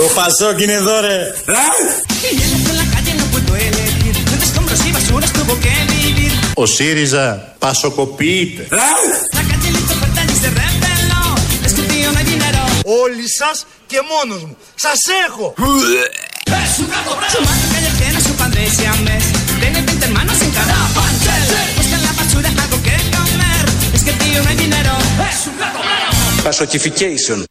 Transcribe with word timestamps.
Το 0.00 0.06
Πασόκ 0.06 0.60
είναι 0.60 0.72
εδώ 0.72 1.00
ρε. 1.00 1.34
Ο 6.54 6.66
ΣΥΡΙΖΑ 6.66 7.54
πασοκοποιείται. 7.58 8.66
Όλοι 12.84 13.24
σας 13.38 13.66
και 13.86 14.00
μόνος 14.10 14.42
μου. 14.44 14.56
Σας 14.74 14.98
έχω. 15.26 15.54
Πασοκιφικέισον. 26.42 27.44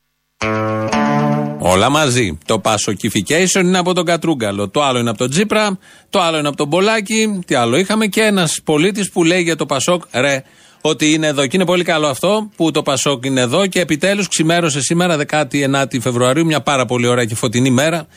Όλα 1.71 1.89
μαζί. 1.89 2.37
Το 2.45 2.59
Πασοκιφικέισον 2.59 3.67
είναι 3.67 3.77
από 3.77 3.93
τον 3.93 4.05
Κατρούγκαλο. 4.05 4.69
Το 4.69 4.83
άλλο 4.83 4.99
είναι 4.99 5.09
από 5.09 5.17
τον 5.17 5.29
Τζίπρα. 5.29 5.77
Το 6.09 6.21
άλλο 6.21 6.37
είναι 6.37 6.47
από 6.47 6.57
τον 6.57 6.69
Πολάκη. 6.69 7.39
Τι 7.45 7.55
άλλο 7.55 7.77
είχαμε; 7.77 8.07
Και 8.07 8.21
ένας 8.21 8.59
πολίτης 8.63 9.11
που 9.11 9.23
λέει 9.23 9.41
για 9.41 9.55
το 9.55 9.65
Πασόκ, 9.65 10.03
ρε, 10.13 10.43
ότι 10.81 11.13
είναι 11.13 11.27
εδώ. 11.27 11.47
Και 11.47 11.55
είναι 11.55 11.65
πολύ 11.65 11.83
καλό 11.83 12.07
αυτό 12.07 12.49
που 12.55 12.71
το 12.71 12.81
Πασόκ 12.81 13.25
είναι 13.25 13.41
εδώ 13.41 13.67
και 13.67 13.79
επιτέλους 13.79 14.27
ξημέρωσε 14.27 14.81
σήμερα 14.81 15.17
19η 15.29 15.99
Φεβρουαρίου, 16.01 16.45
μια 16.45 16.61
πάρα 16.61 16.85
πολύ 16.85 17.07
ωραία 17.07 17.25
και 17.25 17.35
φωτεινή 17.35 17.69
μέρα. 17.69 18.07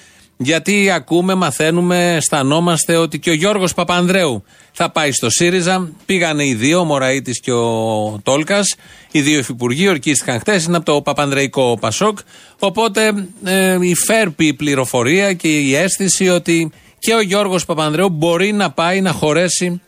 Γιατί 0.44 0.90
ακούμε, 0.90 1.34
μαθαίνουμε, 1.34 2.14
αισθανόμαστε 2.14 2.96
ότι 2.96 3.18
και 3.18 3.30
ο 3.30 3.32
Γιώργος 3.32 3.74
Παπανδρέου 3.74 4.44
θα 4.72 4.90
πάει 4.90 5.12
στο 5.12 5.30
ΣΥΡΙΖΑ. 5.30 5.92
Πήγανε 6.06 6.46
οι 6.46 6.54
δύο, 6.54 6.80
ο 6.80 6.84
Μωραήτης 6.84 7.40
και 7.40 7.52
ο 7.52 8.20
Τόλκας. 8.22 8.74
Οι 9.10 9.20
δύο 9.20 9.38
υφυπουργοί 9.38 9.88
ορκίστηκαν 9.88 10.40
χτε. 10.40 10.62
Είναι 10.66 10.76
από 10.76 10.84
το 10.84 11.02
Παπανδρεϊκό 11.02 11.76
Πασόκ. 11.80 12.18
Οπότε 12.58 13.28
ε, 13.44 13.78
η 13.80 13.94
φέρπη 13.94 14.54
πληροφορία 14.54 15.32
και 15.32 15.58
η 15.58 15.74
αίσθηση 15.74 16.28
ότι 16.28 16.72
και 16.98 17.14
ο 17.14 17.20
Γιώργος 17.20 17.64
Παπανδρέου 17.64 18.08
μπορεί 18.08 18.52
να 18.52 18.70
πάει 18.70 19.00
να 19.00 19.12
χωρέσει 19.12 19.80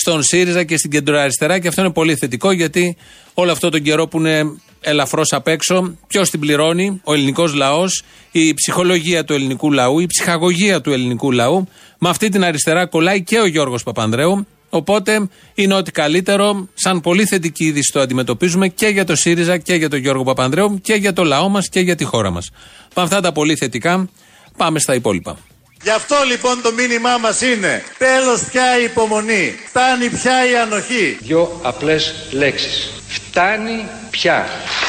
στον 0.00 0.22
ΣΥΡΙΖΑ 0.22 0.64
και 0.64 0.76
στην 0.76 0.90
κεντροαριστερά 0.90 1.58
και 1.58 1.68
αυτό 1.68 1.80
είναι 1.80 1.92
πολύ 1.92 2.16
θετικό 2.16 2.50
γιατί 2.50 2.96
όλο 3.34 3.52
αυτό 3.52 3.68
τον 3.68 3.82
καιρό 3.82 4.08
που 4.08 4.18
είναι 4.18 4.42
ελαφρώς 4.80 5.32
απ' 5.32 5.48
έξω, 5.48 5.96
ποιος 6.06 6.30
την 6.30 6.40
πληρώνει, 6.40 7.00
ο 7.04 7.12
ελληνικός 7.12 7.54
λαός, 7.54 8.02
η 8.30 8.54
ψυχολογία 8.54 9.24
του 9.24 9.32
ελληνικού 9.32 9.72
λαού, 9.72 10.00
η 10.00 10.06
ψυχαγωγία 10.06 10.80
του 10.80 10.92
ελληνικού 10.92 11.32
λαού. 11.32 11.68
Με 11.98 12.08
αυτή 12.08 12.28
την 12.28 12.44
αριστερά 12.44 12.86
κολλάει 12.86 13.22
και 13.22 13.38
ο 13.38 13.46
Γιώργος 13.46 13.82
Παπανδρέου. 13.82 14.46
Οπότε 14.70 15.28
είναι 15.54 15.74
ό,τι 15.74 15.90
καλύτερο, 15.90 16.68
σαν 16.74 17.00
πολύ 17.00 17.24
θετική 17.24 17.64
είδηση 17.64 17.92
το 17.92 18.00
αντιμετωπίζουμε 18.00 18.68
και 18.68 18.86
για 18.86 19.04
το 19.04 19.16
ΣΥΡΙΖΑ 19.16 19.58
και 19.58 19.74
για 19.74 19.88
τον 19.88 19.98
Γιώργο 19.98 20.22
Παπανδρέου 20.22 20.80
και 20.82 20.94
για 20.94 21.12
το 21.12 21.24
λαό 21.24 21.48
μας 21.48 21.68
και 21.68 21.80
για 21.80 21.96
τη 21.96 22.04
χώρα 22.04 22.30
μας. 22.30 22.50
Με 22.96 23.02
αυτά 23.02 23.20
τα 23.20 23.32
πολύ 23.32 23.56
θετικά, 23.56 24.08
πάμε 24.56 24.78
στα 24.78 24.94
υπόλοιπα. 24.94 25.38
Γι' 25.82 25.90
αυτό 25.90 26.16
λοιπόν 26.26 26.62
το 26.62 26.72
μήνυμά 26.72 27.18
μας 27.18 27.40
είναι 27.40 27.84
τέλος 27.98 28.40
πια 28.50 28.78
η 28.80 28.84
υπομονή, 28.84 29.58
φτάνει 29.68 30.08
πια 30.08 30.50
η 30.50 30.56
ανοχή. 30.56 31.18
Δυο 31.20 31.60
απλές 31.62 32.14
λέξεις. 32.30 32.92
Φτάνει 33.08 33.88
πια. 34.10 34.48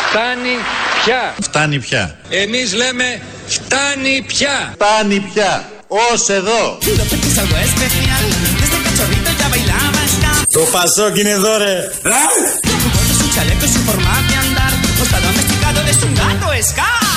Φτάνει 0.09 0.58
πια. 1.03 1.36
Φτάνει 1.42 1.80
πια. 1.80 2.17
Εμείς 2.30 2.73
λέμε 2.73 3.22
φτάνει 3.48 4.23
πια. 4.28 4.73
Φτάνει 4.73 5.20
πια. 5.33 5.70
Ως 5.88 6.30
εδώ. 6.30 6.78
Το 10.52 10.59
Πασόκ 10.72 11.17
είναι 11.17 11.30
εδώ 11.30 11.58
ρε. 11.58 11.92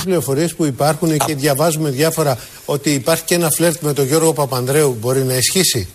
Πληροφορίες 0.04 0.54
που 0.54 0.64
υπάρχουν 0.64 1.16
και 1.16 1.34
διαβάζουμε 1.34 1.90
διάφορα 1.90 2.38
ότι 2.64 2.90
υπάρχει 2.90 3.24
και 3.24 3.34
ένα 3.34 3.50
φλερτ 3.50 3.80
με 3.80 3.92
τον 3.92 4.06
Γιώργο 4.06 4.32
Παπανδρέου 4.32 4.96
μπορεί 5.00 5.22
να 5.22 5.34
ισχύσει; 5.34 5.88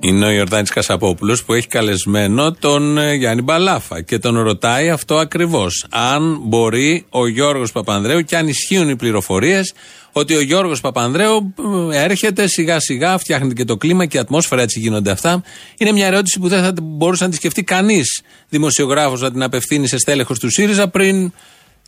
Είναι 0.00 0.26
ο 0.26 0.30
Ιορδάνης 0.30 0.70
Κασαπόπουλος 0.70 1.44
που 1.44 1.52
έχει 1.52 1.66
καλεσμένο 1.66 2.52
τον 2.52 2.98
ε, 2.98 3.14
Γιάννη 3.14 3.42
Μπαλάφα 3.42 4.00
και 4.02 4.18
τον 4.18 4.40
ρωτάει 4.40 4.90
αυτό 4.90 5.18
ακριβώς. 5.18 5.86
Αν 5.90 6.38
μπορεί 6.42 7.06
ο 7.08 7.26
Γιώργος 7.26 7.72
Παπανδρέου 7.72 8.20
και 8.20 8.36
αν 8.36 8.48
ισχύουν 8.48 8.88
οι 8.88 8.96
πληροφορίες 8.96 9.72
ότι 10.16 10.34
ο 10.34 10.40
Γιώργος 10.40 10.80
Παπανδρέου 10.80 11.54
ε, 11.92 12.02
έρχεται 12.02 12.46
σιγά 12.46 12.80
σιγά, 12.80 13.18
φτιάχνεται 13.18 13.54
και 13.54 13.64
το 13.64 13.76
κλίμα 13.76 14.06
και 14.06 14.16
η 14.16 14.20
ατμόσφαιρα 14.20 14.62
έτσι 14.62 14.80
γίνονται 14.80 15.10
αυτά. 15.10 15.42
Είναι 15.78 15.92
μια 15.92 16.06
ερώτηση 16.06 16.38
που 16.38 16.48
δεν 16.48 16.62
θα 16.62 16.72
μπορούσε 16.82 17.24
να 17.24 17.30
τη 17.30 17.36
σκεφτεί 17.36 17.62
κανείς 17.62 18.22
δημοσιογράφος 18.48 19.20
να 19.20 19.30
την 19.30 19.42
απευθύνει 19.42 19.86
σε 19.86 19.98
στέλεχος 19.98 20.38
του 20.38 20.50
ΣΥΡΙΖΑ 20.50 20.88
πριν 20.88 21.32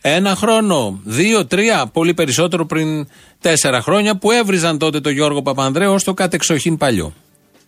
ένα 0.01 0.35
χρόνο, 0.35 0.99
δύο, 1.03 1.45
τρία, 1.45 1.89
πολύ 1.93 2.13
περισσότερο 2.13 2.65
πριν 2.65 3.07
τέσσερα 3.41 3.81
χρόνια 3.81 4.17
που 4.17 4.31
έβριζαν 4.31 4.77
τότε 4.77 4.99
τον 4.99 5.11
Γιώργο 5.11 5.41
Παπανδρέου 5.41 5.93
ως 5.93 6.03
το 6.03 6.13
κατεξοχήν 6.13 6.77
παλιό 6.77 7.13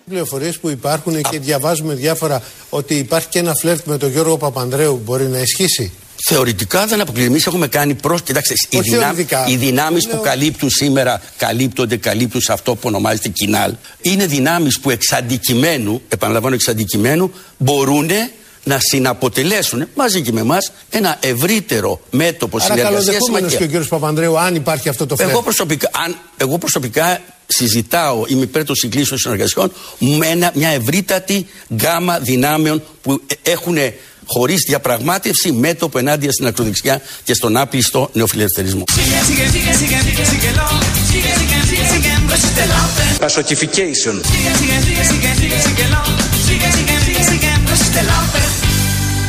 πληροφορίες 0.09 0.59
που 0.59 0.69
υπάρχουν 0.69 1.22
και 1.22 1.40
διαβάζουμε 1.40 1.94
διάφορα 1.94 2.42
ότι 2.69 2.96
υπάρχει 2.96 3.28
και 3.28 3.40
ένα 3.40 3.53
φλερτ 3.53 3.86
με 3.86 3.98
τον 3.98 4.09
Γιώργο 4.09 4.38
Παπανδρέου 4.38 5.02
μπορεί 5.06 5.28
να 5.28 5.40
ισχύσει; 5.40 5.92
Θεωρητικά 6.28 6.85
δεν 6.85 7.02
αποκλείουμε. 7.02 7.31
Εμείς 7.31 7.46
έχουμε 7.46 7.68
κάνει 7.68 7.94
προ. 7.94 8.19
Κοιτάξτε, 8.19 8.53
οι, 8.69 8.80
δυνά... 8.80 9.16
οι 9.47 9.56
δυνάμεις 9.56 10.07
που 10.07 10.19
καλύπτουν 10.22 10.69
σήμερα, 10.69 11.22
καλύπτονται, 11.38 11.97
καλύπτουν 11.97 12.41
σε 12.41 12.53
αυτό 12.53 12.75
που 12.75 12.81
ονομάζεται 12.84 13.30
κοινάλ. 13.30 13.74
Είναι 14.02 14.25
δυνάμεις 14.25 14.80
που 14.80 14.90
εξ 14.90 15.12
αντικειμένου, 15.12 16.02
επαναλαμβάνω 16.09 16.56
εξ 16.56 16.68
αντικειμένου, 16.68 17.31
μπορούν 17.57 18.09
να 18.63 18.78
συναποτελέσουν 18.80 19.88
μαζί 19.96 20.22
και 20.22 20.31
με 20.31 20.40
εμάς 20.40 20.72
ένα 20.90 21.18
ευρύτερο 21.22 22.02
μέτωπο 22.12 22.59
συνεργασίας. 22.59 23.16
Άρα 23.36 23.47
και 23.47 23.63
ο 23.63 23.66
κύριος 23.66 23.88
Παπανδρέου, 23.88 24.40
αν 24.40 24.56
υπάρχει 24.56 24.90
αυτό 24.90 25.06
το 25.06 25.16
φλερτ. 25.16 25.31
Εγώ 25.31 25.41
προσωπικά, 25.41 25.90
αν, 26.06 26.16
εγώ 26.38 26.57
προσωπικά 26.57 27.22
συζητάω, 27.47 28.24
είμαι 28.28 28.44
υπέρ 28.44 28.63
των 28.63 28.75
συγκλήσεων 28.75 29.19
συνεργασιών, 29.19 29.72
με 30.00 30.51
μια 30.53 30.69
ευρύτατη 30.69 31.47
γκάμα 31.74 32.19
δυνάμεων 32.19 32.84
που 33.01 33.22
έχουν 33.41 33.78
χωρί 34.34 34.56
διαπραγμάτευση 34.67 35.51
μέτωπο 35.51 35.97
ενάντια 36.00 36.31
στην 36.31 36.47
ακροδεξιά 36.47 37.01
και 37.23 37.34
στον 37.34 37.57
άπλιστο 37.57 38.09
νεοφιλελευθερισμό. 38.13 38.84
Πασοκιφικέισον. 43.19 44.22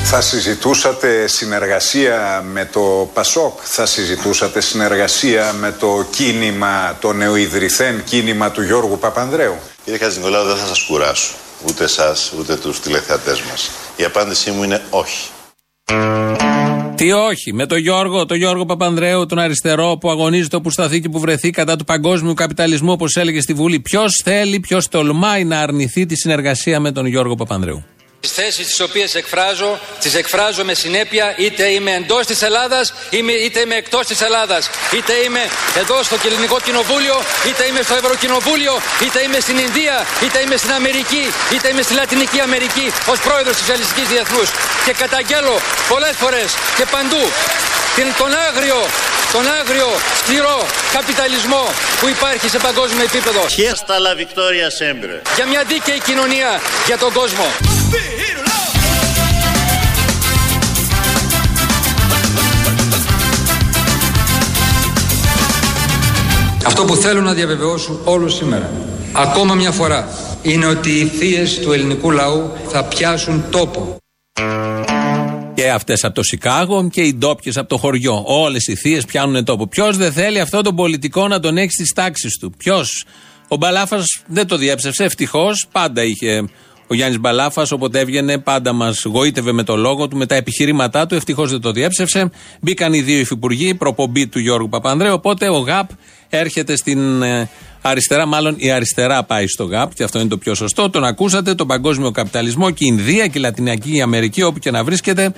Θα 0.04 0.20
συζητούσατε 0.20 1.26
συνεργασία 1.26 2.44
με 2.52 2.64
το 2.72 3.10
ΠΑΣΟΚ, 3.14 3.58
θα 3.62 3.86
συζητούσατε 3.86 4.60
συνεργασία 4.60 5.52
με 5.52 5.72
το 5.72 6.06
κίνημα, 6.10 6.96
το 7.00 7.12
νεοειδρυθέν 7.12 8.04
κίνημα 8.04 8.50
του 8.50 8.62
Γιώργου 8.62 8.98
Παπανδρέου. 8.98 9.58
Κύριε 9.84 9.98
Χατζηνικολάου, 9.98 10.46
δεν 10.46 10.56
θα 10.56 10.66
σας 10.66 10.82
κουράσω, 10.82 11.32
ούτε 11.66 11.84
εσάς, 11.84 12.32
ούτε 12.38 12.56
τους 12.56 12.80
τηλεθεατές 12.80 13.40
μας. 13.50 13.70
Η 14.00 14.04
απάντησή 14.04 14.50
μου 14.50 14.62
είναι 14.62 14.82
όχι. 14.90 15.28
Τι 16.94 17.12
όχι, 17.12 17.52
με 17.52 17.66
τον 17.66 17.78
Γιώργο, 17.78 18.26
τον 18.26 18.36
Γιώργο 18.36 18.64
Παπανδρέου, 18.64 19.26
τον 19.26 19.38
αριστερό 19.38 19.96
που 20.00 20.10
αγωνίζεται 20.10 20.56
όπου 20.56 20.70
σταθεί 20.70 21.00
και 21.00 21.08
που 21.08 21.20
βρεθεί 21.20 21.50
κατά 21.50 21.76
του 21.76 21.84
παγκόσμιου 21.84 22.34
καπιταλισμού, 22.34 22.92
όπως 22.92 23.16
έλεγε 23.16 23.40
στη 23.40 23.52
Βουλή. 23.52 23.80
Ποιος 23.80 24.20
θέλει, 24.24 24.60
ποιος 24.60 24.88
τολμάει 24.88 25.44
να 25.44 25.60
αρνηθεί 25.60 26.06
τη 26.06 26.16
συνεργασία 26.16 26.80
με 26.80 26.92
τον 26.92 27.06
Γιώργο 27.06 27.34
Παπανδρέου; 27.34 27.84
Τις 28.20 28.32
θέσεις 28.32 28.66
τις 28.66 28.80
οποίες 28.80 29.14
εκφράζω, 29.14 29.80
τις 30.00 30.14
εκφράζω 30.14 30.64
με 30.64 30.74
συνέπεια 30.74 31.34
είτε 31.38 31.64
είμαι 31.66 31.92
εντός 31.94 32.26
της 32.26 32.42
Ελλάδας 32.42 32.92
είτε 33.44 33.60
είμαι 33.60 33.74
εκτός 33.74 34.06
της 34.06 34.20
Ελλάδας. 34.20 34.70
Είτε 34.96 35.12
είμαι 35.12 35.48
εδώ 35.76 36.02
στο 36.02 36.16
Ελληνικό 36.24 36.60
Κοινοβούλιο, 36.60 37.22
είτε 37.48 37.66
είμαι 37.66 37.82
στο 37.82 37.94
Ευρωκοινοβούλιο, 37.94 38.80
είτε 39.04 39.22
είμαι 39.22 39.40
στην 39.40 39.58
Ινδία, 39.58 40.06
είτε 40.24 40.40
είμαι 40.40 40.56
στην 40.56 40.72
Αμερική, 40.72 41.24
είτε 41.54 41.68
είμαι 41.68 41.82
στη 41.82 41.94
Λατινική 41.94 42.40
Αμερική 42.40 42.92
ως 43.06 43.18
πρόεδρος 43.20 43.56
της 43.56 43.68
Ελληνικής 43.68 44.08
Διεθνούς. 44.08 44.48
Και 44.84 44.92
καταγγέλω 44.92 45.60
πολλές 45.88 46.16
φορές 46.16 46.48
και 46.76 46.84
παντού 46.94 47.22
την, 47.22 47.69
τον 48.08 48.32
άγριο, 48.48 48.80
τον 49.32 49.44
άγριο 49.60 49.88
σκληρό 50.18 50.66
καπιταλισμό 50.92 51.64
που 52.00 52.08
υπάρχει 52.08 52.48
σε 52.48 52.58
παγκόσμιο 52.58 53.04
επίπεδο. 53.04 53.40
Για 55.36 55.46
μια 55.46 55.62
δίκαιη 55.64 56.00
κοινωνία 56.00 56.60
για 56.86 56.98
τον 56.98 57.12
κόσμο. 57.12 57.44
Αυτό 66.66 66.84
που 66.84 66.96
θέλω 66.96 67.20
να 67.20 67.32
διαβεβαιώσω 67.32 68.00
όλους 68.04 68.34
σήμερα, 68.34 68.70
ακόμα 69.12 69.54
μια 69.54 69.70
φορά, 69.70 70.08
είναι 70.42 70.66
ότι 70.66 70.90
οι 70.90 71.06
θείες 71.06 71.58
του 71.58 71.72
ελληνικού 71.72 72.10
λαού 72.10 72.52
θα 72.68 72.84
πιάσουν 72.84 73.44
τόπο. 73.50 73.98
Και 75.60 75.70
αυτές 75.70 76.04
από 76.04 76.14
το 76.14 76.22
Σικάγο 76.22 76.88
και 76.88 77.00
οι 77.00 77.14
ντόπιες 77.14 77.56
από 77.56 77.68
το 77.68 77.76
χωριό. 77.76 78.22
Όλες 78.26 78.66
οι 78.66 78.74
θείες 78.74 79.04
πιάνουν 79.04 79.44
τόπο. 79.44 79.68
Ποιος 79.68 79.96
δεν 79.96 80.12
θέλει 80.12 80.40
αυτό 80.40 80.62
τον 80.62 80.74
πολιτικό 80.74 81.28
να 81.28 81.40
τον 81.40 81.56
έχει 81.56 81.70
στις 81.70 81.92
τάξεις 81.92 82.38
του; 82.38 82.52
Ποιος; 82.56 83.04
Ο 83.48 83.56
Μπαλάφας 83.56 84.04
δεν 84.26 84.46
το 84.46 84.56
διέψευσε. 84.56 85.04
Ευτυχώς 85.04 85.66
πάντα 85.72 86.02
είχε 86.04 86.44
Ο 86.86 86.94
Γιάννης 86.94 87.20
Μπαλάφας, 87.20 87.72
όποτε 87.72 87.98
έβγαινε, 87.98 88.38
πάντα 88.38 88.72
μας 88.72 89.04
γοήτευε 89.04 89.52
με 89.52 89.62
το 89.62 89.76
λόγο 89.76 90.08
του, 90.08 90.16
με 90.16 90.26
τα 90.26 90.34
επιχειρήματά 90.34 91.06
του. 91.06 91.14
Ευτυχώς 91.14 91.50
δεν 91.50 91.60
το 91.60 91.72
διέψευσε. 91.72 92.30
Μπήκαν 92.60 92.92
οι 92.92 93.00
δύο 93.00 93.18
υφυπουργοί, 93.18 93.74
προπομπή 93.74 94.26
του 94.26 94.38
Γιώργου 94.38 94.68
Παπανδρέου. 94.68 95.12
Οπότε 95.12 95.48
ο 95.48 95.58
ΓΑΠ 95.58 95.90
έρχεται 96.28 96.76
στην 96.76 97.22
ε, 97.22 97.48
αριστερά, 97.82 98.26
μάλλον 98.26 98.54
η 98.58 98.70
αριστερά 98.70 99.22
πάει 99.24 99.46
στο 99.46 99.64
ΓΑΠ, 99.64 99.94
και 99.94 100.02
αυτό 100.02 100.20
είναι 100.20 100.28
το 100.28 100.38
πιο 100.38 100.54
σωστό. 100.54 100.90
Τον 100.90 101.04
ακούσατε, 101.04 101.54
τον 101.54 101.66
παγκόσμιο 101.66 102.10
καπιταλισμό 102.10 102.70
και 102.70 102.84
η 102.84 102.94
Ινδία 102.96 103.26
και 103.26 103.38
η 103.38 103.40
Λατινική 103.40 104.00
Αμερική, 104.00 104.42
όπου 104.42 104.58
και 104.58 104.70
να 104.70 104.84
βρίσκεται, 104.84 105.32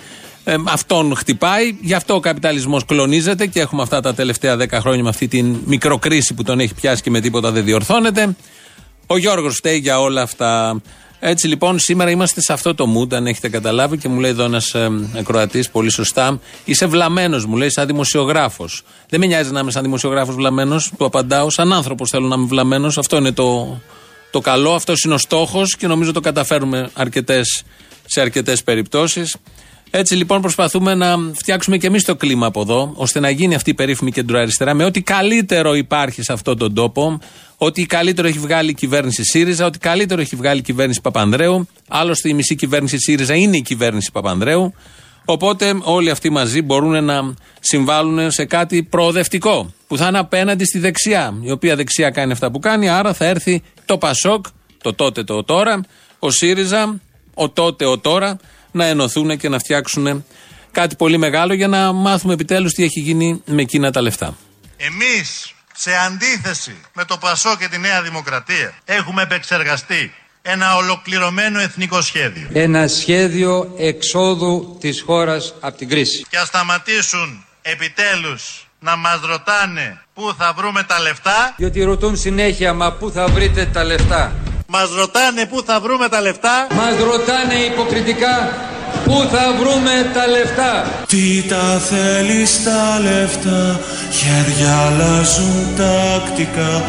ε, 0.44 0.54
αυτόν 0.64 1.16
χτυπάει. 1.16 1.76
Γι' 1.80 1.94
αυτό 1.94 2.14
ο 2.14 2.20
καπιταλισμός 2.20 2.84
κλονίζεται 2.84 3.46
και 3.46 3.60
έχουμε 3.60 3.82
αυτά 3.82 4.00
τα 4.00 4.14
τελευταία 4.14 4.56
δέκα 4.56 4.80
χρόνια 4.80 5.02
με 5.02 5.08
αυτή 5.08 5.28
την 5.28 5.56
μικροκρίση 5.64 6.34
που 6.34 6.42
τον 6.42 6.60
έχει 6.60 6.74
πιάσει 6.74 7.02
και 7.02 7.10
με 7.10 7.20
τίποτα 7.20 7.50
δεν 7.50 7.64
διορθώνεται. 7.64 8.36
Ο 9.06 9.16
Γιώργος 9.16 9.56
φταίει 9.56 9.78
για 9.78 10.00
όλα 10.00 10.22
αυτά. 10.22 10.80
Έτσι 11.24 11.48
λοιπόν, 11.48 11.78
σήμερα 11.78 12.10
είμαστε 12.10 12.40
σε 12.40 12.52
αυτό 12.52 12.74
το 12.74 12.86
mood, 12.96 13.14
αν 13.14 13.26
έχετε 13.26 13.48
καταλάβει, 13.48 13.98
και 13.98 14.08
μου 14.08 14.20
λέει 14.20 14.30
εδώ 14.30 14.44
ένας 14.44 14.74
ε, 14.74 14.90
ακροατής 15.19 15.70
πολύ 15.70 15.90
σωστά. 15.90 16.40
Είσαι 16.64 16.86
βλαμμένος, 16.86 17.46
μου 17.46 17.56
λέει, 17.56 17.70
σαν 17.70 17.86
δημοσιογράφος. 17.86 18.82
Δεν 19.08 19.20
με 19.20 19.26
νοιάζει 19.26 19.50
να 19.50 19.60
είμαι 19.60 19.70
σαν 19.70 19.82
δημοσιογράφος 19.82 20.34
βλαμμένος, 20.34 20.92
του 20.98 21.04
απαντάω. 21.04 21.50
Σαν 21.50 21.72
άνθρωπος 21.72 22.10
θέλω 22.10 22.26
να 22.26 22.34
είμαι 22.34 22.46
βλαμμένος. 22.46 22.98
Αυτό 22.98 23.16
είναι 23.16 23.32
το, 23.32 23.80
το 24.30 24.40
καλό, 24.40 24.74
αυτό 24.74 24.92
είναι 25.04 25.14
ο 25.14 25.19
στόχος 25.19 25.76
και 25.76 25.86
νομίζω 25.86 26.12
το 26.12 26.20
καταφέρουμε 26.20 26.90
αρκετές, 26.94 27.62
σε 28.04 28.20
αρκετές 28.20 28.62
περιπτώσεις. 28.62 29.36
Έτσι 29.94 30.14
λοιπόν 30.14 30.40
προσπαθούμε 30.40 30.94
να 30.94 31.16
φτιάξουμε 31.34 31.76
και 31.76 31.86
εμείς 31.86 32.04
το 32.04 32.16
κλίμα 32.16 32.46
από 32.46 32.60
εδώ, 32.60 32.92
ώστε 32.94 33.20
να 33.20 33.30
γίνει 33.30 33.54
αυτή 33.54 33.70
η 33.70 33.74
περίφημη 33.74 34.10
κεντροαριστερά 34.10 34.74
με 34.74 34.84
ό,τι 34.84 35.02
καλύτερο 35.02 35.74
υπάρχει 35.74 36.22
σε 36.22 36.32
αυτόν 36.32 36.58
τον 36.58 36.74
τόπο, 36.74 37.18
ότι 37.56 37.86
καλύτερο 37.86 38.28
έχει 38.28 38.38
βγάλει 38.38 38.70
η 38.70 38.74
κυβέρνηση 38.74 39.24
ΣΥΡΙΖΑ, 39.24 39.66
ότι 39.66 39.78
καλύτερο 39.78 40.20
έχει 40.20 40.36
βγάλει 40.36 40.58
η 40.58 40.62
κυβέρνηση 40.62 41.00
Παπανδρέου. 41.00 41.68
Άλλωστε 41.88 42.28
η 42.28 42.32
μισή 42.32 42.54
κυβέρνηση 42.54 42.98
ΣΥΡΙΖΑ 42.98 43.34
είναι 43.34 43.56
η 43.56 43.62
κυβέρνηση 43.62 44.10
Παπανδρέου. 44.12 44.74
Οπότε 45.24 45.80
όλοι 45.82 46.10
αυτοί 46.10 46.30
μαζί 46.30 46.62
μπορούν 46.62 47.04
να 47.04 47.34
συμβάλλουν 47.60 48.30
σε 48.30 48.44
κάτι 48.44 48.82
προοδευτικό 48.82 49.72
που 49.86 49.96
θα 49.96 50.06
είναι 50.06 50.18
απέναντι 50.18 50.64
στη 50.64 50.78
δεξιά, 50.78 51.34
η 51.40 51.50
οποία 51.50 51.76
δεξιά 51.76 52.10
κάνει 52.10 52.32
αυτά 52.32 52.50
που 52.50 52.58
κάνει, 52.58 52.88
άρα 52.88 53.12
θα 53.14 53.24
έρθει 53.24 53.62
το 53.84 53.98
Πασόκ, 53.98 54.46
το 54.82 54.94
τότε 54.94 55.24
το 55.24 55.44
τώρα, 55.44 55.80
ο 56.18 56.30
ΣΥΡΙΖΑ, 56.30 57.00
ο 57.34 57.48
τότε 57.48 57.86
ο 57.86 57.98
τώρα, 57.98 58.38
να 58.72 58.86
ενωθούν 58.86 59.38
και 59.38 59.48
να 59.48 59.58
φτιάξουν 59.58 60.24
κάτι 60.72 60.96
πολύ 60.96 61.19
μεγάλο 61.19 61.54
για 61.54 61.69
να 61.69 61.92
μάθουμε 61.92 62.32
επιτέλους 62.32 62.72
τι 62.72 62.84
έχει 62.84 63.00
γίνει 63.00 63.42
με 63.44 63.62
εκείνα 63.62 63.90
τα 63.90 64.00
λεφτά. 64.00 64.36
Εμείς, 64.76 65.52
σε 65.74 65.90
αντίθεση 66.06 66.76
με 66.92 67.04
το 67.04 67.16
Πασό 67.16 67.56
και 67.56 67.69
τη 67.69 67.78
Νέα 67.78 68.02
Δημοκρατία, 68.02 68.74
έχουμε 68.84 69.22
επεξεργαστεί 69.22 70.14
ένα 70.42 70.76
ολοκληρωμένο 70.76 71.60
εθνικό 71.60 72.00
σχέδιο. 72.00 72.48
Ένα 72.52 72.88
σχέδιο 72.88 73.74
εξόδου 73.78 74.76
της 74.80 75.02
χώρας 75.06 75.54
από 75.60 75.76
την 75.76 75.88
κρίση. 75.88 76.26
Και 76.28 76.38
ας 76.38 76.46
σταματήσουν 76.46 77.44
επιτέλους 77.62 78.66
να 78.78 78.96
μας 78.96 79.20
ρωτάνε 79.25 80.00
πού 80.14 80.34
θα 80.38 80.52
βρούμε 80.56 80.82
τα 80.82 81.00
λεφτά. 81.00 81.54
Διότι 81.56 81.82
ρωτούν 81.82 82.16
συνέχεια, 82.16 82.75
μα 82.75 82.92
πού 82.92 83.10
θα 83.10 83.28
βρείτε 83.28 83.66
τα 83.72 83.84
λεφτά. 83.84 84.32
Μας 84.74 84.88
ρωτάνε 84.98 85.46
πού 85.46 85.62
θα 85.66 85.80
βρούμε 85.80 86.08
τα 86.08 86.20
λεφτά. 86.20 86.66
Μας 86.74 86.94
ρωτάνε 87.10 87.54
υποκριτικά 87.54 88.36
πού 89.04 89.28
θα 89.32 89.44
βρούμε 89.58 89.94
τα 90.14 90.26
λεφτά. 90.26 90.72
Τι 91.06 91.42
τα 91.48 91.80
θέλεις 91.90 92.62
τα 92.64 93.00
λεφτά, 93.06 93.80
χέρια 94.19 94.72
αλλάζουν 94.86 95.66
τακτικά. 95.76 96.82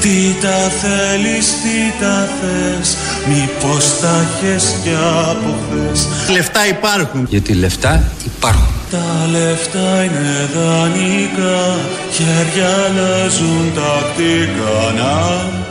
Τι 0.00 0.34
τα 0.42 0.58
θέλεις, 0.80 1.46
τι 1.62 1.78
τα 2.00 2.28
θες, 2.38 2.96
μήπως 3.28 4.00
τα 4.00 4.14
έχεις 4.24 4.64
κι 4.82 4.94
από 5.30 5.54
χθες. 5.62 6.08
Λεφτά 6.30 6.66
υπάρχουν. 6.66 7.26
Γιατί 7.28 7.52
λεφτά 7.54 8.02
υπάρχουν. 8.24 8.74
Τα 8.90 9.28
λεφτά 9.30 10.04
είναι 10.04 10.48
δανεικά, 10.54 11.76
χέρια 12.12 12.70
αλλάζουν 12.84 13.72
τακτικά. 13.74 14.76
Να 14.96 15.66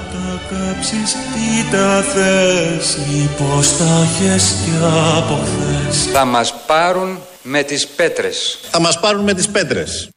κάψεις 0.50 1.12
τι 1.12 1.72
τα 1.72 2.02
θες 2.02 2.98
Μήπως 3.12 3.78
τα 3.78 4.08
έχεις 4.24 4.52
κι 4.52 4.72
από 5.18 5.40
χθες 5.44 6.06
Θα 6.12 6.26
μας 6.26 6.54
πάρουν 6.68 7.20
με 7.42 7.64
τις 7.64 7.88
πέτρες 7.88 8.60
Θα 8.72 8.80
μας 8.80 9.00
πάρουν 9.00 9.24
με 9.24 9.34
τις 9.34 9.48
πέτρες 9.48 10.10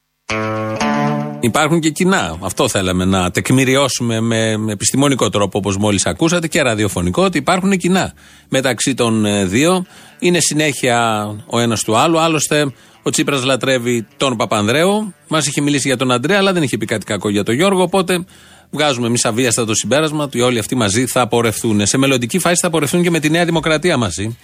Υπάρχουν 1.41 1.81
και 1.81 1.91
κοινά. 1.91 2.39
Αυτό 2.41 2.69
θέλαμε 2.69 3.05
να 3.05 3.31
τεκμηριώσουμε 3.31 4.21
με 4.21 4.57
επιστημονικό 4.69 5.29
τρόπο, 5.29 5.59
όπως 5.59 5.77
μόλις 5.77 6.07
ακούσατε, 6.07 6.49
και 6.49 6.63
ραδιοφωνικό, 6.63 7.23
ότι 7.23 7.39
υπάρχουν 7.39 7.77
κοινά 7.77 8.13
μεταξύ 8.49 8.95
των 8.95 9.25
ε, 9.25 9.45
δύο. 9.45 9.85
Είναι 10.19 10.39
συνέχεια 10.41 11.27
ο 11.47 11.59
ένας 11.59 11.83
του 11.83 11.97
άλλου. 11.97 12.19
Άλλωστε, 12.19 12.73
ο 13.03 13.11
Τσίπρας 13.11 13.45
λατρεύει 13.45 14.07
τον 14.17 14.37
Παπανδρέο. 14.37 15.13
Μας 15.29 15.47
είχε 15.47 15.61
μιλήσει 15.61 15.89
για 15.89 15.97
τον 15.97 16.11
Αντρέα, 16.11 16.39
αλλά 16.39 16.53
δεν 16.53 16.63
είχε 16.63 16.77
πει 16.77 16.87
κάτι 16.87 17.05
κακό 17.05 17.29
για 17.29 17.43
τον 17.43 17.55
Γιώργο. 17.55 17.83
Οπότε 17.83 18.25
Βγάζουμε 18.71 19.07
εμείς 19.07 19.25
αβίαστα 19.25 19.65
το 19.65 19.75
συμπέρασμα 19.75 20.25
ότι 20.25 20.41
όλοι 20.41 20.59
αυτοί 20.59 20.75
μαζί 20.75 21.07
θα 21.07 21.29
πορευτούν. 21.29 21.87
Σε 21.87 21.99
μελλοντική 21.99 22.39
φάση 22.39 22.61
θα 22.61 22.71
πορευτούν 22.71 23.03
και 23.03 23.11
με 23.11 23.21
τη 23.21 23.31
Νέα 23.31 23.45
Δημοκρατία 23.45 23.97
μαζί. 23.97 24.37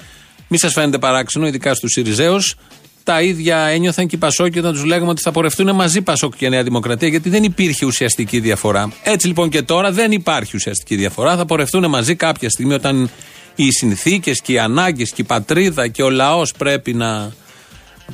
Μη 0.48 0.58
σας 0.58 0.72
φαίνεται 0.72 0.98
παράξενο, 0.98 1.46
ειδικά 1.46 1.74
στους 1.74 1.90
Σιριζέους. 1.90 2.56
Τα 3.02 3.22
ίδια 3.22 3.58
ένιωθαν 3.58 4.06
και 4.06 4.14
οι 4.14 4.18
Πασόκοι 4.18 4.58
όταν 4.58 4.72
τους 4.72 4.84
λέγαμε 4.84 5.10
ότι 5.10 5.22
θα 5.22 5.30
πορευτούν 5.30 5.74
μαζί 5.74 6.02
Πασόκ 6.02 6.36
και 6.36 6.48
Νέα 6.48 6.62
Δημοκρατία, 6.62 7.08
γιατί 7.08 7.28
δεν 7.28 7.42
υπήρχε 7.42 7.86
ουσιαστική 7.86 8.40
διαφορά. 8.40 8.92
Έτσι 9.02 9.26
λοιπόν 9.26 9.48
και 9.48 9.62
τώρα 9.62 9.92
δεν 9.92 10.12
υπάρχει 10.12 10.56
ουσιαστική 10.56 10.96
διαφορά. 10.96 11.36
Θα 11.36 11.46
πορευτούν 11.46 11.88
μαζί 11.88 12.14
κάποια 12.14 12.50
στιγμή 12.50 12.74
όταν 12.74 13.10
οι 13.54 13.72
συνθήκες 13.72 14.40
και 14.40 14.52
οι 14.52 14.58
ανάγκες 14.58 15.10
και 15.10 15.22
η 15.22 15.24
πατρίδα 15.24 15.88
και 15.88 16.02
ο 16.02 16.10
λαός 16.10 16.52
πρέπει 16.58 16.94
να 16.94 17.32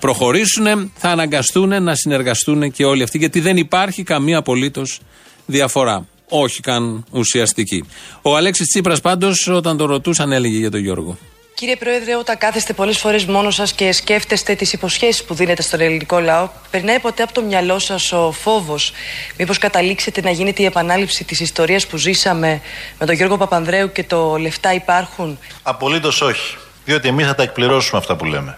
προχωρήσουν, 0.00 0.92
θα 0.96 1.08
αναγκαστούν 1.08 1.82
να 1.82 1.94
συνεργαστούν 1.94 2.70
και 2.70 2.84
όλοι 2.84 3.02
αυτοί, 3.02 3.18
γιατί 3.18 3.40
δεν 3.40 3.56
υπάρχει 3.56 4.02
καμία 4.02 4.38
απολύτως 4.38 5.00
διαφορά. 5.46 6.06
Όχι 6.28 6.60
καν 6.60 7.04
ουσιαστική. 7.10 7.84
Ο 8.22 8.36
Αλέξης 8.36 8.66
Τσίπρας 8.68 9.00
πάντως, 9.00 9.48
όταν 9.48 9.76
το 9.76 9.86
ρωτούσαν, 9.86 10.32
έλεγε 10.32 10.58
για 10.58 10.70
τον 10.70 10.80
Γιώργο. 10.80 11.18
Κύριε 11.54 11.76
Πρόεδρε, 11.76 12.16
όταν 12.16 12.38
κάθεστε 12.38 12.72
πολλές 12.72 12.98
φορές 12.98 13.24
μόνος 13.24 13.54
σας 13.54 13.72
και 13.72 13.92
σκέφτεστε 13.92 14.54
τις 14.54 14.72
υποσχέσεις 14.72 15.24
που 15.24 15.34
δίνετε 15.34 15.62
στον 15.62 15.80
ελληνικό 15.80 16.20
λαό, 16.20 16.48
περνάει 16.70 16.98
ποτέ 16.98 17.22
από 17.22 17.32
το 17.32 17.42
μυαλό 17.42 17.78
σας 17.78 18.12
ο 18.12 18.32
φόβος; 18.32 18.92
Μήπως 19.38 19.58
καταλήξετε 19.58 20.20
να 20.20 20.30
γίνεται 20.30 20.62
η 20.62 20.64
επανάληψη 20.64 21.24
της 21.24 21.40
ιστορίας 21.40 21.86
που 21.86 21.96
ζήσαμε 21.96 22.60
με 22.98 23.06
τον 23.06 23.14
Γιώργο 23.14 23.36
Παπανδρέου 23.36 23.92
και 23.92 24.04
το 24.04 24.36
λεφτά 24.36 24.74
υπάρχουν. 24.74 25.38
Απολύτως 25.62 26.20
όχι. 26.20 26.56
Διότι 26.84 27.08
εμείς 27.08 27.26
θα 27.26 27.34
τα 27.34 27.43
εκπληρώσουμε 27.43 28.00
αυτά 28.00 28.17
που 28.17 28.24
λέμε. 28.24 28.56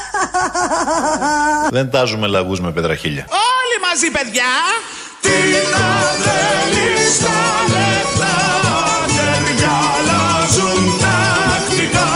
Δεν 1.70 1.90
τάζουμε 1.90 2.26
λαγούς 2.26 2.60
με 2.60 2.72
πετραχίλια. 2.72 3.26
Όλοι 3.28 3.80
μαζί, 3.90 4.10
παιδιά! 4.10 4.44
Τι 5.20 5.38
τα 5.72 5.90
θέλεις 6.24 7.18
τα 7.24 7.38
λεφτά 7.72 8.36
Χέρια 9.14 9.74
αλλάζουν 9.94 10.84
τακτικά. 11.02 12.10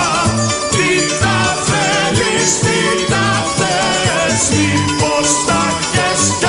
Τι 0.70 0.90
τα 1.22 1.38
θέλεις, 1.68 2.50
τι 2.64 2.80
τα 3.12 3.26
θες 3.56 4.40
Μήπως 4.56 5.28
τα 5.46 5.60
έχεις 5.80 6.24
κι 6.40 6.46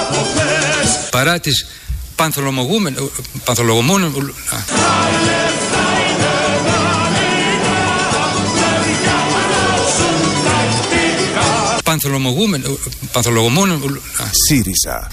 από 0.00 0.20
χθες. 0.30 1.08
Παρά 1.10 1.40
τις 1.40 1.66
πανθολογούμενες 2.16 3.02
Πανθολογούμενες 3.44 4.10
Τα 4.12 4.64
λεφτά 5.26 5.84
είναι 6.08 6.32
Πανθολογούμενες 11.84 12.70
Πανθολογούμενες 13.12 13.78
ΣΥΡΙΖΑ 14.46 15.08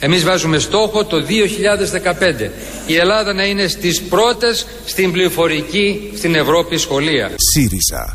Εμείς 0.00 0.24
βάζουμε 0.24 0.58
στόχο 0.58 1.04
το 1.04 1.16
2015 1.16 2.50
η 2.86 2.96
Ελλάδα 2.96 3.32
να 3.32 3.44
είναι 3.44 3.68
στις 3.68 4.02
πρώτες 4.02 4.66
στην 4.84 5.12
πληροφορική 5.12 6.12
στην 6.16 6.34
Ευρώπη 6.34 6.78
σχολεία. 6.78 7.30
ΣΥΡΙΖΑ. 7.52 8.14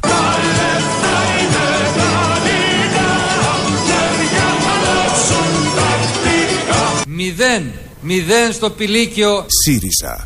Μηδέν, 7.07 7.71
μηδέν 8.01 8.53
στο 8.53 8.69
πηλίκιο. 8.69 9.45
ΣΥΡΙΖΑ. 9.65 10.23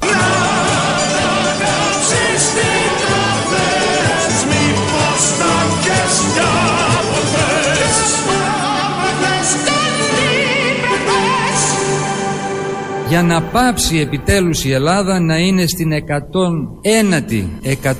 Για 13.10 13.24
να 13.24 13.42
πάψει 13.42 14.00
επιτέλους 14.00 14.64
η 14.64 14.72
Ελλάδα 14.72 15.20
να 15.20 15.38
είναι 15.38 15.68
στην 15.68 15.92
101η, 15.92 17.48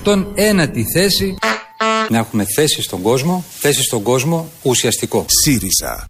101η 0.04 0.82
θέση 0.94 1.36
να 2.10 2.18
έχουμε 2.18 2.46
θέση 2.56 2.82
στον 2.82 3.02
κόσμο, 3.02 3.44
θέση 3.50 3.84
στον 3.84 4.02
κόσμο 4.02 4.50
ουσιαστικό. 4.62 5.26
ΣΥΡΙΖΑ. 5.28 6.06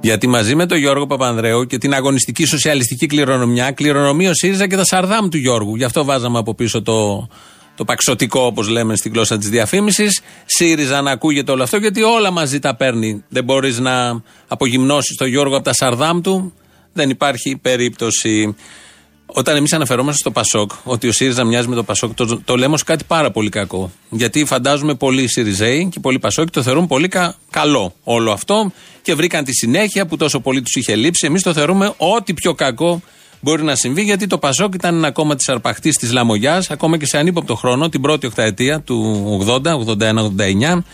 Γιατί 0.00 0.26
μαζί 0.26 0.54
με 0.54 0.66
τον 0.66 0.78
Γιώργο 0.78 1.06
Παπανδρέου 1.06 1.66
και 1.66 1.78
την 1.78 1.94
αγωνιστική 1.94 2.44
σοσιαλιστική 2.44 3.06
κληρονομιά 3.06 3.70
κληρονομεί 3.70 4.28
ο 4.28 4.34
ΣΥΡΙΖΑ 4.34 4.66
και 4.66 4.76
τα 4.76 4.84
σαρδάμ 4.84 5.28
του 5.28 5.36
Γιώργου. 5.36 5.76
Γι' 5.76 5.84
αυτό 5.84 6.04
βάζαμε 6.04 6.38
από 6.38 6.54
πίσω 6.54 6.82
το, 6.82 7.28
το 7.76 7.84
παξωτικό, 7.84 8.40
όπως 8.40 8.68
λέμε 8.68 8.96
στην 8.96 9.12
γλώσσα 9.12 9.38
της 9.38 9.48
διαφήμισης. 9.48 10.20
ΣΥΡΙΖΑ 10.44 11.00
να 11.00 11.10
ακούγεται 11.10 11.52
όλο 11.52 11.62
αυτό, 11.62 11.76
γιατί 11.76 12.02
όλα 12.02 12.30
μαζί 12.30 12.58
τα 12.58 12.76
παίρνει. 12.76 13.24
Δεν 13.28 13.44
μπορείς 13.44 13.78
να 13.78 14.22
απογυμνώσεις 14.48 15.16
τον 15.16 15.28
Γιώργο 15.28 15.54
από 15.54 15.64
τα 15.64 15.72
σαρδάμ 15.72 16.20
του. 16.20 16.52
Δεν 16.92 17.10
υπάρχει 17.10 17.56
περίπτωση. 17.62 18.54
Όταν 19.26 19.56
εμείς 19.56 19.72
αναφερόμαστε 19.72 20.20
στο 20.20 20.30
Πασόκ, 20.30 20.70
ότι 20.84 21.08
ο 21.08 21.12
ΣΥΡΙΖΑ 21.12 21.44
μοιάζει 21.44 21.68
με 21.68 21.74
το 21.74 21.82
Πασόκ, 21.82 22.14
το, 22.14 22.40
το 22.44 22.56
λέμε 22.56 22.74
ως 22.74 22.82
κάτι 22.82 23.04
πάρα 23.04 23.30
πολύ 23.30 23.48
κακό. 23.48 23.90
Γιατί 24.10 24.44
φαντάζομαι 24.44 24.94
πολλοί 24.94 25.28
ΣΥΡΙΖΑΙ 25.28 25.88
και 25.88 26.00
πολλοί 26.00 26.18
Πασόκ 26.18 26.50
το 26.50 26.62
θεωρούν 26.62 26.86
πολύ 26.86 27.08
κα, 27.08 27.34
καλό 27.50 27.94
όλο 28.04 28.32
αυτό 28.32 28.72
και 29.02 29.14
βρήκαν 29.14 29.44
τη 29.44 29.52
συνέχεια 29.52 30.06
που 30.06 30.16
τόσο 30.16 30.40
πολύ 30.40 30.62
τους 30.62 30.74
είχε 30.74 30.96
λείψει. 30.96 31.26
Εμείς 31.26 31.42
το 31.42 31.52
θεωρούμε 31.52 31.94
ό,τι 31.96 32.34
πιο 32.34 32.54
κακό 32.54 33.02
μπορεί 33.40 33.62
να 33.62 33.74
συμβεί, 33.74 34.02
γιατί 34.02 34.26
το 34.26 34.38
Πασόκ 34.38 34.74
ήταν 34.74 34.94
ένα 34.94 35.10
κόμμα 35.10 35.36
της 35.36 35.48
αρπαχτής 35.48 35.96
της 35.96 36.12
Λαμογιάς, 36.12 36.70
ακόμα 36.70 36.98
και 36.98 37.06
σε 37.06 37.18
ανύποπτο 37.18 37.54
χρόνο, 37.54 37.88
την 37.88 38.00
πρώτη 38.00 38.26
οχταετία 38.26 38.80
του 38.80 39.24
80, 39.46 39.74
81-89. 39.74 40.84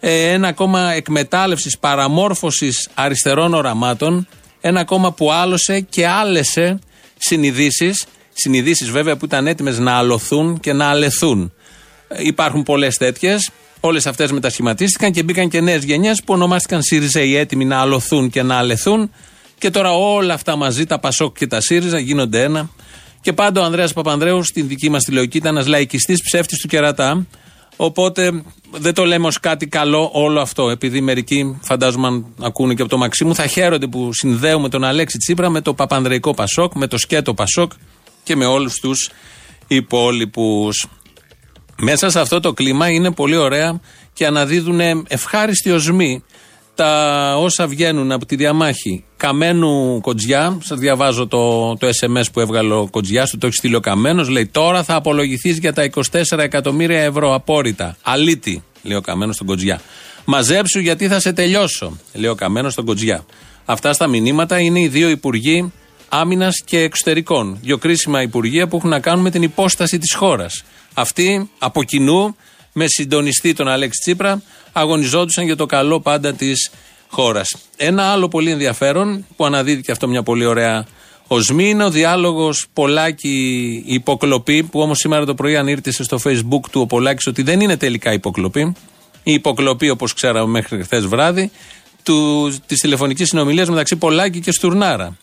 Ε, 0.00 0.32
ένα 0.32 0.52
κόμμα 0.52 0.92
εκμετάλλευσης, 0.92 1.78
παραμόρφωσης 1.78 2.88
αριστερών 2.94 3.54
οραμάτων. 3.54 4.28
Ένα 4.60 4.84
κόμμα 4.84 5.12
που 5.12 5.32
άλωσε 5.32 5.80
και 5.80 6.06
άλεσε 6.06 6.78
συνειδήσεις. 7.18 8.06
Συνειδήσεις 8.32 8.90
βέβαια 8.90 9.16
που 9.16 9.24
ήταν 9.24 9.46
έτοιμες 9.46 9.78
να 9.78 9.92
αλωθούν 9.92 10.60
και 10.60 10.72
να 10.72 10.88
αλεθούν. 10.88 11.52
Ε, 12.08 12.22
υπάρχουν 12.26 12.62
πολλές 12.62 12.96
τέτοιες. 12.96 13.50
Όλες 13.80 14.06
αυτές 14.06 14.32
μετασχηματίστηκαν 14.32 15.12
και 15.12 15.22
μπήκαν 15.22 15.48
και 15.48 15.60
νέες 15.60 15.84
γενιές 15.84 16.22
που 16.24 16.34
ονομάστηκαν 16.34 16.82
ΣΥΡΙΖΑ 16.82 17.20
οι 17.20 17.36
έτοιμοι 17.36 17.64
να 17.64 17.80
αλωθούν 17.80 18.30
και 18.30 18.42
να 18.42 18.56
αλεθούν. 18.56 19.10
Και 19.58 19.70
τώρα 19.70 19.92
όλα 19.92 20.34
αυτά 20.34 20.56
μαζί, 20.56 20.86
τα 20.86 20.98
Πασόκ 20.98 21.38
και 21.38 21.46
τα 21.46 21.60
ΣΥΡΙΖΑ, 21.60 21.98
γίνονται 21.98 22.42
ένα. 22.42 22.70
Και 23.20 23.32
πάντα 23.32 23.60
ο 23.60 23.64
Ανδρέας 23.64 23.92
Παπανδρέου 23.92 24.42
στην 24.42 24.68
δική 24.68 24.90
μας 24.90 25.04
τηλεοκή 25.04 25.36
ήταν 25.36 25.54
ένας 25.56 25.66
λαϊκιστής 25.66 26.22
ψεύτης 26.22 26.58
του 26.58 26.68
κερατά. 26.68 27.26
Οπότε 27.80 28.42
δεν 28.70 28.94
το 28.94 29.04
λέμε 29.04 29.26
ως 29.26 29.40
κάτι 29.40 29.66
καλό 29.66 30.10
όλο 30.12 30.40
αυτό. 30.40 30.70
Επειδή 30.70 31.00
μερικοί, 31.00 31.58
φαντάζομαι, 31.62 32.06
αν 32.06 32.26
ακούνε 32.40 32.74
και 32.74 32.82
από 32.82 32.90
το 32.90 32.98
Μαξίμου, 32.98 33.34
θα 33.34 33.46
χαίρονται 33.46 33.86
που 33.86 34.10
συνδέουμε 34.12 34.68
τον 34.68 34.84
Αλέξη 34.84 35.18
Τσίπρα 35.18 35.50
με 35.50 35.60
το 35.60 35.74
Παπανδρεϊκό 35.74 36.34
Πασόκ, 36.34 36.74
με 36.74 36.86
το 36.86 36.98
σκέτο 36.98 37.34
Πασόκ 37.34 37.72
και 38.22 38.36
με 38.36 38.46
όλους 38.46 38.74
τους 38.74 39.10
υπόλοιπους. 39.66 40.86
Μέσα 41.80 42.10
σε 42.10 42.20
αυτό 42.20 42.40
το 42.40 42.52
κλίμα 42.52 42.88
είναι 42.88 43.12
πολύ 43.12 43.36
ωραία 43.36 43.80
και 44.12 44.26
αναδίδουν 44.26 44.80
ευχάριστοι 45.08 45.70
οσμοί 45.70 46.24
τα 46.78 47.34
όσα 47.38 47.66
βγαίνουν 47.66 48.12
από 48.12 48.26
τη 48.26 48.36
διαμάχη 48.36 49.04
Καμένου 49.16 50.00
Κοτζιά. 50.00 50.58
Σας 50.62 50.78
διαβάζω 50.78 51.26
το, 51.26 51.76
το 51.76 51.88
SMS 52.00 52.24
που 52.32 52.40
έβγαλε 52.40 52.74
ο 52.74 52.88
Κοτζιά, 52.90 53.26
του 53.26 53.38
το 53.38 53.46
έχει 53.46 53.56
στείλει 53.56 53.74
ο 53.74 53.80
Καμένος. 53.80 54.28
Λέει: 54.28 54.46
Τώρα 54.46 54.82
θα 54.82 54.94
απολογηθείς 54.94 55.58
για 55.58 55.72
τα 55.72 55.90
24 56.12 56.38
εκατομμύρια 56.38 57.00
ευρώ 57.00 57.34
απόρριτα. 57.34 57.96
Αλήτη, 58.02 58.62
λέει 58.82 58.96
ο 58.96 59.00
Καμένος 59.00 59.34
στον 59.34 59.46
Κοτζιά. 59.46 59.80
Μαζέψου 60.24 60.78
γιατί 60.78 61.08
θα 61.08 61.20
σε 61.20 61.32
τελειώσω, 61.32 61.96
λέει 62.12 62.30
ο 62.30 62.34
Καμένος 62.34 62.72
στον 62.72 62.84
Κοτζιά. 62.84 63.24
Αυτά 63.64 63.92
στα 63.92 64.06
μηνύματα 64.06 64.58
είναι 64.58 64.80
οι 64.80 64.88
δύο 64.88 65.08
υπουργοί 65.08 65.72
άμυνας 66.08 66.62
και 66.64 66.78
εξωτερικών. 66.78 67.58
Δύο 67.62 67.78
κρίσιμα 67.78 68.22
υπουργεία 68.22 68.68
που 68.68 68.76
έχουν 68.76 68.90
να 68.90 69.00
κάνουν 69.00 69.22
με 69.22 69.30
την 69.30 69.42
υπόσταση 69.42 69.98
της 69.98 70.14
χώρας. 70.14 70.64
Αυτοί 70.94 71.50
από 71.58 71.82
κοινού 71.84 72.36
με 72.72 72.86
συντονιστή 72.86 73.52
τον 73.52 73.68
Αλέξη 73.68 74.00
Τσίπρα 74.00 74.42
αγωνιζόντουσαν 74.72 75.44
για 75.44 75.56
το 75.56 75.66
καλό 75.66 76.00
πάντα 76.00 76.32
της 76.32 76.70
χώρας. 77.08 77.56
Ένα 77.76 78.02
άλλο 78.02 78.28
πολύ 78.28 78.50
ενδιαφέρον 78.50 79.26
που 79.36 79.44
αναδίδει 79.44 79.82
και 79.82 79.92
αυτό 79.92 80.08
μια 80.08 80.22
πολύ 80.22 80.44
ωραία 80.44 80.86
οσμή 81.26 81.68
είναι 81.68 81.84
ο 81.84 81.90
διάλογος 81.90 82.66
Πολάκη 82.72 83.82
υποκλοπή 83.86 84.62
που 84.62 84.80
όμως 84.80 84.98
σήμερα 84.98 85.24
το 85.24 85.34
πρωί 85.34 85.56
ανήρτησε 85.56 86.02
στο 86.02 86.18
facebook 86.24 86.70
του 86.70 86.80
ο 86.80 86.86
Πολάκης 86.86 87.26
ότι 87.26 87.42
δεν 87.42 87.60
είναι 87.60 87.76
τελικά 87.76 88.12
υποκλοπή. 88.12 88.74
Η 89.22 89.32
υποκλοπή 89.32 89.90
όπως 89.90 90.12
ξέραμε 90.14 90.50
μέχρι 90.50 90.82
χθες 90.82 91.06
βράδυ 91.06 91.50
της 92.66 92.80
τηλεφωνικής 92.80 93.28
συνομιλίας 93.28 93.68
μεταξύ 93.68 93.96
Πολάκη 93.96 94.40
και 94.40 94.52
Στουρνάρα. 94.52 95.16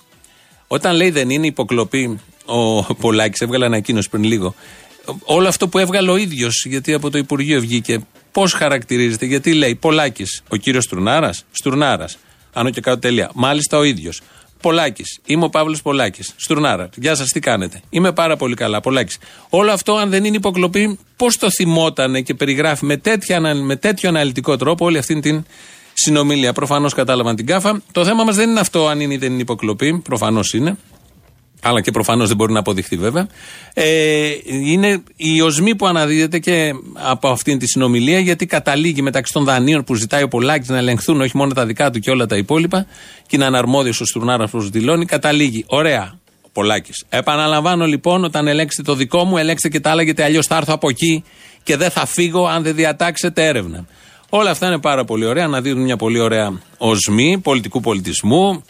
Όταν 0.68 0.96
λέει 0.96 1.10
δεν 1.10 1.30
είναι 1.30 1.48
υποκλοπή, 1.48 2.20
ο 2.46 2.94
Πολάκης 2.94 3.42
έβγαλε 3.42 3.66
ανακοίνωση 3.66 4.10
πριν 4.10 4.24
λίγο 4.24 4.56
όλο 5.24 5.48
αυτό 5.48 5.68
που 5.68 5.80
έβγαλε 5.80 6.12
ο 6.12 6.16
ίδιος, 6.16 6.66
γιατί 6.66 6.94
από 6.94 7.10
το 7.10 7.18
Υπουργείο 7.18 7.60
βγήκε, 7.60 8.00
πώς 8.36 8.54
χαρακτηρίζεται, 8.54 9.26
γιατί 9.26 9.54
λέει 9.54 9.76
Πολάκης, 9.76 10.44
ο 10.50 10.56
κύριος 10.56 10.84
Στουρνάρα, 10.84 11.34
Στουρνάρα, 11.52 12.10
άνω 12.54 12.70
και 12.70 12.82
κάτω 12.82 13.00
τελεία. 13.00 13.32
Μάλιστα 13.34 13.78
ο 13.78 13.84
ίδιος. 13.84 14.22
Πολάκης, 14.62 15.20
είμαι 15.26 15.46
ο 15.46 15.50
Παύλος 15.50 15.82
Πολάκης. 15.82 16.34
Στουρνάρα, 16.36 16.90
γεια 16.96 17.16
σας, 17.16 17.30
τι 17.30 17.40
κάνετε. 17.40 17.82
Είμαι 17.90 18.12
πάρα 18.12 18.38
πολύ 18.38 18.56
καλά, 18.56 18.82
Πολάκης. 18.82 19.18
Όλο 19.50 19.72
αυτό, 19.72 19.96
αν 19.96 20.10
δεν 20.10 20.24
είναι 20.24 20.36
υποκλοπή, 20.36 21.00
πώς 21.16 21.38
το 21.38 21.52
θυμότανε 21.52 22.22
και 22.22 22.34
περιγράφει 22.34 22.86
με, 22.86 22.98
τέτοια, 22.98 23.56
με 23.56 23.76
τέτοιο 23.76 24.10
αναλυτικό 24.10 24.58
τρόπο 24.58 24.86
όλη 24.86 24.98
αυτή 24.98 25.20
την 25.20 25.46
συνομιλία. 25.94 26.54
Προφανώς 26.54 26.94
κατάλαβαν 26.94 27.36
την 27.36 27.46
κάφα. 27.46 27.82
Το 27.92 28.06
θέμα 28.06 28.24
μας 28.24 28.36
δεν 28.36 28.50
είναι 28.50 28.60
αυτό, 28.60 28.88
αν 28.88 29.00
είναι 29.00 29.14
ή 29.14 29.18
δεν 29.18 29.32
είναι 29.32 29.42
υποκλοπή. 29.42 30.00
Προφανώς 30.04 30.54
είναι 30.54 30.78
αλλά 31.62 31.82
και 31.82 31.92
προφανώς 31.92 32.28
δεν 32.28 32.38
μπορεί 32.38 32.54
να 32.54 32.60
αποδειχθεί 32.60 32.98
βέβαια, 32.98 33.28
ε, 33.74 34.30
είναι 34.46 35.04
η 35.16 35.42
οσμή 35.42 35.76
που 35.76 35.88
αναδίδεται 35.88 36.40
και 36.40 36.72
από 36.94 37.30
αυτήν 37.30 37.60
τη 37.60 37.68
συνομιλία, 37.68 38.20
γιατί 38.20 38.46
καταλήγει 38.46 39.02
μεταξύ 39.02 39.34
των 39.34 39.44
δανείων 39.44 39.84
που 39.84 39.96
ζητάει 39.96 40.24
ο 40.24 40.28
Πολάκης 40.28 40.70
να 40.70 40.78
ελεγχθούν 40.78 41.22
όχι 41.22 41.38
μόνο 41.38 41.54
τα 41.54 41.66
δικά 41.66 41.90
του 41.92 42.00
και 42.00 42.10
όλα 42.10 42.26
τα 42.26 42.38
υπόλοιπα, 42.38 42.86
και 43.28 43.36
είναι 43.36 43.46
αναρμόδιος 43.46 44.02
ο 44.02 44.06
Στουρνάρας 44.06 44.50
που 44.50 44.60
δηλώνει, 44.60 45.06
καταλήγει. 45.06 45.64
Ωραία, 45.68 46.20
ο 46.42 46.50
Πολάκης. 46.54 47.06
Επαναλαμβάνω 47.10 47.86
λοιπόν, 47.86 48.24
όταν 48.24 48.48
ελέγξετε 48.48 48.92
το 48.92 48.96
δικό 48.96 49.24
μου, 49.24 49.38
ελέγξτε 49.38 49.70
και 49.70 49.80
τα 49.80 49.90
άλλα, 49.90 50.02
γιατί 50.02 50.22
αλλιώς 50.22 50.48
θα 50.48 50.56
έρθω 50.56 50.74
από 50.74 50.90
εκεί 50.90 51.24
και 51.64 51.78
δεν 51.78 51.90
θα 51.90 52.06
φύγω 52.06 52.48
αν 52.48 52.64
δεν 52.64 52.76
διατάξετε 52.76 53.46
έρευνα. 53.46 53.86
Όλα 54.30 54.50
αυτά 54.50 54.68
είναι 54.68 54.80
πάρα 54.80 55.06
πολύ 55.06 55.26
ωραία, 55.26 55.46
αναδίδουν 55.46 55.82
μια 55.84 55.98
πολύ 55.98 56.20
ωραία 56.20 56.62
οσμή 56.78 57.40
πολιτικού 57.44 57.80
πολιτισμού, 57.82 58.64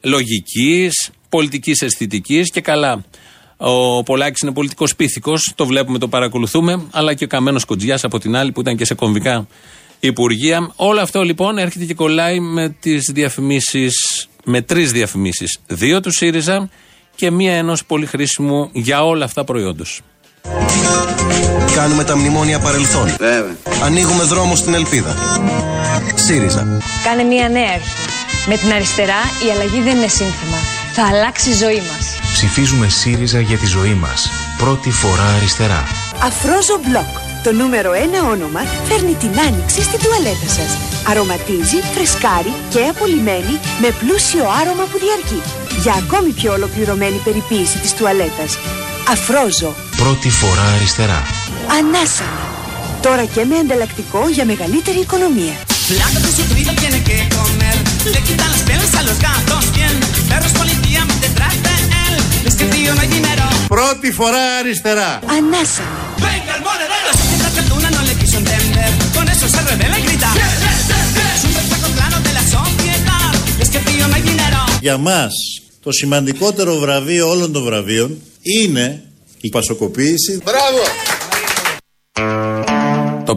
λογικής, 0.00 1.10
πολιτικής 1.32 1.80
αισθητικής 1.80 2.50
και 2.50 2.60
καλά. 2.60 3.04
Ο 3.56 4.02
Πολάκης 4.02 4.40
είναι 4.40 4.52
πολιτικός 4.52 4.96
πίθηκος, 4.96 5.52
το 5.54 5.66
βλέπουμε, 5.66 5.98
το 5.98 6.08
παρακολουθούμε, 6.08 6.86
αλλά 6.90 7.14
και 7.14 7.24
ο 7.24 7.26
Καμένος 7.26 7.64
Κοντζιάς 7.64 8.04
από 8.04 8.18
την 8.18 8.36
άλλη 8.36 8.52
που 8.52 8.60
ήταν 8.60 8.76
και 8.76 8.84
σε 8.84 8.94
κομβικά 8.94 9.46
υπουργεία. 10.00 10.72
Όλο 10.76 11.00
αυτό 11.00 11.22
λοιπόν 11.22 11.58
έρχεται 11.58 11.84
και 11.84 11.94
κολλάει 11.94 12.40
με 12.40 12.76
τις 12.80 13.10
διαφημίσεις, 13.12 13.94
με 14.44 14.62
τρεις 14.62 14.92
διαφημίσεις. 14.92 15.58
Δύο 15.66 16.00
του 16.00 16.10
ΣΥΡΙΖΑ 16.12 16.68
και 17.14 17.30
μία 17.30 17.54
ενός 17.54 17.84
πολύ 17.84 18.06
χρήσιμου 18.06 18.68
για 18.72 19.04
όλα 19.04 19.24
αυτά 19.24 19.44
προϊόντος. 19.44 20.00
Κάνουμε 21.74 22.04
τα 22.04 22.16
μνημόνια 22.16 22.58
παρελθόν. 22.58 23.08
Βέβαια. 23.18 23.56
Ανοίγουμε 23.82 24.24
δρόμο 24.24 24.56
στην 24.56 24.74
ελπίδα. 24.74 25.16
ΣΥΡΙΖΑ. 26.14 26.78
Κάνε 27.04 27.22
μία 27.22 27.48
νέα 27.48 27.72
αρχή. 27.74 27.96
Με 28.48 28.56
την 28.56 28.72
αριστερά 28.72 29.20
η 29.46 29.50
αλλαγή 29.50 29.80
δεν 29.80 29.96
είναι 29.96 30.08
σύνθημα 30.08 30.71
θα 30.94 31.06
αλλάξει 31.06 31.50
η 31.50 31.52
ζωή 31.52 31.82
μας. 31.90 32.04
Ψηφίζουμε 32.32 32.88
ΣΥΡΙΖΑ 32.88 33.40
για 33.40 33.58
τη 33.58 33.66
ζωή 33.66 33.94
μας. 33.94 34.30
Πρώτη 34.58 34.90
φορά 34.90 35.26
αριστερά. 35.36 35.82
Αφρόζο 36.22 36.76
Μπλοκ. 36.84 37.12
Το 37.44 37.52
νούμερο 37.52 37.92
ένα 37.92 38.20
όνομα 38.34 38.60
φέρνει 38.88 39.14
την 39.14 39.40
άνοιξη 39.46 39.82
στην 39.82 39.98
τουαλέτα 40.02 40.48
σας. 40.56 40.70
Αρωματίζει, 41.10 41.78
φρεσκάρει 41.94 42.52
και 42.68 42.80
απολυμμένει 42.92 43.54
με 43.82 43.88
πλούσιο 44.00 44.44
άρωμα 44.60 44.84
που 44.90 44.98
διαρκεί. 45.04 45.40
Για 45.82 45.94
ακόμη 46.02 46.30
πιο 46.30 46.52
ολοκληρωμένη 46.52 47.18
περιποίηση 47.24 47.78
της 47.78 47.92
τουαλέτας. 47.94 48.58
Αφρόζο. 49.08 49.74
Πρώτη 49.96 50.30
φορά 50.30 50.66
αριστερά. 50.76 51.22
Ανάσανα. 51.78 52.44
Τώρα 53.02 53.24
και 53.24 53.44
με 53.44 53.56
ανταλλακτικό 53.56 54.28
για 54.28 54.44
μεγαλύτερη 54.44 54.98
οικονομία. 54.98 55.71
Le 58.04 58.20
quitan 58.22 58.50
los 58.50 58.62
pelos 58.62 58.94
a 58.94 59.02
los 59.02 59.18
gatos 59.18 59.72
bien. 59.74 59.94
Perros 60.28 60.52
policía 60.52 61.06
detrás 61.20 61.54
de 61.66 61.70
él. 62.06 62.14
Es 62.46 62.54
que 62.56 62.64
tío 62.66 62.94
no 62.94 63.00
hay 63.00 63.08
dinero. 63.08 63.44
Πρώτη 63.68 64.12
φορά 64.12 64.56
αριστερά. 64.58 65.20
Ανάσα. 65.36 65.88
Venga 66.24 66.52
el 66.58 66.62
monedero. 66.68 67.10
La 67.44 67.50
cartuna 67.56 67.88
no 67.96 68.02
le 68.08 68.14
quiso 68.20 68.36
entender. 68.38 68.90
Con 69.14 69.28
eso 69.28 69.46
se 69.48 69.60
revela 69.70 69.98
y 69.98 70.02
grita. 70.02 70.30
Es 71.34 71.44
un 71.48 71.54
reflejo 71.60 71.88
claro 71.98 72.16
de 72.26 72.32
la 72.38 72.44
sociedad. 72.56 73.32
Es 73.62 73.68
que 73.70 73.80
tío 73.88 74.08
no 74.08 74.14
hay 74.14 74.22
dinero. 74.22 74.60
Για 74.80 74.96
μας 74.96 75.32
το 75.82 75.92
σημαντικότερο 75.92 76.78
βραβείο 76.78 77.28
όλων 77.30 77.52
των 77.52 77.62
βραβείων 77.64 78.18
είναι 78.42 79.02
η 79.40 79.48
πασοκοποίηση. 79.48 80.40
Μπράβο! 80.44 81.11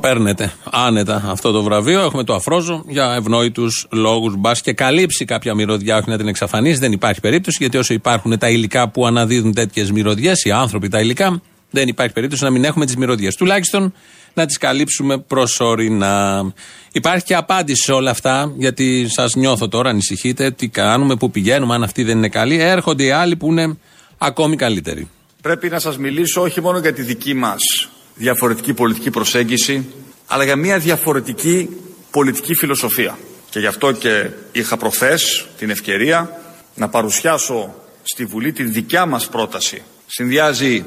Το 0.05 0.11
παίρνετε 0.11 0.53
άνετα 0.71 1.23
αυτό 1.27 1.51
το 1.51 1.63
βραβείο. 1.63 2.01
Έχουμε 2.01 2.23
το 2.23 2.33
αφρόζο 2.33 2.83
για 2.87 3.13
ευνόητους 3.13 3.87
λόγους. 3.91 4.35
Μπας 4.37 4.61
και 4.61 4.73
καλύψει 4.73 5.25
κάποια 5.25 5.55
μυρωδιά, 5.55 5.97
όχι 5.97 6.09
να 6.09 6.17
την 6.17 6.27
εξαφανίσει. 6.27 6.79
Δεν 6.79 6.91
υπάρχει 6.91 7.19
περίπτωση, 7.19 7.57
γιατί 7.59 7.77
όσο 7.77 7.93
υπάρχουν 7.93 8.37
τα 8.37 8.49
υλικά 8.49 8.89
που 8.89 9.05
αναδίδουν 9.05 9.53
τέτοιες 9.53 9.91
μυρωδιές, 9.91 10.43
οι 10.43 10.51
άνθρωποι 10.51 10.87
τα 10.87 10.99
υλικά, 10.99 11.41
δεν 11.69 11.87
υπάρχει 11.87 12.13
περίπτωση 12.13 12.43
να 12.43 12.49
μην 12.49 12.63
έχουμε 12.63 12.85
τις 12.85 12.95
μυρωδιές. 12.95 13.35
Τουλάχιστον 13.35 13.93
να 14.33 14.45
τις 14.45 14.57
καλύψουμε 14.57 15.17
προσωρινά. 15.17 16.53
Υπάρχει 16.91 17.25
και 17.25 17.35
απάντηση 17.35 17.83
σε 17.83 17.91
όλα 17.91 18.11
αυτά, 18.11 18.53
γιατί 18.57 19.07
σας 19.09 19.35
νιώθω 19.35 19.67
τώρα, 19.67 19.89
ανησυχείτε, 19.89 20.51
τι 20.51 20.67
κάνουμε, 20.67 21.15
πού 21.15 21.31
πηγαίνουμε, 21.31 21.73
αν 21.73 21.83
αυτοί 21.83 22.03
δεν 22.03 22.17
είναι 22.17 22.29
καλοί. 22.29 22.59
Έρχονται 22.59 23.03
οι 23.03 23.11
άλλοι 23.11 23.35
που 23.35 23.51
είναι 23.51 23.77
ακόμη 24.17 24.55
καλύτεροι. 24.55 25.09
Πρέπει 25.41 25.69
να 25.69 25.79
σας 25.79 25.97
μιλήσω 25.97 26.41
όχι 26.41 26.61
μόνο 26.61 26.77
για 26.77 26.93
τη 26.93 27.01
δική 27.01 27.33
μας 27.33 27.89
διαφορετική 28.15 28.73
πολιτική 28.73 29.09
προσέγγιση, 29.09 29.85
αλλά 30.27 30.43
για 30.43 30.55
μια 30.55 30.79
διαφορετική 30.79 31.69
πολιτική 32.11 32.55
φιλοσοφία. 32.55 33.17
Και 33.49 33.59
γι' 33.59 33.67
αυτό 33.67 33.91
και 33.91 34.29
είχα 34.51 34.77
προχθές 34.77 35.47
την 35.57 35.69
ευκαιρία 35.69 36.41
να 36.75 36.89
παρουσιάσω 36.89 37.75
στη 38.03 38.25
Βουλή 38.25 38.51
τη 38.51 38.63
δικιά 38.63 39.05
μας 39.05 39.27
πρόταση. 39.27 39.83
Συνδυάζει 40.07 40.85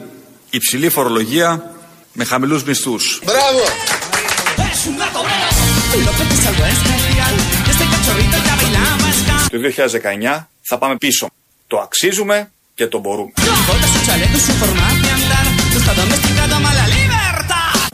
υψηλή 0.50 0.88
φορολογία 0.88 1.74
με 2.12 2.24
χαμηλούς 2.24 2.64
μισθούς. 2.64 3.20
Μπράβο! 3.24 3.60
Το 9.50 9.58
2019 10.38 10.48
θα 10.62 10.78
πάμε 10.78 10.96
πίσω. 10.96 11.28
Το 11.66 11.78
αξίζουμε 11.78 12.50
και 12.74 12.86
το 12.86 12.98
μπορούμε. 12.98 13.32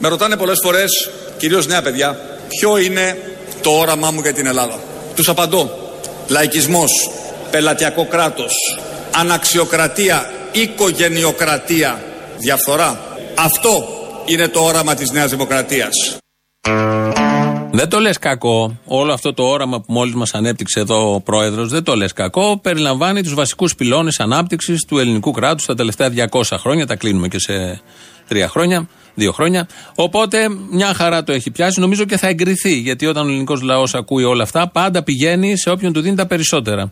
Με 0.05 0.11
ρωτάνε 0.11 0.37
πολλές 0.37 0.59
φορές, 0.63 1.11
κυρίως 1.39 1.67
νέα 1.67 1.83
παιδιά, 1.83 2.19
ποιο 2.49 2.79
είναι 2.79 3.19
το 3.63 3.71
όραμά 3.71 4.11
μου 4.11 4.21
για 4.21 4.33
την 4.33 4.47
Ελλάδα. 4.47 4.79
Τους 5.15 5.29
απαντώ. 5.29 5.71
Λαϊκισμός, 6.29 7.11
πελατειακό 7.51 8.07
κράτος, 8.07 8.53
αναξιοκρατία, 9.15 10.31
οικογενειοκρατία, 10.53 12.03
διαφθορά. 12.39 13.01
Αυτό 13.35 13.85
είναι 14.25 14.49
το 14.49 14.61
όραμα 14.61 14.95
της 14.95 15.11
Νέας 15.11 15.31
Δημοκρατίας. 15.31 16.17
Δεν 17.73 17.89
το 17.89 17.99
λες 17.99 18.19
κακό. 18.19 18.81
Όλο 18.85 19.13
αυτό 19.13 19.35
το 19.35 19.43
όραμα 19.43 19.81
που 19.81 19.93
μόλις 19.93 20.15
μας 20.15 20.35
ανέπτυξε 20.35 20.81
εδώ 20.81 21.15
ο 21.15 21.21
πρόεδρος 21.21 21.69
δεν 21.69 21.83
το 21.83 21.97
λες 21.97 22.13
κακό. 22.13 22.59
Περιλαμβάνει 22.63 23.23
τους 23.23 23.35
βασικούς 23.35 23.75
πυλώνες 23.75 24.21
ανάπτυξης 24.21 24.85
του 24.85 24.99
ελληνικού 24.99 25.31
κράτους 25.31 25.67
τα 25.67 25.75
τελευταία 25.75 26.09
200 26.09 26.57
χρόνια. 26.59 26.87
Τα 26.87 26.97
κλείνουμε 26.97 27.29
και 27.29 27.39
σε 27.39 27.83
τρία 28.29 28.49
χρόνια, 28.49 28.89
δύο 29.15 29.33
χρόνια. 29.33 29.69
Οπότε 29.95 30.49
μια 30.71 30.95
χαρά 30.95 31.25
το 31.25 31.33
έχει 31.33 31.51
πιάσει. 31.51 31.81
Νομίζω 31.81 32.05
και 32.05 32.17
θα 32.17 32.29
εγκριθεί. 32.29 32.75
Γιατί 32.75 33.07
όταν 33.07 33.27
ο 33.27 33.29
ελληνικός 33.29 33.63
λαός 33.63 33.95
ακούει 33.95 34.25
όλα 34.25 34.43
αυτά, 34.43 34.69
πάντα 34.69 35.03
πηγαίνει 35.03 35.59
σε 35.59 35.71
όποιον 35.71 35.93
του 35.93 36.01
δίνει 36.01 36.17
τα 36.17 36.27
περισσότερα. 36.27 36.91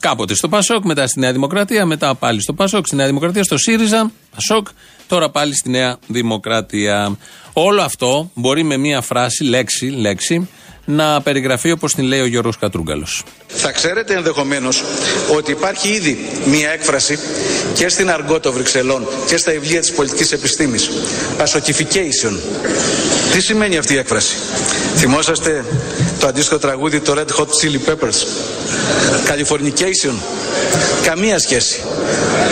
Κάποτε 0.00 0.34
στο 0.34 0.48
Πασόκ, 0.48 0.84
μετά 0.84 1.06
στη 1.06 1.20
Νέα 1.20 1.32
Δημοκρατία, 1.32 1.86
μετά 1.86 2.14
πάλι 2.14 2.40
στο 2.42 2.52
Πασόκ, 2.52 2.86
στη 2.86 2.96
Νέα 2.96 3.06
Δημοκρατία, 3.06 3.42
στο 3.42 3.58
ΣΥΡΙΖΑ, 3.58 4.10
Πασόκ, 4.34 4.66
τώρα 5.06 5.30
πάλι 5.30 5.54
στη 5.54 5.70
Νέα 5.70 5.98
Δημοκρατία. 6.06 7.16
Όλο 7.52 7.82
αυτό 7.82 8.30
μπορεί 8.34 8.62
με 8.62 8.76
μία 8.76 9.00
φράση, 9.00 9.44
λέξη, 9.44 9.86
λέξη, 9.86 10.48
να 10.86 11.20
περιγραφεί 11.22 11.70
όπως 11.70 11.94
την 11.94 12.04
λέει 12.04 12.20
ο 12.20 12.26
Γιώργος 12.26 12.58
Κατρούγκαλος. 12.58 13.22
Θα 13.46 13.72
ξέρετε 13.72 14.14
ενδεχομένως 14.14 14.84
ότι 15.36 15.50
υπάρχει 15.50 15.88
ήδη 15.88 16.30
μία 16.44 16.70
έκφραση 16.70 17.18
και 17.74 17.88
στην 17.88 18.10
αργό 18.10 18.40
των 18.40 18.52
Βρυξελών 18.52 19.06
και 19.26 19.36
στα 19.36 19.52
βιβλία 19.52 19.80
της 19.80 19.92
πολιτικής 19.92 20.32
επιστήμης. 20.32 20.90
Πασοκιφικέισον. 21.38 22.40
Τι 23.32 23.40
σημαίνει 23.40 23.76
αυτή 23.76 23.94
η 23.94 23.96
έκφραση; 23.96 24.36
Θυμόσαστε 24.96 25.64
το 26.26 26.32
αντίστοιχο 26.32 26.58
τραγούδι 26.58 27.00
το 27.00 27.14
Red 27.16 27.40
Hot 27.40 27.46
Chili 27.46 27.90
Peppers. 27.90 28.18
Californication. 29.28 30.14
Καμία 31.02 31.38
σχέση. 31.38 31.80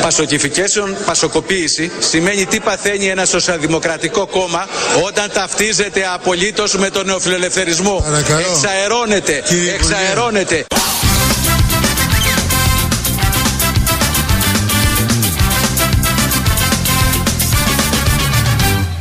Πασοκιφικέσεων, 0.02 0.97
πασοκοποίηση, 1.07 1.90
σημαίνει 1.99 2.47
τι 2.47 2.61
παθαίνει 2.61 3.07
ένα 3.07 3.25
σοσιαλδημοκρατικό 3.25 4.26
κόμμα 4.26 4.66
όταν 5.07 5.31
ταυτίζεται 5.33 6.09
απολύτως 6.14 6.75
με 6.75 6.90
τον 6.90 7.07
νεοφιλελευθερισμό. 7.07 8.04
Εξαερώνεται, 8.50 9.43
εξαερώνεται. 9.75 10.64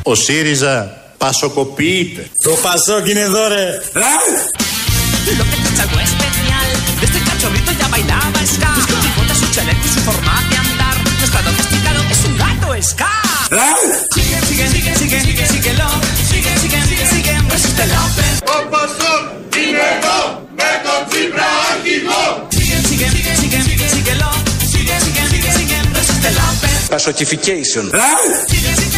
Ο 0.03 0.15
ΣΥΡΙΖΑ 0.15 1.02
Πασοκοποιείται. 1.23 2.27
Το 2.41 2.51
Πασόκ 2.51 3.07
είναι 3.07 3.19
εδώ 3.19 3.47
ρε. 3.47 3.81
Πασοκιφικέισον. 26.89 27.89
Ράου! 27.91 28.92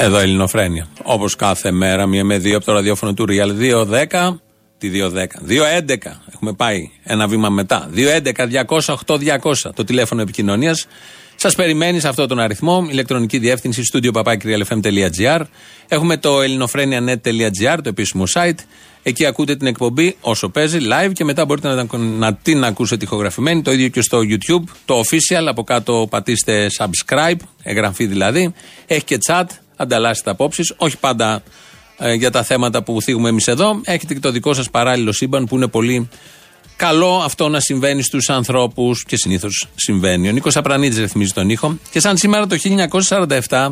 Εδώ 0.00 0.18
Ελληνοφρένια. 0.18 0.86
Όπως 1.02 1.36
κάθε 1.36 1.70
μέρα, 1.70 2.06
μία 2.06 2.24
με 2.24 2.38
δύο 2.38 2.56
από 2.56 2.64
το 2.64 2.72
ραδιόφωνο 2.72 3.14
του 3.14 3.24
Real 3.28 3.50
210. 4.10 4.40
Τι 4.78 4.88
210. 4.88 5.40
211. 5.46 6.22
Έχουμε 6.34 6.52
πάει 6.52 6.90
ένα 7.04 7.28
βήμα 7.28 7.48
μετά. 7.48 7.90
211-200-8200. 7.94 9.72
Το 9.74 9.84
τηλέφωνο 9.84 10.22
επικοινωνίας. 10.22 10.86
Σας 11.36 11.54
περιμένει 11.54 12.00
σε 12.00 12.08
αυτόν 12.08 12.28
τον 12.28 12.38
αριθμό. 12.38 12.86
Ηλεκτρονική 12.90 13.38
διεύθυνση 13.38 13.82
studio 13.92 14.10
papakirialfm.gr. 14.12 15.40
Έχουμε 15.88 16.16
το 16.16 16.40
ελληνοφρένια.net.gr, 16.40 17.78
το 17.82 17.88
επίσημο 17.88 18.24
site. 18.34 18.58
Εκεί 19.08 19.26
ακούτε 19.26 19.56
την 19.56 19.66
εκπομπή 19.66 20.16
όσο 20.20 20.48
παίζει 20.48 20.78
live 20.82 21.10
και 21.12 21.24
μετά 21.24 21.44
μπορείτε 21.44 21.68
να, 21.68 21.98
να 21.98 22.34
την 22.34 22.64
ακούσετε 22.64 23.04
ηχογραφημένη. 23.04 23.62
Το 23.62 23.72
ίδιο 23.72 23.88
και 23.88 24.00
στο 24.00 24.18
YouTube. 24.18 24.64
Το 24.84 25.00
official 25.00 25.46
από 25.48 25.62
κάτω 25.64 26.06
πατήστε 26.10 26.70
subscribe, 26.78 27.36
εγγραφή 27.62 28.06
δηλαδή. 28.06 28.52
Έχει 28.86 29.04
και 29.04 29.18
chat, 29.26 29.44
ανταλλάσσετε 29.76 30.30
απόψεις. 30.30 30.74
Όχι 30.76 30.98
πάντα 30.98 31.42
ε, 31.98 32.12
για 32.12 32.30
τα 32.30 32.42
θέματα 32.42 32.82
που 32.82 33.02
θίγουμε 33.02 33.28
εμείς 33.28 33.46
εδώ. 33.46 33.80
Έχετε 33.84 34.14
και 34.14 34.20
το 34.20 34.30
δικό 34.30 34.54
σας 34.54 34.70
παράλληλο 34.70 35.12
σύμπαν 35.12 35.46
που 35.46 35.56
είναι 35.56 35.68
πολύ 35.68 36.08
καλό 36.76 37.20
αυτό 37.24 37.48
να 37.48 37.60
συμβαίνει 37.60 38.02
στους 38.02 38.28
ανθρώπους 38.28 39.04
και 39.04 39.16
συνήθως 39.16 39.68
συμβαίνει. 39.74 40.28
Ο 40.28 40.32
Νίκος 40.32 40.56
Απρανίτη 40.56 41.00
ρυθμίζει 41.00 41.32
τον 41.32 41.48
ήχο. 41.48 41.78
Και 41.90 42.00
σαν 42.00 42.16
σήμερα 42.16 42.46
το 42.46 42.56
1947, 43.48 43.68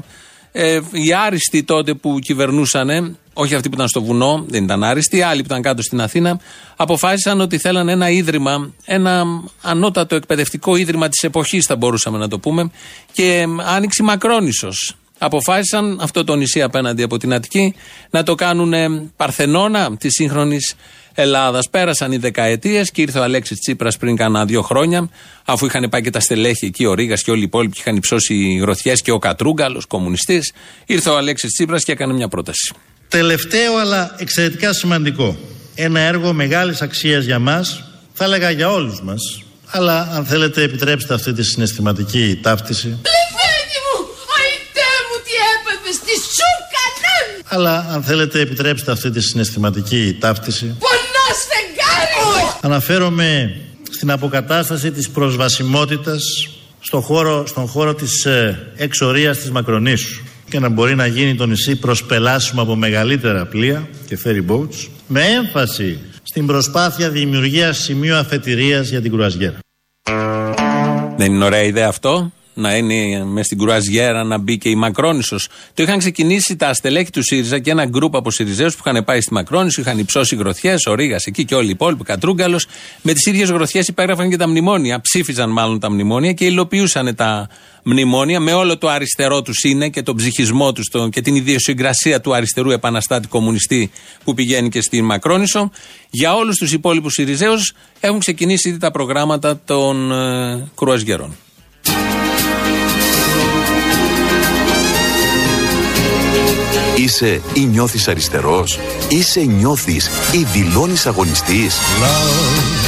ε, 0.53 0.81
οι 0.91 1.13
άριστοι 1.13 1.63
τότε 1.63 1.95
που 1.95 2.19
κυβερνούσαν, 2.19 3.19
όχι 3.39 3.55
αυτοί 3.55 3.69
που 3.69 3.75
ήταν 3.75 3.89
στο 3.89 4.03
βουνό, 4.03 4.45
δεν 4.49 4.65
ήταν 4.65 4.85
άριστοι, 4.85 5.23
άλλοι 5.23 5.41
που 5.41 5.47
ήταν 5.47 5.63
κάτω 5.63 5.83
στην 5.83 6.01
Αθήνα, 6.01 6.41
αποφάσισαν 6.77 7.41
ότι 7.41 7.59
θέλαν 7.59 7.89
ένα 7.89 8.11
ίδρυμα, 8.11 8.73
ένα 8.85 9.25
ανώτατο 9.63 10.15
εκπαιδευτικό 10.15 10.77
ίδρυμα 10.77 11.09
της 11.09 11.23
εποχής, 11.23 11.67
θα 11.67 11.77
μπορούσαμε 11.77 12.19
να 12.19 12.29
το 12.29 12.39
πούμε, 12.39 12.71
και 13.13 13.47
άνοιξη 13.75 14.03
Μακρόνισος. 14.03 14.97
Αποφάσισαν 15.19 15.99
αυτό 16.03 16.25
το 16.25 16.35
νησί 16.35 16.63
απέναντι 16.63 17.03
από 17.03 17.19
την 17.19 17.35
Αττική 17.35 17.75
να 18.11 18.23
το 18.23 18.35
κάνουν 18.35 18.75
παρθενώνα 19.17 19.97
της 19.97 20.13
σύγχρονης 20.15 20.75
Ελλάδας. 21.19 21.71
Πέρασαν 21.71 22.13
οι 22.13 22.17
δεκαετίες 22.17 22.91
και 22.91 23.03
ήρθε 23.03 23.19
ο 23.19 23.23
Αλέξης 23.23 23.59
Τσίπρας 23.59 23.97
πριν 23.97 24.17
κάνα 24.17 24.45
δύο 24.45 24.63
χρόνια, 24.63 25.09
αφού 25.45 25.67
είχαν 25.67 25.89
πάει 25.91 26.03
και 26.03 26.11
τα 26.11 26.21
στελέχη 26.21 26.67
εκεί, 26.67 26.85
ο 26.85 26.95
Ρίγα 26.95 27.15
και 27.15 27.31
όλοι 27.31 27.41
οι 27.41 27.45
υπόλοιποι 27.45 27.77
είχαν 27.79 27.97
υψώσει 27.97 28.59
γροθιές 28.61 29.03
και 29.03 29.11
ο 29.11 29.19
Κατρούγκαλος, 29.19 29.87
κομμουνιστής. 29.87 30.53
Ήρθε 30.87 31.11
ο 31.11 31.17
Αλέξης 31.17 31.53
Τσίπρας 31.53 31.85
και 31.85 31.93
έκανε 31.93 32.13
μια 32.13 32.29
πρόταση. 32.29 32.75
Τελευταίο 33.09 33.77
αλλά 33.77 34.15
εξαιρετικά 34.19 34.73
σημαντικό. 34.73 35.37
Ένα 35.75 36.01
έργο 36.01 36.33
μεγάλης 36.33 36.83
αξίας 36.83 37.25
για 37.25 37.39
μας, 37.39 37.85
θα 38.13 38.25
έλεγα 38.25 38.51
για 38.51 38.71
όλους 38.71 39.03
μας, 39.03 39.43
αλλά 39.71 40.09
αν 40.13 40.25
θέλετε 40.25 40.63
επιτρέψτε 40.63 41.15
αυτή 41.15 41.33
τη 41.33 41.43
συναισθηματική 41.43 42.39
ταύτιση. 42.43 42.87
Λεφένι 42.89 43.79
μου, 43.85 44.07
αϊτέ 44.41 44.93
μου 45.09 45.17
τι 45.25 45.33
έπαθες, 45.55 45.99
τι 45.99 46.15
σου 46.37 46.51
κανάν. 46.75 47.45
Αλλά 47.45 47.87
αν 47.95 48.03
θέλετε 48.03 48.41
επιτρέψτε 48.41 48.93
αυτή 48.93 49.11
τη 49.11 49.21
συναισθηματική 49.21 50.17
ταύτιση. 50.21 50.65
Πονάς 50.65 51.39
φεγγάρι 51.51 52.45
μου. 52.45 52.59
Αναφέρομαι 52.61 53.57
στην 53.91 54.11
αποκατάσταση 54.11 54.91
της 54.91 55.11
προσβασιμότητας 55.11 56.23
στο 56.81 57.01
χώρο, 57.01 57.47
στον 57.47 57.67
χώρο 57.67 57.95
της 57.95 58.25
ε, 58.25 58.73
εξορίας 58.77 59.39
της 59.39 59.51
Μακρονήσου 59.51 60.23
και 60.49 60.59
να 60.59 60.69
μπορεί 60.69 60.95
να 60.95 61.07
γίνει 61.07 61.35
το 61.35 61.47
νησί 61.47 61.77
προσπελάσιμο 61.77 62.63
από 62.63 62.77
μεγαλύτερα 62.77 63.47
πλοία 63.47 63.89
και 64.07 64.19
ferry 64.25 64.51
boats 64.51 64.89
με 65.07 65.21
έμφαση 65.21 65.99
στην 66.23 66.47
προσπάθεια 66.47 67.11
δημιουργίας 67.11 67.79
σημείου 67.79 68.15
αφετηρίας 68.15 68.89
για 68.89 69.01
την 69.01 69.11
κρουαζιέρα. 69.13 69.59
Δεν 71.17 71.33
είναι 71.33 71.45
ωραία 71.45 71.63
ιδέα 71.63 71.89
αυτό; 71.89 72.33
Να 72.57 72.77
είναι 72.77 73.25
μες 73.25 73.47
στην 73.47 73.59
κρουαζιέρα 73.59 74.25
να 74.25 74.39
μπει 74.39 74.59
και 74.59 74.69
η 74.69 74.75
Μακρόνισος. 74.75 75.49
Το 75.75 75.83
είχαν 75.83 75.99
ξεκινήσει 75.99 76.57
τα 76.57 76.75
στελέχη 76.75 77.11
του 77.11 77.23
ΣΥΡΙΖΑ 77.23 77.59
και 77.59 77.71
ένα 77.71 77.85
γκρουπ 77.85 78.17
από 78.17 78.31
ΣΥΡΙΖΑΕΟΥ 78.31 78.71
που 78.71 78.83
είχαν 78.87 79.05
πάει 79.05 79.21
στη 79.21 79.33
Μακρόνισο, 79.33 79.81
είχαν 79.81 79.99
υψώσει 79.99 80.37
γροθιές, 80.37 80.87
ο 80.87 80.95
Ρίγα 80.95 81.17
εκεί 81.25 81.45
και 81.45 81.55
όλοι 81.55 81.67
οι 81.67 81.71
υπόλοιποι, 81.71 82.05
Κατρούγκαλος. 82.05 82.67
Με 83.03 83.13
τις 83.13 83.27
ίδιες 83.27 83.51
γροθιές 83.51 83.89
υπέγραφαν 83.89 84.31
και 84.31 84.37
τα 84.37 84.49
μνημόνια. 84.49 85.01
Ψήφιζαν 85.01 85.51
μάλλον 85.51 85.81
τα 85.81 85.91
μνημόνια 85.91 86.33
και 86.33 86.45
υλοποιούσαν 86.45 87.15
τα 87.15 87.49
μνημόνια 87.83 88.41
με 88.41 88.53
όλο 88.53 88.79
το 88.79 88.89
αριστερό 88.89 89.43
τους 89.43 89.65
είναι 89.65 89.89
και 89.89 90.03
τον 90.03 90.17
ψυχισμό 90.17 90.73
τους 90.73 90.91
και 91.11 91.21
την 91.21 91.35
ιδιοσυγκρασία 91.35 92.21
του 92.21 92.35
αριστερού 92.35 92.71
επαναστάτη 92.71 93.29
κομμουνιστή 93.29 93.91
που 94.25 94.35
πηγαίνει 94.35 94.69
και 94.69 94.81
στη 94.81 95.03
Μακρόνισο. 95.03 95.71
Για 96.11 96.35
όλους 96.35 96.57
τους 96.57 96.73
υπόλοιπους 96.73 97.13
ΣΥΡΙΖΑΕΟΥ 97.13 97.59
έχουν 98.01 98.19
ξεκινήσει 98.19 98.69
ήδη 98.69 98.79
τα 98.79 98.91
προγράμματα 98.91 99.61
των 99.65 100.13
ε, 100.13 100.69
κρουαζιερών. 100.75 101.37
Είσαι 106.97 107.41
ή 107.53 107.61
νιώθεις 107.61 108.09
αριστερός, 108.09 108.79
είσαι 109.09 109.41
νιώθεις 109.41 110.11
ή 110.33 110.47
δηλώνεις 110.53 111.07
αγωνιστής. 111.07 111.77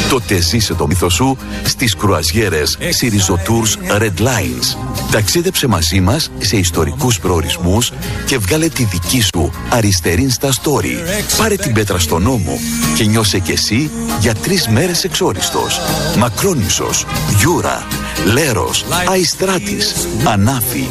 Τότε 0.08 0.40
ζήσε 0.40 0.74
το 0.74 0.86
μύθο 0.86 1.08
σου 1.08 1.36
στις 1.64 1.96
κρουαζιέρες 1.96 2.78
Sirizo 2.80 3.34
Tours 3.34 4.00
Red 4.00 4.22
Lines. 4.22 4.76
Ταξίδεψε 5.10 5.66
μαζί 5.66 6.00
μας 6.00 6.30
σε 6.38 6.56
ιστορικούς 6.56 7.20
προορισμούς 7.20 7.92
και 8.26 8.38
βγάλε 8.38 8.68
τη 8.68 8.84
δική 8.84 9.20
σου 9.20 9.50
αριστερή 9.70 10.30
insta 10.30 10.48
story. 10.52 11.22
Πάρε 11.36 11.54
την 11.54 11.72
πέτρα 11.72 11.98
στον 11.98 12.22
ώμο 12.22 12.58
και 12.96 13.04
νιώσε 13.04 13.38
κι 13.38 13.52
εσύ 13.52 13.90
για 14.20 14.34
τρεις 14.34 14.68
μέρες 14.68 15.04
εξόριστος. 15.04 15.80
Μακρόνισος, 16.18 17.06
Γιούρα, 17.38 17.86
Λέρος, 18.32 18.84
Αϊστράτης, 19.08 19.94
Ανάφη. 20.24 20.88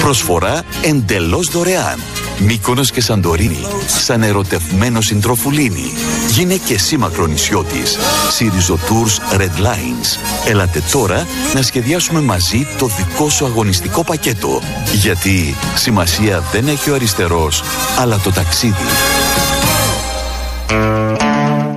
Προσφορά 0.00 0.62
εντελώς 0.82 1.48
δωρεάν. 1.48 1.98
Μύκονος 2.46 2.90
και 2.90 3.00
Σαντορίνη, 3.00 3.66
σαν 3.86 4.22
ερωτευμένο 4.22 5.00
συντροφουλίνη. 5.00 5.92
Γίνε 6.30 6.56
και 6.56 6.74
εσύ 6.74 6.96
μακρονισιώτης. 6.96 7.98
Σύριζο 8.30 8.78
Tours 8.78 9.40
Red 9.40 9.64
Lines. 9.66 10.18
Έλατε 10.48 10.82
τώρα 10.92 11.26
να 11.54 11.62
σχεδιάσουμε 11.62 12.20
μαζί 12.20 12.66
το 12.78 12.86
δικό 12.86 13.28
σου 13.28 13.44
αγωνιστικό 13.44 14.04
πακέτο. 14.04 14.60
Γιατί 14.94 15.54
σημασία 15.74 16.40
δεν 16.52 16.68
έχει 16.68 16.90
ο 16.90 16.94
αριστερός, 16.94 17.62
αλλά 17.98 18.18
το 18.18 18.30
ταξίδι. 18.30 18.74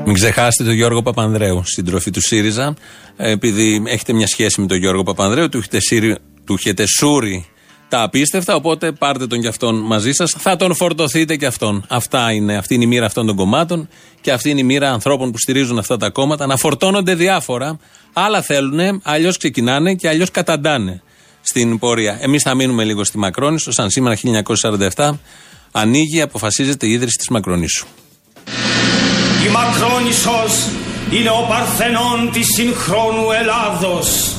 Μην 0.05 0.13
ξεχάσετε 0.13 0.63
τον 0.63 0.73
Γιώργο 0.73 1.01
Παπανδρέου, 1.01 1.61
συντροφή 1.65 2.11
του 2.11 2.21
ΣΥΡΙΖΑ. 2.21 2.73
Επειδή 3.17 3.83
έχετε 3.85 4.13
μια 4.13 4.27
σχέση 4.27 4.61
με 4.61 4.67
τον 4.67 4.77
Γιώργο 4.77 5.03
Παπανδρέου, 5.03 5.49
του 5.49 5.57
έχετε, 5.57 5.79
σύρι, 5.79 6.17
του 6.45 6.53
έχετε 6.53 6.83
σούρει 6.87 7.45
τα 7.89 8.01
απίστευτα. 8.01 8.55
Οπότε 8.55 8.91
πάρτε 8.91 9.27
τον 9.27 9.41
κι 9.41 9.47
αυτόν 9.47 9.75
μαζί 9.75 10.11
σας. 10.11 10.35
Θα 10.37 10.55
τον 10.55 10.75
φορτωθείτε 10.75 11.35
κι 11.35 11.45
αυτόν. 11.45 11.85
Αυτά 11.87 12.31
είναι, 12.31 12.57
αυτή 12.57 12.73
είναι 12.73 12.83
η 12.83 12.87
μοίρα 12.87 13.05
αυτών 13.05 13.25
των 13.25 13.35
κομμάτων 13.35 13.89
και 14.21 14.31
αυτή 14.31 14.49
είναι 14.49 14.59
η 14.59 14.63
μοίρα 14.63 14.91
ανθρώπων 14.91 15.31
που 15.31 15.37
στηρίζουν 15.37 15.77
αυτά 15.77 15.97
τα 15.97 16.09
κόμματα. 16.09 16.45
Να 16.45 16.57
φορτώνονται 16.57 17.15
διάφορα. 17.15 17.79
Άλλα 18.13 18.41
θέλουν, 18.41 19.01
αλλιώς 19.03 19.37
ξεκινάνε 19.37 19.93
και 19.93 20.07
αλλιώς 20.07 20.31
καταντάνε 20.31 21.01
στην 21.41 21.79
πορεία. 21.79 22.17
Εμείς 22.21 22.41
θα 22.43 22.53
μείνουμε 22.53 22.83
λίγο 22.83 23.03
στη 23.03 23.17
Μακρόνισο, 23.17 23.71
σαν 23.71 23.89
σήμερα 23.89 24.15
1947 24.95 25.11
ανοίγει, 25.71 26.21
αποφασίζεται 26.21 26.85
η 26.87 26.91
ίδρυση 26.91 27.17
της 27.17 27.29
Μακρονίσου. 27.29 27.85
Η 29.47 29.49
Μακρόνισσος 29.49 30.67
είναι 31.11 31.29
ο 31.29 31.45
Παρθενών 31.47 32.29
της 32.31 32.47
συγχρόνου 32.53 33.31
Ελλάδος. 33.31 34.34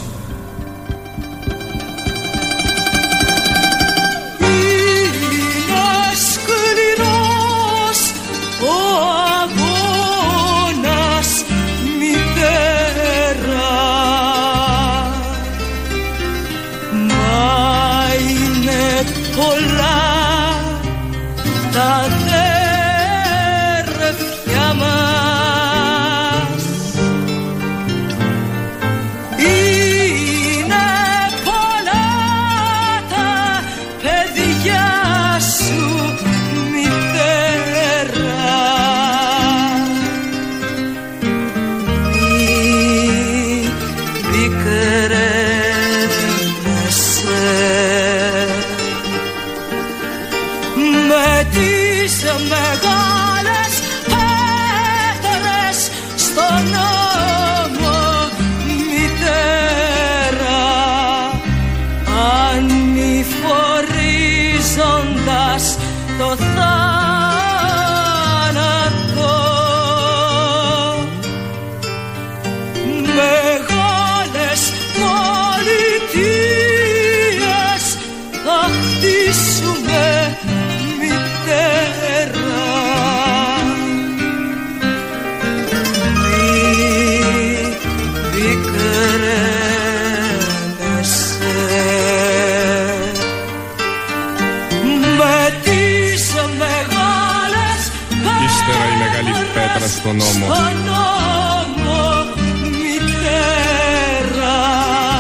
Στον 100.07 100.17
νόμο. 100.17 100.47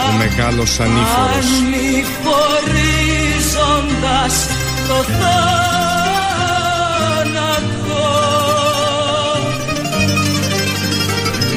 Ο 0.09 0.11
μεγάλος 0.19 0.81
ανήφορος. 0.81 1.47
Ανηφορίζοντας 1.59 4.35
το 4.89 4.95
θάνατο. 4.95 5.25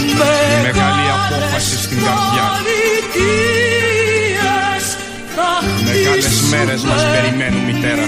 Η 0.06 0.08
μεγάλη 0.64 1.04
απόφαση 1.18 1.78
στην 1.78 1.98
καρδιά. 1.98 2.48
Μεγάλες 5.86 6.42
μέρες 6.52 6.82
μας 6.84 7.02
περιμένουν 7.12 7.64
μητέρα. 7.64 8.06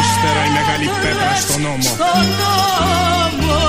Ύστερα 0.00 0.42
η 0.46 0.48
μεγάλη 0.58 0.86
πέτρα 1.02 1.32
στον 1.40 1.60
νόμο. 1.60 1.82
Στον 1.82 2.24
νόμο 2.40 3.60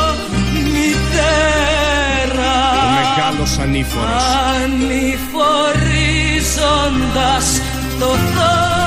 μητέρα. 0.73 2.55
Ο 2.77 2.79
μεγάλος 2.99 3.51
ανήφορος. 3.59 4.23
Ανηφορίζοντας 4.63 7.45
το 7.99 8.07
θάνατο. 8.07 8.80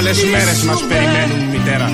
Μεγάλες 0.00 0.24
μέρες 0.24 0.62
μας 0.62 0.84
περιμένουν 0.88 1.44
μητέρα. 1.50 1.90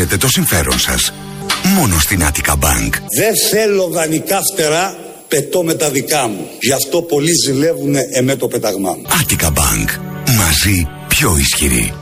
Κοιτάξετε 0.00 0.16
το 0.16 0.28
συμφέρον 0.28 0.78
σας. 0.78 1.12
Μόνο 1.76 1.98
στην 1.98 2.20
Attica 2.22 2.52
Bank. 2.52 2.90
Δεν 3.18 3.32
θέλω 3.50 3.88
δανεικά 3.88 4.40
φτερά, 4.52 4.96
πετώ 5.28 5.62
με 5.62 5.74
τα 5.74 5.90
δικά 5.90 6.28
μου. 6.28 6.48
Γι' 6.60 6.72
αυτό 6.72 7.02
πολλοί 7.02 7.32
ζηλεύουν 7.44 7.94
εμέ 8.12 8.36
το 8.36 8.48
πεταγμά 8.48 8.90
μου. 8.90 9.02
Attica 9.06 9.46
Bank. 9.46 9.88
Μαζί 10.36 10.88
πιο 11.08 11.36
ισχυρή. 11.38 11.92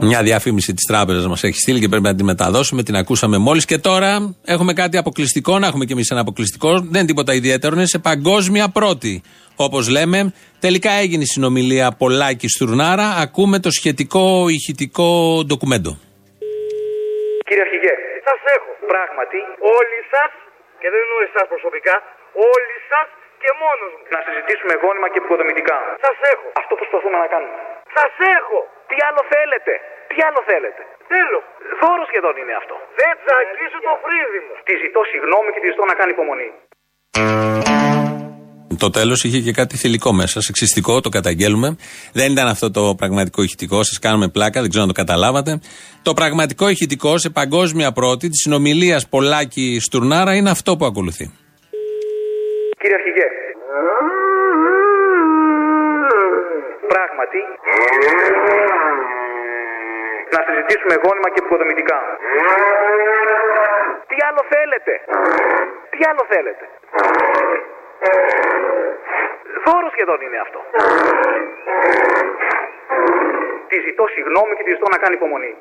Μια 0.00 0.22
διαφήμιση 0.22 0.74
της 0.74 0.84
τράπεζας 0.84 1.26
μας 1.26 1.42
έχει 1.42 1.58
στείλει 1.58 1.80
και 1.80 1.88
πρέπει 1.88 2.04
να 2.04 2.14
τη 2.14 2.24
μεταδώσουμε. 2.24 2.82
Την 2.82 2.96
ακούσαμε 2.96 3.38
μόλις. 3.38 3.64
Και 3.64 3.78
τώρα 3.78 4.34
έχουμε 4.44 4.72
κάτι 4.72 4.96
αποκλειστικό. 4.96 5.58
Να 5.58 5.66
έχουμε 5.66 5.84
κι 5.84 5.92
εμείς 5.92 6.10
ένα 6.10 6.20
αποκλειστικό. 6.20 6.72
Δεν 6.72 6.88
είναι 6.94 7.04
τίποτα 7.04 7.34
ιδιαίτερο. 7.34 7.76
Είναι 7.76 7.86
σε 7.86 7.98
παγκόσμια 7.98 8.68
πρώτη. 8.68 9.22
Όπως 9.56 9.88
λέμε, 9.88 10.32
τελικά 10.58 10.90
έγινε 10.92 11.22
η 11.22 11.26
συνομιλία 11.26 11.92
Πολάκης 11.92 12.52
Στουρνάρα. 12.52 13.16
Ακούμε 13.16 13.58
το 13.58 13.70
σχετικό 13.70 14.48
ηχητικό 14.48 15.42
ντοκουμέντο. 15.46 15.98
Κύριε 17.48 17.64
Αρχηγέ, 17.66 17.94
σας 18.26 18.40
έχω. 18.56 18.70
Πράγματι, 18.92 19.40
όλοι 19.76 19.98
σας, 20.12 20.30
και 20.80 20.88
δεν 20.92 21.00
εννοώ 21.04 21.18
εσάς 21.28 21.46
προσωπικά, 21.54 21.94
όλοι 22.52 22.76
σας 22.90 23.08
και 23.42 23.50
μόνος 23.62 23.90
μου. 23.96 24.02
Να 24.16 24.20
συζητήσουμε 24.26 24.72
γόνιμα 24.82 25.06
και 25.12 25.18
επικοδομητικά. 25.22 25.76
Σας 26.06 26.18
έχω. 26.32 26.48
Αυτό 26.62 26.74
προσπαθούμε 26.80 27.16
να 27.24 27.28
κάνουμε. 27.34 27.56
Σας 27.96 28.12
έχω. 28.38 28.58
Τι 28.90 28.96
άλλο 29.08 29.22
θέλετε; 29.34 29.72
Τι 30.10 30.16
άλλο 30.26 30.40
θέλετε; 30.50 30.82
Θέλω. 31.10 31.40
Δώρος 31.82 32.06
σχεδόν 32.10 32.34
είναι 32.40 32.54
αυτό. 32.60 32.74
Δεν 33.00 33.12
τσακίσω 33.22 33.78
το 33.86 33.92
φρύδι 34.04 34.40
μου. 34.46 34.54
Τη 34.66 34.74
ζητώ 34.82 35.00
συγγνώμη 35.12 35.48
και 35.54 35.60
τη 35.62 35.68
ζητώ 35.72 35.84
να 35.90 35.94
κάνει 36.00 36.10
υπομονή. 36.16 36.48
Το 38.78 38.90
τέλος 38.90 39.24
είχε 39.24 39.40
και 39.40 39.52
κάτι 39.52 39.76
θηλυκό 39.76 40.12
μέσα, 40.12 40.40
σεξιστικό, 40.40 41.00
το 41.00 41.08
καταγγέλουμε. 41.08 41.76
Δεν 42.12 42.32
ήταν 42.32 42.46
αυτό 42.48 42.70
το 42.70 42.94
πραγματικό 42.94 43.42
ηχητικό, 43.42 43.82
σας 43.82 43.98
κάνουμε 43.98 44.28
πλάκα, 44.28 44.60
δεν 44.60 44.68
ξέρω 44.70 44.84
αν 44.84 44.90
το 44.94 45.00
καταλάβατε. 45.02 45.60
Το 46.02 46.12
πραγματικό 46.14 46.68
ηχητικό 46.68 47.18
σε 47.18 47.30
παγκόσμια 47.30 47.92
πρώτη 47.92 48.28
της 48.28 48.40
συνομιλίας 48.42 49.08
Πολάκη 49.08 49.78
Στουρνάρα 49.80 50.34
είναι 50.34 50.50
αυτό 50.50 50.76
που 50.76 50.84
ακολουθεί. 50.84 51.30
Κύριε 52.80 52.96
Αρχηγέ, 53.00 53.28
πράγματι 56.92 57.40
να 60.34 60.40
συζητήσουμε 60.46 60.94
γόνιμα 61.04 61.28
και 61.32 61.40
επικοδομητικά. 61.42 61.98
Τι 64.10 64.16
άλλο 64.28 64.42
θέλετε; 64.54 64.92
Τι 65.92 65.98
άλλο 66.10 66.22
θέλετε; 66.32 66.64
Δώρο 69.64 69.88
σχεδόν 69.94 70.18
είναι 70.26 70.38
αυτό. 70.46 70.60
Τη 73.70 73.76
ζητώ 73.86 74.04
συγγνώμη 74.14 74.52
και 74.56 74.64
τη 74.66 74.70
ζητώ 74.76 74.86
να 74.94 74.98
κάνει 75.02 75.14
υπομονή. 75.20 75.52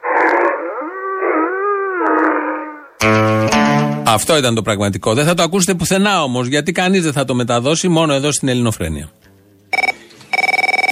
Αυτό 4.07 4.37
ήταν 4.37 4.55
το 4.55 4.61
πραγματικό. 4.61 5.13
Δεν 5.13 5.25
θα 5.25 5.33
το 5.33 5.43
ακούσετε 5.43 5.73
πουθενά 5.77 6.23
όμως, 6.23 6.47
γιατί 6.47 6.71
κανείς 6.71 7.03
δεν 7.03 7.13
θα 7.13 7.25
το 7.25 7.33
μεταδώσει, 7.33 7.87
μόνο 7.87 8.13
εδώ 8.13 8.31
στην 8.31 8.47
Ελληνοφρένεια. 8.47 9.09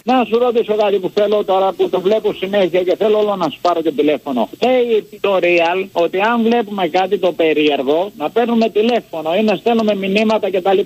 Να 0.07 0.25
σου 0.27 0.37
ρωτήσω 0.37 0.75
κάτι 0.75 0.97
που 0.99 1.11
θέλω 1.13 1.43
τώρα 1.43 1.73
που 1.77 1.89
το 1.89 2.01
βλέπω 2.01 2.33
συνέχεια 2.33 2.81
και 2.83 2.95
θέλω 2.97 3.17
όλο 3.17 3.35
να 3.35 3.49
σου 3.49 3.59
πάρω 3.61 3.81
το 3.81 3.91
τηλέφωνο. 3.91 4.49
Λέει 4.63 5.07
το 5.19 5.39
Real 5.41 5.79
ότι 5.91 6.17
αν 6.21 6.43
βλέπουμε 6.43 6.87
κάτι 6.87 7.17
το 7.17 7.31
περίεργο 7.31 8.11
να 8.17 8.29
παίρνουμε 8.29 8.69
τηλέφωνο 8.69 9.35
ή 9.39 9.43
να 9.43 9.55
στέλνουμε 9.55 9.95
μηνύματα 9.95 10.49
κτλ. 10.51 10.79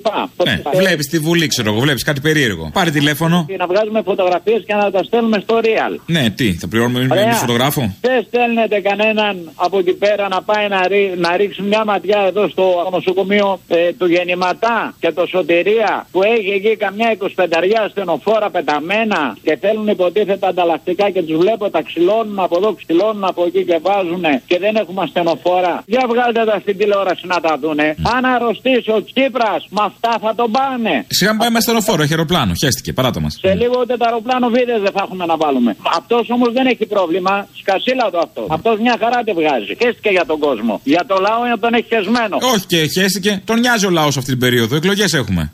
Ναι, 0.43 0.61
βλέπεις 0.73 1.07
τη 1.07 1.19
Βουλή, 1.19 1.47
ξέρω 1.47 1.71
εγώ, 1.71 1.79
βλέπεις 1.79 2.03
κάτι 2.03 2.21
περίεργο. 2.21 2.69
Πάρε 2.73 2.89
τηλέφωνο. 2.89 3.45
Να 3.57 3.67
βγάζουμε 3.67 4.01
φωτογραφίες 4.01 4.63
και 4.65 4.73
να 4.73 4.91
τα 4.91 5.03
στέλνουμε 5.03 5.39
στο 5.39 5.59
Real. 5.63 5.99
Ναι, 6.05 6.29
τι, 6.29 6.53
θα 6.53 6.67
πληρώνουμε 6.67 7.21
εμείς 7.21 7.37
φωτογράφο. 7.37 7.95
Δεν 8.01 8.25
στέλνετε 8.27 8.79
κανέναν 8.79 9.51
από 9.55 9.79
εκεί 9.79 9.93
πέρα 9.93 10.27
να 10.27 10.41
πάει 10.41 10.67
να, 10.67 10.87
ρί, 10.87 11.13
να 11.17 11.37
ρίξει 11.37 11.61
μια 11.61 11.83
ματιά 11.85 12.19
εδώ 12.27 12.47
στο 12.47 12.89
νοσοκομείο 12.91 13.59
ε, 13.67 13.93
του 13.93 14.05
Γεννηματά 14.05 14.95
και 14.99 15.11
το 15.11 15.25
Σωτηρία 15.25 16.07
που 16.11 16.23
έχει 16.23 16.49
εκεί 16.49 16.75
καμιά 16.75 17.17
25 17.35 17.45
στενοφόρα 17.89 18.49
πεταμένα 18.49 19.07
και 19.43 19.57
θέλουν 19.61 19.87
υποτίθεται 19.87 20.47
ανταλλακτικά 20.47 21.09
και 21.09 21.21
τους 21.23 21.37
βλέπω 21.37 21.69
τα 21.69 21.81
ξυλώνουν 21.81 22.39
από 22.39 22.55
εδώ, 22.57 22.73
ξυλώνουν 22.73 23.23
από 23.23 23.41
εκεί 23.47 23.61
και 23.69 23.77
βάζουν 23.81 24.23
και 24.49 24.57
δεν 24.59 24.75
έχουμε 24.75 25.01
ασθενοφόρα. 25.03 25.83
Για 25.85 26.03
βγάλτε 26.11 26.41
τα 26.49 26.57
στην 26.61 26.77
τηλεόραση 26.77 27.27
να 27.27 27.39
τα 27.45 27.57
δούνε. 27.61 27.95
Αν 28.15 28.25
αρρωστήσει 28.25 28.91
ο 28.97 29.03
Τσίπρας, 29.03 29.61
με 29.69 29.81
αυτά 29.89 30.11
θα 30.23 30.31
τον 30.35 30.51
πάνε. 30.51 31.05
Σιγά 31.07 31.31
μου 31.33 31.39
πάει 31.41 31.49
με 31.49 31.57
ασθενοφόρο, 31.57 32.01
έχει 32.03 32.13
αεροπλάνο. 32.13 32.53
Χαίστηκε, 32.61 32.93
παράτο 32.93 33.19
μας. 33.19 33.33
Σε 33.45 33.53
λίγο 33.61 33.75
ούτε 33.81 33.97
τα 33.97 34.05
αεροπλάνο 34.05 34.47
βίδες 34.55 34.79
δεν 34.85 34.91
θα 34.91 35.01
έχουμε 35.05 35.25
να 35.25 35.37
βάλουμε. 35.37 35.75
Αυτός 35.97 36.29
όμως 36.29 36.49
δεν 36.57 36.65
έχει 36.65 36.85
πρόβλημα. 36.85 37.47
Σκασίλα 37.61 38.05
το 38.11 38.19
αυτό. 38.25 38.41
Αυτός 38.49 38.79
μια 38.79 38.95
χαρά 39.01 39.19
τη 39.23 39.31
βγάζει. 39.39 39.71
Χαίστηκε 39.81 40.09
για 40.09 40.25
τον 40.25 40.39
κόσμο. 40.39 40.81
Για 40.83 41.03
το 41.07 41.15
λαό 41.25 41.45
είναι 41.45 41.57
τον 41.57 41.73
έχει 41.73 41.87
χεσμένο. 41.93 42.35
Όχι 42.53 42.65
και 42.65 42.79
χαίστηκε. 42.95 43.41
Τον 43.45 43.59
νοιάζει 43.59 43.85
ο 43.85 43.89
λαός 43.89 44.17
αυτή 44.17 44.29
την 44.29 44.39
περίοδο. 44.39 44.75
Εκλογές 44.75 45.13
έχουμε 45.13 45.51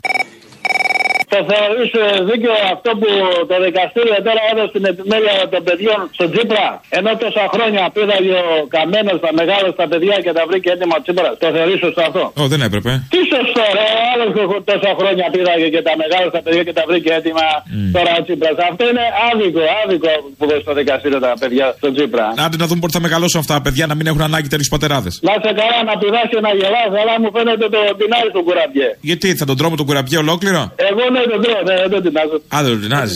θα 1.32 1.40
θεωρήσω 1.50 2.02
δίκαιο 2.30 2.56
αυτό 2.74 2.90
που 3.00 3.10
το 3.50 3.56
δικαστήριο 3.66 4.16
τώρα 4.26 4.42
έδωσε 4.50 4.70
στην 4.72 4.84
επιμέλεια 4.92 5.34
των 5.52 5.62
παιδιών 5.68 6.00
στον 6.16 6.28
Τσίπρα. 6.32 6.66
Ενώ 6.98 7.10
τόσα 7.24 7.44
χρόνια 7.54 7.82
πήδαγε 7.96 8.36
ο 8.54 8.56
Καμένος 8.74 9.18
τα 9.24 9.30
μεγάλα 9.40 9.68
στα 9.76 9.84
παιδιά 9.90 10.16
και 10.24 10.32
τα 10.38 10.42
βρήκε 10.48 10.68
έτοιμα 10.74 10.94
ο 10.98 11.02
Τσίπρας. 11.04 11.34
Το 11.42 11.48
θεωρεί 11.56 11.74
σωστό 11.84 12.02
αυτό. 12.08 12.22
Ω, 12.42 12.44
δεν 12.52 12.60
έπρεπε. 12.68 12.90
Τι 13.14 13.20
σωστό, 13.32 13.64
ρε. 13.78 13.86
Ο 13.98 14.02
άλλο 14.10 14.24
τόσα 14.70 14.90
χρόνια 15.00 15.24
πήδαγε 15.34 15.66
και 15.74 15.82
τα 15.88 15.94
μεγάλα 16.02 16.26
στα 16.32 16.40
παιδιά 16.44 16.62
και 16.68 16.74
τα 16.78 16.84
βρήκε 16.88 17.10
έτοιμα 17.18 17.46
mm. 17.62 17.94
τώρα 17.96 18.12
ο 18.20 18.22
Τσίπρας. 18.26 18.56
Αυτό 18.70 18.82
είναι 18.90 19.04
άδικο, 19.28 19.62
άδικο 19.82 20.10
που 20.38 20.44
δώσει 20.50 20.64
το 20.70 20.74
δικαστήριο 20.80 21.18
τα 21.26 21.32
παιδιά 21.40 21.66
στον 21.80 21.90
Τσίπρα. 21.94 22.26
Άντε 22.44 22.56
να 22.62 22.66
δούμε 22.68 22.80
πότε 22.82 22.94
θα 22.98 23.02
μεγαλώσουν 23.06 23.38
αυτά 23.42 23.54
τα 23.58 23.62
παιδιά 23.66 23.84
να 23.90 23.94
μην 23.98 24.06
έχουν 24.10 24.22
ανάγκη 24.28 24.48
τέτοιους 24.52 24.70
πατεράδες. 24.74 25.14
Να 25.28 25.34
σε 25.44 25.50
καλά 25.60 25.78
να 25.90 25.94
πηδάς 26.00 26.26
και 26.32 26.40
να 26.46 26.50
γελάς, 26.58 26.90
αλλά 27.00 27.14
μου 27.22 27.30
φαίνεται 27.36 27.66
το 27.74 27.80
πεινάρι 27.98 28.28
στον 28.34 28.42
κουραμπιέ. 28.48 28.88
Γιατί 29.10 29.28
θα 29.38 29.44
τον 29.50 29.56
τρώμε 29.58 29.76
τον 29.80 29.86
κουραμπιέ 29.88 30.18
ολόκληρο; 30.24 30.62
Εγώ 30.90 31.02
ναι, 31.18 31.32
τον 31.32 31.42
τρώω, 31.42 31.62
δεν 31.80 31.90
τον 31.90 32.02
τεινάζω. 32.02 32.36
Α, 32.54 32.62
δεν 32.62 32.72
τον 32.72 32.80
τεινάζει. 32.80 33.14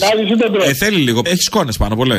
Ε, 0.69 0.75
θέλει 0.75 0.97
λίγο. 0.97 1.23
Έχεις 1.25 1.45
σκόνε 1.45 1.73
πάνω, 1.79 1.97
πολλέ. 1.97 2.17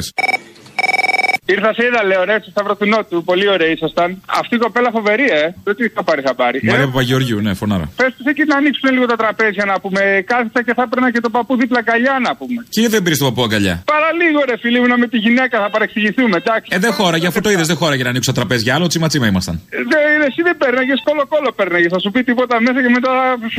Ήρθα 1.53 1.73
σε 1.77 1.83
είδα, 1.87 2.01
λέω, 2.09 2.23
ρε, 2.29 2.35
στο 2.41 2.49
Σταύρο 2.55 2.75
του 2.79 2.87
Νότου. 2.93 3.23
Πολύ 3.23 3.47
ωραία 3.55 3.69
ήσασταν. 3.75 4.09
Αυτή 4.39 4.53
η 4.55 4.61
κοπέλα 4.65 4.89
φοβερή, 4.97 5.27
ε. 5.41 5.43
Δεν 5.63 5.75
τι 5.75 5.83
θα 5.97 6.03
πάρει 6.03 6.21
χαμπάρι. 6.27 6.59
Μαρία 6.63 6.81
ε, 6.81 6.85
Παπαγεωργίου, 6.85 7.39
ναι, 7.45 7.53
φωνάρα. 7.53 7.85
Πες 7.95 8.11
τους 8.17 8.25
εκεί 8.31 8.43
να 8.51 8.55
ανοίξουν 8.61 8.87
λίγο 8.95 9.05
τα 9.05 9.15
τραπέζια 9.15 9.65
να 9.65 9.75
πούμε. 9.83 10.01
Κάθεσα 10.31 10.59
και 10.65 10.73
θα 10.77 10.81
έπαιρνα 10.87 11.11
και 11.11 11.19
το 11.19 11.29
παππού 11.29 11.53
δίπλα 11.61 11.79
αγκαλιά 11.79 12.15
να 12.27 12.35
πούμε. 12.35 12.59
Και 12.69 12.87
δεν 12.93 13.03
πήρες 13.03 13.17
το 13.17 13.25
παππού 13.25 13.43
αγκαλιά; 13.43 13.75
Παραλίγο, 13.93 14.41
ρε 14.49 14.57
φίλε 14.61 14.79
μου, 14.79 14.97
με 14.97 15.07
τη 15.07 15.17
γυναίκα 15.17 15.55
θα 15.63 15.69
παρεξηγηθούμε, 15.69 16.37
εντάξει. 16.43 16.69
Ε, 16.75 16.79
δεν 16.85 16.91
χώρα, 16.93 17.17
για 17.17 17.27
αυτό 17.27 17.41
το 17.41 17.49
είδες, 17.49 17.67
δεν 17.67 17.75
χώρα 17.75 17.95
για 17.95 18.03
να 18.03 18.09
ανοίξουν 18.09 18.33
τα 18.33 18.39
τραπέζια. 18.39 18.75
Άλλο 18.75 18.87
τσίμα 18.87 19.07
τσίμα 19.07 19.27
ήμασταν. 19.27 19.55
Ε, 19.69 19.77
δε, 19.91 20.25
εσύ 20.27 20.41
δεν 20.47 20.57
παίρναγες, 20.57 21.01
κόλο 21.03 21.25
κόλο 21.27 21.51
παίρναγες. 21.59 21.91
Θα 21.91 21.99
σου 21.99 22.11
πει 22.11 22.23
τίποτα 22.23 22.61
μέσα 22.61 22.81
και 22.81 22.89
μετά 22.97 23.11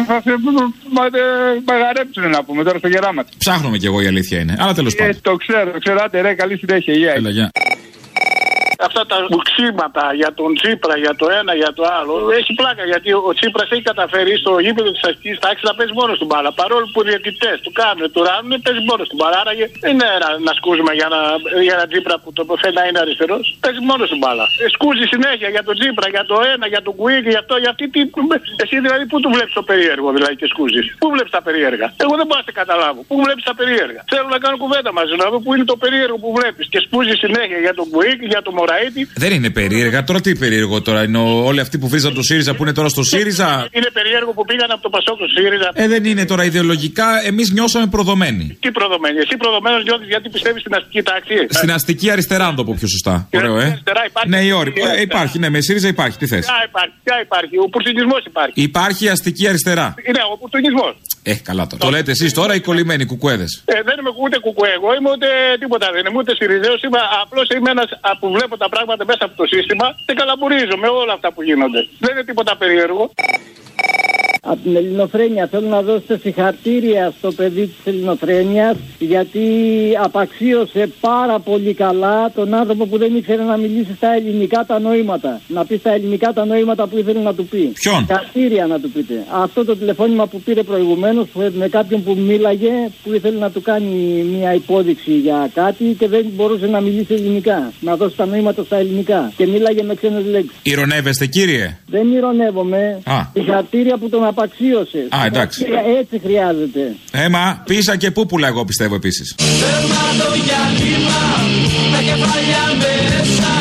θα 0.06 0.20
σε 0.24 0.32
μαγαρέψουν 1.68 2.30
να 2.30 2.44
πούμε 2.44 2.62
τώρα 2.64 2.78
στο 2.78 2.88
γεράμα. 2.88 3.24
Ψάχνουμε 3.38 3.76
κι 3.78 3.86
εγώ 3.86 4.00
η 4.02 4.06
αλήθεια 4.06 4.38
είναι. 4.40 4.54
Αλλά 4.58 4.74
τέλος 4.74 4.94
πάντων. 4.94 5.20
Το 5.22 5.36
ξέρω, 5.36 5.70
ξέρατε, 5.84 6.20
ρε, 6.20 6.34
καλή 6.34 6.56
συνέχεια. 6.56 7.12
Έλα, 7.12 7.30
αυτά 8.88 9.02
τα 9.10 9.16
μουξίματα 9.32 10.04
για 10.20 10.30
τον 10.38 10.50
Τσίπρα, 10.58 10.94
για 11.04 11.14
το 11.20 11.26
ένα, 11.40 11.52
για 11.62 11.72
το 11.76 11.82
άλλο. 11.98 12.12
Έχει 12.38 12.52
πλάκα 12.60 12.84
γιατί 12.92 13.08
ο 13.12 13.32
Τσίπρας 13.38 13.68
έχει 13.74 13.84
καταφέρει 13.90 14.32
στο 14.42 14.52
γήπεδο 14.64 14.90
της 14.94 15.02
αστική 15.08 15.32
τάξη 15.44 15.62
να 15.68 15.74
παίζει 15.78 15.92
μόνος 16.00 16.16
του 16.20 16.26
μπάλα. 16.30 16.50
Παρόλο 16.62 16.86
που 16.92 16.98
οι 17.02 17.04
διαιτητές 17.08 17.56
του 17.64 17.72
κάνουν, 17.80 18.04
του 18.12 18.20
ράνουν, 18.28 18.52
παίζει 18.64 18.82
μόνος 18.90 19.06
του 19.10 19.16
μπάλα. 19.18 19.36
Άραγε 19.42 19.66
δεν 19.84 19.92
είναι 19.94 20.08
ένα, 20.16 20.28
να 20.46 20.52
σκούζουμε 20.58 20.92
για, 20.98 21.08
να, 21.14 21.20
για 21.66 21.74
ένα 21.76 21.86
Τσίπρα 21.90 22.14
που 22.22 22.28
το 22.36 22.42
φαίνεται 22.60 22.80
να 22.80 22.84
είναι 22.88 23.00
αριστερός. 23.04 23.44
Παίζει 23.64 23.80
μόνος 23.90 24.08
του 24.12 24.18
μπάλα. 24.20 24.44
Ε, 24.62 24.64
σκούζει 24.76 25.04
συνέχεια 25.14 25.48
για 25.54 25.62
τον 25.68 25.74
Τσίπρα, 25.78 26.06
για 26.14 26.24
το 26.30 26.36
ένα, 26.52 26.66
για 26.72 26.82
τον 26.86 26.94
Κουίκ, 27.00 27.24
για 27.34 27.40
αυτό, 27.42 27.54
για 27.62 27.70
αυτή. 27.74 27.84
Τι, 27.94 28.00
εσύ 28.62 28.76
δηλαδή 28.84 29.04
πού 29.10 29.16
του 29.22 29.30
βλέπεις 29.34 29.54
το 29.58 29.62
περίεργο 29.70 30.08
δηλαδή 30.16 30.34
και 30.40 30.46
σκούζεις; 30.52 30.86
Πού 31.02 31.06
βλέπεις 31.14 31.32
τα 31.36 31.42
περίεργα; 31.46 31.86
Εγώ 32.04 32.14
δεν 32.20 32.26
μπορώ 32.26 32.40
να 32.46 32.52
καταλάβω. 32.60 33.00
Πού 33.08 33.14
βλέπεις 33.24 33.44
τα 33.48 33.54
περίεργα; 33.60 34.00
Θέλω 34.12 34.28
να 34.34 34.38
κάνω 34.44 34.56
κουβέντα 34.64 34.90
μαζί 34.98 35.14
να 35.22 35.26
δω 35.30 35.38
πού 35.44 35.50
είναι 35.54 35.66
το 35.72 35.76
περίεργο 35.82 36.16
που 36.22 36.30
βλέπεις 36.38 36.64
και 36.72 36.80
σκούζει 36.86 37.14
συνέχεια 37.24 37.58
για 37.66 37.74
τον 37.78 37.86
Κουίκ, 37.94 38.18
για 38.32 38.42
τον 38.46 38.54
Μωραήτη. 38.72 39.08
Δεν 39.14 39.32
είναι 39.32 39.50
περίεργα. 39.50 40.04
Τώρα 40.04 40.20
τι 40.20 40.34
περίεργο 40.34 40.82
τώρα. 40.82 41.02
Είναι 41.02 41.18
όλοι 41.18 41.60
αυτοί 41.60 41.78
που 41.78 41.88
βρίζαν 41.88 42.14
το 42.14 42.22
ΣΥΡΙΖΑ 42.22 42.54
που 42.54 42.62
είναι 42.62 42.72
τώρα 42.72 42.88
στο 42.88 43.02
ΣΥΡΙΖΑ; 43.02 43.68
Είναι 43.70 43.90
περίεργο 43.92 44.32
που 44.32 44.44
πήγαν 44.44 44.70
από 44.70 44.82
το 44.82 44.90
Πασόκ 44.90 45.16
στο 45.16 45.26
ΣΥΡΙΖΑ. 45.26 45.70
Ε, 45.74 45.88
δεν 45.88 46.04
είναι 46.04 46.24
τώρα 46.24 46.44
ιδεολογικά. 46.44 47.26
Εμείς 47.26 47.50
νιώσαμε 47.50 47.86
προδομένοι. 47.86 48.56
Τι 48.60 48.70
προδομένοι. 48.70 49.18
Εσύ 49.18 49.36
προδομένος 49.36 49.84
νιώθεις 49.84 50.08
γιατί 50.08 50.28
πιστεύεις 50.28 50.60
στην 50.60 50.74
αστική 50.74 51.02
τάξη; 51.02 51.34
Στην 51.50 51.72
αστική 51.72 52.10
αριστερά, 52.10 52.46
να 52.46 52.54
το 52.54 52.64
πω 52.64 52.74
πιο 52.78 52.88
σωστά. 52.88 53.28
Ωραίο, 53.34 53.58
ε. 53.58 53.64
Αριστερά 53.64 54.04
υπάρχει. 54.06 54.28
Ναι, 54.28 54.40
η 54.40 54.50
όρη. 54.50 54.72
Ε, 54.96 55.00
υπάρχει, 55.00 55.38
ναι, 55.38 55.48
με 55.48 55.60
ΣΥΡΙΖΑ 55.60 55.88
υπάρχει. 55.88 56.18
Τι 56.18 56.26
θες; 56.26 56.44
Ποια 56.46 56.64
υπάρχει, 56.68 56.94
ποια 57.04 57.20
υπάρχει. 57.20 57.58
Ο 57.58 57.68
πουρτινισμός 57.68 58.24
υπάρχει. 58.26 58.62
Υπάρχει 58.62 59.08
αστική 59.08 59.48
αριστερά. 59.48 59.94
Είναι 60.08 60.20
ο 60.32 60.36
πουρτινισμός. 60.36 60.94
Ε, 61.24 61.34
καλά 61.34 61.66
τώρα. 61.66 61.84
Το 61.84 61.90
λέτε 61.90 62.10
εσείς 62.10 62.32
τώρα 62.32 62.54
οι 62.54 62.60
κολλημένοι 62.60 63.04
κουκουέδες; 63.04 63.62
Ε, 63.64 63.82
δεν 63.82 63.96
είμαι 63.98 64.10
ούτε 64.22 64.38
κουκουέ. 64.38 64.72
Εγώ 64.78 64.94
είμαι 64.94 65.10
ούτε 65.10 65.26
τίποτα. 65.60 65.90
Δεν 65.92 66.06
είμαι 66.06 66.18
ούτε 66.18 66.34
Σιριζέος. 66.34 66.80
Απλώς 67.22 67.48
είμαι 67.48 67.70
ένας 67.70 67.88
που 68.20 68.30
βλέπω 68.30 68.56
τα 68.56 68.68
πράγματα 68.68 69.04
μέσα 69.04 69.24
από 69.24 69.36
το 69.36 69.46
σύστημα 69.46 69.86
και 70.06 70.14
καλαμπουρίζω 70.14 70.76
με 70.76 70.88
όλα 70.88 71.12
αυτά 71.12 71.32
που 71.32 71.42
γίνονται. 71.42 71.80
Δεν 71.98 72.10
είναι 72.12 72.24
τίποτα 72.24 72.56
περίεργο. 72.56 73.10
Από 74.44 74.60
την 74.62 74.76
Ελληνοφρένεια 74.76 75.46
θέλω 75.46 75.68
να 75.68 75.82
δώσετε 75.82 76.18
συγχαρητήρια 76.18 77.14
στο 77.18 77.32
παιδί 77.32 77.66
της 77.66 77.76
Ελληνοφρένειας 77.84 78.76
γιατί 78.98 79.40
απαξίωσε 80.02 80.90
πάρα 81.00 81.38
πολύ 81.38 81.74
καλά 81.74 82.30
τον 82.34 82.54
άνθρωπο 82.54 82.86
που 82.86 82.98
δεν 82.98 83.16
ήξερε 83.16 83.42
να 83.42 83.56
μιλήσει 83.56 83.94
στα 83.96 84.14
ελληνικά 84.14 84.64
τα 84.66 84.78
νοήματα. 84.78 85.40
Να 85.48 85.64
πει 85.64 85.76
στα 85.76 85.92
ελληνικά 85.92 86.32
τα 86.32 86.44
νοήματα 86.44 86.86
που 86.86 86.98
ήθελε 86.98 87.20
να 87.20 87.34
του 87.34 87.46
πει. 87.46 87.72
Ποιον; 87.80 87.96
Συγχαρητήρια 87.96 88.66
να 88.66 88.80
του 88.80 88.90
πείτε. 88.90 89.24
Αυτό 89.42 89.64
το 89.64 89.76
τηλεφώνημα 89.76 90.26
που 90.26 90.40
πήρε 90.40 90.62
προηγουμένως 90.62 91.28
με 91.52 91.68
κάποιον 91.68 92.02
που 92.02 92.16
μίλαγε 92.16 92.72
που 93.02 93.12
ήθελε 93.14 93.38
να 93.38 93.50
του 93.50 93.62
κάνει 93.62 94.24
μια 94.38 94.54
υπόδειξη 94.54 95.12
για 95.12 95.50
κάτι 95.54 95.84
και 95.98 96.08
δεν 96.08 96.26
μπορούσε 96.34 96.66
να 96.66 96.80
μιλήσει 96.80 97.14
ελληνικά. 97.14 97.72
Να 97.80 97.96
δώσει 97.96 98.16
τα 98.16 98.26
νοήματα 98.26 98.62
στα 98.62 98.76
ελληνικά. 98.76 99.32
Και 99.36 99.46
μίλαγε 99.46 99.82
με 99.82 99.94
ξένες 99.94 100.24
λέξεις. 100.24 100.56
Ηρωνεύεστε, 100.62 101.26
κύριε; 101.26 101.78
Δεν 101.86 102.12
ηρωνεύομαι. 102.12 103.00
Α. 103.04 103.20
Συγχαρητήρια 103.72 103.96
που 103.98 104.08
τον 104.08 104.24
απαξίωσες. 104.24 105.06
Α, 105.16 105.18
εντάξει. 105.26 105.58
Συγχαρητήρια, 105.58 105.98
Έτσι 105.98 106.20
χρειάζεται. 106.24 106.82
Έμα, 107.10 107.62
πίσα 107.64 107.96
και 107.96 108.10
πούπουλα, 108.10 108.46
εγώ 108.46 108.64
πιστεύω 108.64 108.94
επίσης. 108.94 109.34
Δέρματο 109.38 110.28
για 110.46 110.62
κύμα 110.78 111.22
με 111.92 111.98
κεφάλια 112.08 112.64
μέσα 112.82 113.54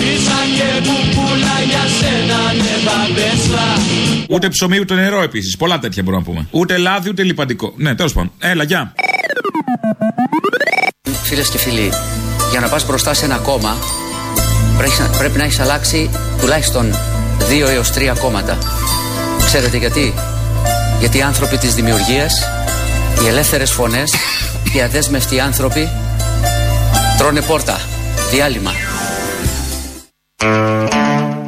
Πίσα 0.00 0.38
και 0.56 0.68
κουκούλα 0.88 1.56
για 1.70 1.84
σένα 1.98 2.38
νεύα 2.62 2.98
μέσα 3.14 3.64
Ούτε 4.28 4.48
ψωμί 4.48 4.78
ούτε 4.80 4.94
νερό 4.94 5.22
επίσης. 5.22 5.56
Πολλά 5.56 5.78
τέτοια 5.78 6.02
μπορούμε 6.02 6.22
να 6.26 6.30
πούμε. 6.30 6.46
Ούτε 6.50 6.76
λάδι 6.76 7.08
ούτε 7.08 7.22
λιπαντικό. 7.22 7.72
Ναι, 7.76 7.94
τέλος 7.94 8.12
πάντων. 8.12 8.32
Έλα, 8.38 8.64
γεια. 8.64 8.94
Φίλες 11.22 11.48
και 11.50 11.58
φίλοι, 11.58 11.90
για 12.50 12.60
να 12.60 12.68
πας 12.68 12.86
μπροστά 12.86 13.14
σε 13.14 13.24
ένα 13.24 13.36
κόμμα 13.36 13.76
πρέπει 14.78 14.92
να, 14.98 15.18
πρέπει 15.18 15.38
να 15.38 15.44
έχεις 15.44 15.60
αλλάξει 15.60 16.10
τουλάχιστον 16.40 16.94
δύο 17.48 17.68
έως 17.68 17.90
τρία 17.90 18.14
κόμματα. 18.20 18.58
Ξέρετε 19.56 19.76
γιατί; 19.76 20.14
Γιατί 21.00 21.18
οι 21.18 21.22
άνθρωποι 21.22 21.56
της 21.56 21.74
δημιουργίας, 21.74 22.48
οι 23.22 23.26
ελεύθερες 23.26 23.70
φωνές, 23.70 24.14
οι 24.74 24.80
αδέσμευτοι 24.80 25.40
άνθρωποι 25.40 25.88
τρώνε 27.18 27.40
πόρτα, 27.40 27.80
διάλειμμα. 28.30 28.70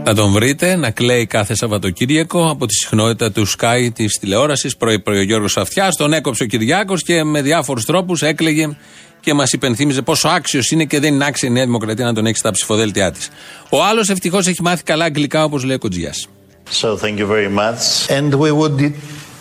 Να 0.05 0.15
τον 0.15 0.33
βρείτε 0.33 0.77
να 0.77 0.91
κλαίει 0.91 1.27
κάθε 1.27 1.55
Σαββατοκύριακο 1.55 2.51
από 2.51 2.67
τη 2.67 2.75
συχνότητα 2.75 3.33
του 3.33 3.49
Sky 3.49 3.89
της 3.95 4.19
τηλεόρασης. 4.19 4.77
Πρωί-πρωί 4.77 5.19
ο 5.19 5.23
Γιώργος 5.23 5.57
Αυτιά. 5.57 5.89
Τον 5.97 6.13
έκοψε 6.13 6.43
ο 6.43 6.47
Κυριάκος 6.47 7.03
και 7.03 7.25
με 7.25 7.43
διάφορους 7.43 7.85
τρόπους 7.85 8.23
έκλαιγε 8.23 8.77
και 9.21 9.35
μας 9.35 9.53
υπενθύμιζε 9.53 10.03
πόσο 10.03 10.29
άξιος 10.29 10.71
είναι 10.71 10.85
και 10.85 11.01
δεν 11.01 11.15
είναι 11.15 11.25
άξια 11.25 11.49
η 11.49 11.53
Νέα 11.53 11.65
Δημοκρατία 11.65 12.05
να 12.05 12.15
τον 12.15 12.27
έχει 12.27 12.37
στα 12.37 12.51
ψηφοδέλτια 12.51 13.11
της. 13.11 13.29
Ο 13.69 13.85
άλλος 13.85 14.09
ευτυχώς 14.09 14.47
έχει 14.47 14.63
μάθει 14.63 14.83
καλά 14.83 15.05
αγγλικά 15.05 15.45
όπως 15.45 15.65
λέει 15.65 15.77
ο 15.77 15.79
Κοντζιάς. 15.79 16.29
So 16.71 16.97
thank 16.97 17.19
you 17.19 17.27
very 17.27 17.49
much. 17.49 18.11
And 18.11 18.35
we 18.35 18.51
would 18.53 18.77
de- 18.77 18.95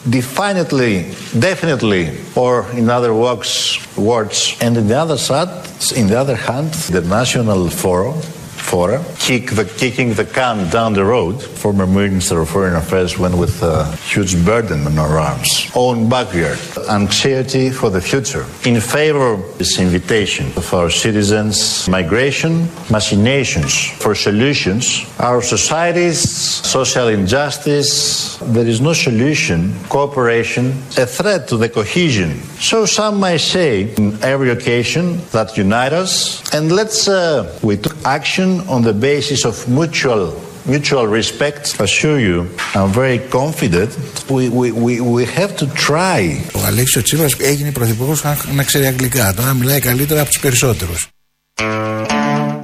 definitely, 0.09 1.11
definitely, 1.37 2.17
or 2.35 2.69
in 2.71 2.89
other 2.89 3.13
words, 3.13 3.79
words, 3.97 4.55
and 4.61 4.77
in 4.77 4.87
the 4.87 4.97
other 4.97 5.17
side, 5.17 5.49
in 5.95 6.07
the 6.07 6.17
other 6.19 6.35
hand, 6.35 6.71
the 6.91 7.01
National 7.01 7.69
Forum, 7.69 8.21
Fora, 8.65 9.03
kick 9.19 9.51
the, 9.51 9.65
kicking 9.77 10.15
the 10.15 10.25
can 10.25 10.69
down 10.69 10.93
the 10.93 11.05
road. 11.05 11.41
Former 11.41 11.85
Minister 11.85 12.41
of 12.41 12.49
Foreign 12.49 12.75
Affairs 12.75 13.17
went 13.19 13.37
with 13.37 13.61
a 13.61 13.85
huge 13.97 14.33
burden 14.43 14.87
on 14.87 14.97
our 14.97 15.19
arms. 15.19 15.47
Own 15.75 16.09
backyard, 16.09 16.57
anxiety 16.89 17.69
for 17.69 17.89
the 17.91 18.01
future. 18.01 18.45
In 18.65 18.81
favor 18.81 19.33
of 19.33 19.57
this 19.59 19.79
invitation 19.79 20.47
of 20.57 20.73
our 20.73 20.89
citizens, 20.89 21.87
migration, 21.87 22.67
machinations 22.89 23.91
for 24.01 24.15
solutions. 24.15 25.05
Our 25.19 25.41
societies, 25.43 26.19
social 26.19 27.07
injustice, 27.09 28.37
there 28.39 28.65
is 28.65 28.81
no 28.81 28.93
solution, 28.93 29.75
cooperation, 29.89 30.71
a 30.97 31.05
threat 31.05 31.47
to 31.49 31.57
the 31.57 31.69
cohesion. 31.69 32.41
So 32.59 32.85
some 32.85 33.19
might 33.19 33.41
say 33.41 33.93
in 33.95 34.17
every 34.23 34.49
occasion 34.49 35.21
that 35.31 35.55
unite 35.55 35.93
us, 35.93 36.41
and 36.53 36.71
let's 36.71 37.07
uh, 37.07 37.57
we 37.61 37.77
took 37.77 37.95
action 38.05 38.54
on 38.67 38.81
the 38.81 38.93
basis 38.93 39.45
of 39.45 39.55
mutual 39.67 40.33
mutual 40.73 41.07
respect. 41.19 41.61
Assure 41.79 42.19
you, 42.19 42.37
I'm 42.73 42.91
very 43.01 43.19
confident. 43.39 43.89
We, 44.29 44.49
we, 44.59 44.67
we, 44.85 44.93
we 45.15 45.23
have 45.39 45.51
to 45.61 45.65
try. 45.87 46.21
Ο 46.53 46.65
Αλέξης 46.65 46.95
ο 46.95 47.01
Τσίπρας 47.01 47.35
έγινε 47.39 47.71
πρωθυπουργός 47.71 48.23
να, 48.23 48.37
να 48.53 48.63
ξέρει 48.63 48.85
αγγλικά. 48.85 49.33
Τώρα 49.33 49.53
μιλάει 49.53 49.79
καλύτερα 49.79 50.21
από 50.21 50.29
τους 50.29 50.39
περισσότερους. 50.39 51.07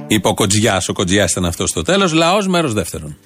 Είπε 0.06 0.28
ο 0.28 0.34
Κοντζιά. 0.34 0.82
Ο 0.86 0.92
Κοντζιά 0.92 1.26
ήταν 1.30 1.44
αυτός 1.44 1.70
στο 1.70 1.82
τέλος. 1.82 2.12
Λαός 2.12 2.46
μέρος 2.46 2.72
δεύτερον. 2.72 3.16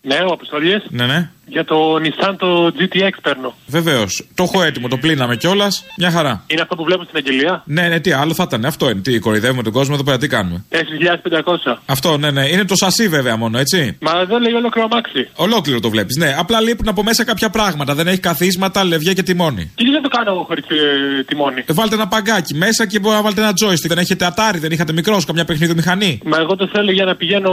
Ναι, 0.00 0.16
ο 0.28 0.32
Αποστολίες. 0.32 0.86
Ναι, 0.88 1.06
ναι. 1.06 1.30
Για 1.48 1.64
το 1.64 1.94
Nissan 1.94 2.34
το 2.38 2.66
GTX 2.66 3.10
παίρνω. 3.22 3.54
Βεβαίως. 3.66 4.26
Το 4.34 4.42
έχω 4.42 4.62
έτοιμο, 4.62 4.88
το 4.88 4.96
πλύναμε 4.96 5.36
κιόλας. 5.36 5.84
Μια 5.96 6.10
χαρά. 6.10 6.44
Είναι 6.46 6.60
αυτό 6.60 6.76
που 6.76 6.84
βλέπω 6.84 7.02
στην 7.04 7.16
αγγελία; 7.16 7.62
Ναι, 7.66 7.88
ναι, 7.88 8.00
τι 8.00 8.12
άλλο 8.12 8.34
θα 8.34 8.44
ήταν. 8.46 8.64
Αυτό 8.64 8.90
είναι. 8.90 9.00
Τι 9.00 9.18
κοροϊδεύουμε 9.18 9.62
τον 9.62 9.72
κόσμο 9.72 9.92
εδώ 9.94 10.04
πέρα, 10.04 10.18
τι 10.18 10.28
κάνουμε. 10.28 10.64
4.500. 10.70 11.76
Αυτό, 11.86 12.18
ναι, 12.18 12.30
ναι. 12.30 12.48
Είναι 12.48 12.64
το 12.64 12.76
σασί 12.76 13.08
βέβαια 13.08 13.36
μόνο, 13.36 13.58
έτσι. 13.58 13.96
Μα 14.00 14.24
δεν 14.24 14.40
λέει 14.42 14.52
ολόκληρο 14.52 14.88
αμάξι. 14.90 15.28
Ολόκληρο 15.34 15.80
το 15.80 15.90
βλέπεις. 15.90 16.16
Ναι, 16.16 16.34
απλά 16.38 16.60
λείπουν 16.60 16.88
από 16.88 17.02
μέσα 17.02 17.24
κάποια 17.24 17.50
πράγματα. 17.50 17.94
Δεν 17.94 18.06
έχει 18.06 18.20
καθίσματα, 18.20 18.84
λευγέ 18.84 19.12
και 19.12 19.22
τιμόνι. 19.22 19.72
Και 19.74 19.84
τι 19.84 19.90
δεν 19.90 20.02
το 20.02 20.08
κάνω 20.08 20.30
εγώ 20.30 20.42
χωρίς 20.42 20.64
ε, 20.64 21.22
τιμόνι. 21.22 21.64
Ε, 21.66 21.72
βάλτε 21.72 21.94
ένα 21.94 22.08
παγκάκι 22.08 22.54
μέσα 22.54 22.86
και 22.86 22.98
μπορεί 22.98 23.14
να 23.14 23.22
βάλετε 23.22 23.40
ένα 23.40 23.52
joystick. 23.64 23.88
Δεν 23.88 23.98
έχετε 23.98 24.24
ατάρι, 24.24 24.58
δεν 24.58 24.70
είχατε 24.70 24.92
μικρό, 24.92 25.20
καμιά 25.26 25.44
παιχνίδι 25.44 25.74
μηχανή. 25.74 26.20
Μα 26.24 26.38
εγώ 26.38 26.56
το 26.56 26.68
θέλω 26.72 26.90
για 26.90 27.04
να 27.04 27.14
πηγαίνω 27.16 27.50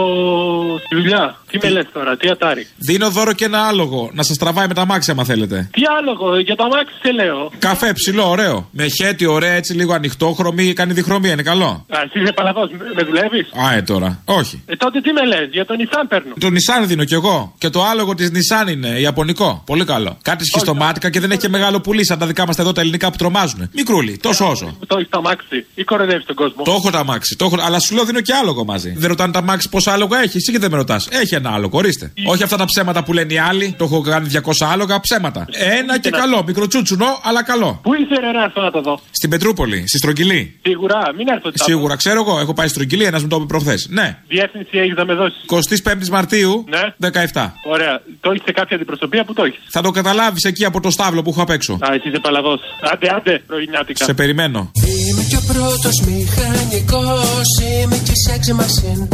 στη 0.85 0.95
δουλειά. 0.95 1.37
Τι 1.49 1.57
με 1.61 1.69
λες 1.69 1.85
τώρα, 1.93 2.17
τι 2.17 2.29
ατάρι; 2.29 2.67
Δίνω 2.77 3.09
δώρο 3.09 3.33
και 3.33 3.45
ένα 3.45 3.71
άλογο. 3.83 4.09
Να 4.13 4.23
σας 4.23 4.37
τραβάει 4.37 4.67
με 4.67 4.73
τα 4.73 4.85
μάξια, 4.85 5.13
άμα 5.13 5.23
θέλετε. 5.23 5.69
Τι 5.71 5.81
άλογο, 5.99 6.39
για 6.39 6.55
το 6.55 6.63
αμάξι 6.63 6.93
σε 7.03 7.11
λέω. 7.11 7.51
Καφέ 7.59 7.93
ψηλό, 7.93 8.29
ωραίο. 8.29 8.67
Με 8.71 8.87
χέτι, 8.87 9.25
ωραία, 9.25 9.51
έτσι 9.51 9.73
λίγο 9.73 9.93
ανοιχτόχρωμη, 9.93 10.73
κάνει 10.73 10.93
διχρωμία, 10.93 11.31
είναι 11.31 11.41
καλό. 11.43 11.65
Α, 11.65 11.97
εσύ 12.05 12.19
είσαι 12.23 12.33
παλαβός, 12.33 12.69
με 12.95 13.03
δουλεύεις; 13.03 13.47
Α, 13.65 13.73
ε, 13.73 13.81
τώρα. 13.81 14.21
Όχι. 14.25 14.63
Ε, 14.65 14.75
τότε 14.75 15.01
τι 15.01 15.11
με 15.11 15.25
λες, 15.25 15.49
για 15.51 15.65
τον 15.65 15.77
Nissan 15.79 16.05
παίρνω. 16.07 16.33
Το 16.39 16.47
Nissan 16.47 16.85
δίνω 16.85 17.03
κι 17.03 17.13
εγώ. 17.13 17.53
Και 17.57 17.69
το 17.69 17.83
άλογο 17.83 18.15
της 18.15 18.31
Nissan 18.33 18.71
είναι 18.71 18.87
Ιαπωνικό. 18.87 19.63
Πολύ 19.65 19.85
καλό. 19.85 20.17
Κάτι 20.21 20.45
σχιστομάτικα 20.45 21.09
και 21.09 21.19
δεν 21.19 21.31
έχει 21.31 21.39
και 21.39 21.49
μεγάλο 21.49 21.79
πουλί 21.81 22.05
σαν 22.05 22.19
τα 22.19 22.25
δικά 22.25 22.45
μας 22.47 22.57
εδώ 22.57 22.71
τα 22.71 22.81
ελληνικά 22.81 23.09
που 23.11 23.17
τρομάζουν. 23.17 23.69
Μικρούλι, 23.75 24.17
τόσο 24.17 24.49
όσο. 24.49 24.77
Το 24.87 24.95
έχεις 24.97 25.09
το 25.09 25.17
αμάξι 25.17 25.65
ή 25.75 25.83
κοροϊδεύεις 25.83 26.25
τον 26.25 26.35
κόσμο; 26.35 26.63
Το 26.63 26.71
έχω 26.71 26.89
τα 26.89 26.99
αμάξι. 26.99 27.35
Το 27.35 27.45
έχω... 27.45 27.57
Αλλά 27.61 27.79
σου 27.79 27.95
λέω 27.95 28.03
δίνω 28.05 28.21
και 28.21 28.33
άλογο 28.33 28.63
μαζί. 28.65 28.93
Δεν 28.97 29.09
ρωτάνε 29.09 29.31
τα 29.31 29.39
αμάξι 29.39 29.69
πόσα 29.69 29.91
άλογο 29.93 30.15
έχει. 30.15 30.37
Εσύ 30.37 30.51
και 30.51 30.59
δεν 30.59 30.71
με 30.71 30.77
ρωτάς. 30.77 31.07
Έχει 31.11 31.35
ένα 31.35 31.49
άλογο, 31.49 31.77
ορίστε. 31.77 32.13
Όχι 32.25 32.43
αυτά 32.43 32.57
τα 32.57 32.65
ψέματα 32.65 33.03
που 33.03 33.13
λένε 33.13 33.33
οι 33.33 33.37
άλλοι. 33.37 33.72
Το 33.77 33.83
έχω 33.83 34.01
κάνει 34.01 34.27
200 34.33 34.39
άλογα, 34.71 34.99
ψέματα. 34.99 35.45
Ένα 35.79 35.99
και 35.99 36.09
καλό. 36.09 36.43
Μικροτσούτσουνο, 36.47 37.05
αλλά 37.23 37.43
καλό. 37.43 37.79
Πού 37.83 37.93
είσαι 37.93 38.19
ρε 38.19 38.31
να 38.31 38.43
έρθω 38.43 38.61
να 38.61 38.71
το 38.71 38.81
δω; 38.81 38.99
Στην 39.11 39.29
Πετρούπολη, 39.29 39.87
στη 39.87 39.97
Στρογγυλή. 39.97 40.59
Σίγουρα, 40.61 40.97
μην 41.17 41.27
έρθω 41.27 41.51
τσάπα. 41.51 41.71
Σίγουρα, 41.71 41.95
ξέρω 41.95 42.19
εγώ. 42.27 42.39
Έχω 42.39 42.53
πάει 42.53 42.67
στη 42.67 42.75
Στρογγυλή, 42.75 43.03
ένας 43.03 43.21
μου 43.21 43.27
το 43.27 43.35
είπε 43.35 43.45
προχθές. 43.45 43.87
Ναι. 43.89 44.17
Διεύθυνση 44.27 44.77
έχεις 44.77 44.95
να 44.95 45.05
με 45.05 45.13
δώσεις. 45.13 45.41
25η 45.45 46.07
Μαρτίου, 46.11 46.65
Ναι. 46.69 46.81
17. 46.97 47.53
Ωραία. 47.65 48.01
Το 48.21 48.29
έχεις 48.31 48.41
σε 48.45 48.51
κάποια 48.51 48.75
αντιπροσωπεία 48.75 49.23
που 49.25 49.33
το 49.33 49.43
έχεις; 49.43 49.59
Θα 49.69 49.81
το 49.81 49.91
καταλάβεις 49.91 50.43
εκεί 50.43 50.65
από 50.65 50.79
το 50.79 50.89
στάβλο 50.91 51.21
που 51.21 51.29
έχω 51.29 51.41
απ' 51.41 51.49
έξω. 51.49 51.73
Α, 51.73 51.93
εσύ 51.93 52.07
είσαι 52.09 52.19
παλαβός. 52.19 52.59
Άντε, 52.91 53.07
άντε, 53.15 53.41
πρωινιάτικα. 53.47 54.05
Σε 54.05 54.13
περιμένω. 54.13 54.71
Είμαι 54.73 55.23
και 55.29 55.35
ο 55.35 55.53
πρώτος 55.53 55.95
μηχανικός 56.07 57.47
Είμαι 57.83 57.97
και 57.97 58.11
σεξ 58.27 58.51
μασίν 58.51 59.07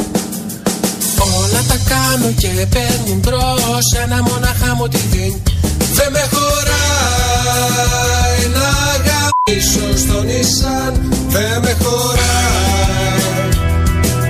Όλα 1.60 1.68
τα 1.68 1.80
κάνω 1.90 2.32
και 2.38 2.48
παίρνει 2.70 3.20
μπρος 3.20 3.94
Ένα 4.04 4.22
μονάχα 4.22 4.76
μου 4.76 4.88
τη 4.88 4.98
δίνει 4.98 5.42
Δεν 5.94 6.12
με 6.12 6.24
χωράει 6.34 7.22
να 8.58 8.70
γαμίσω 9.06 9.98
στο 9.98 10.24
Νισάν 10.24 10.94
Δεν 11.28 11.62
με 11.62 11.78
χωράει. 11.84 13.50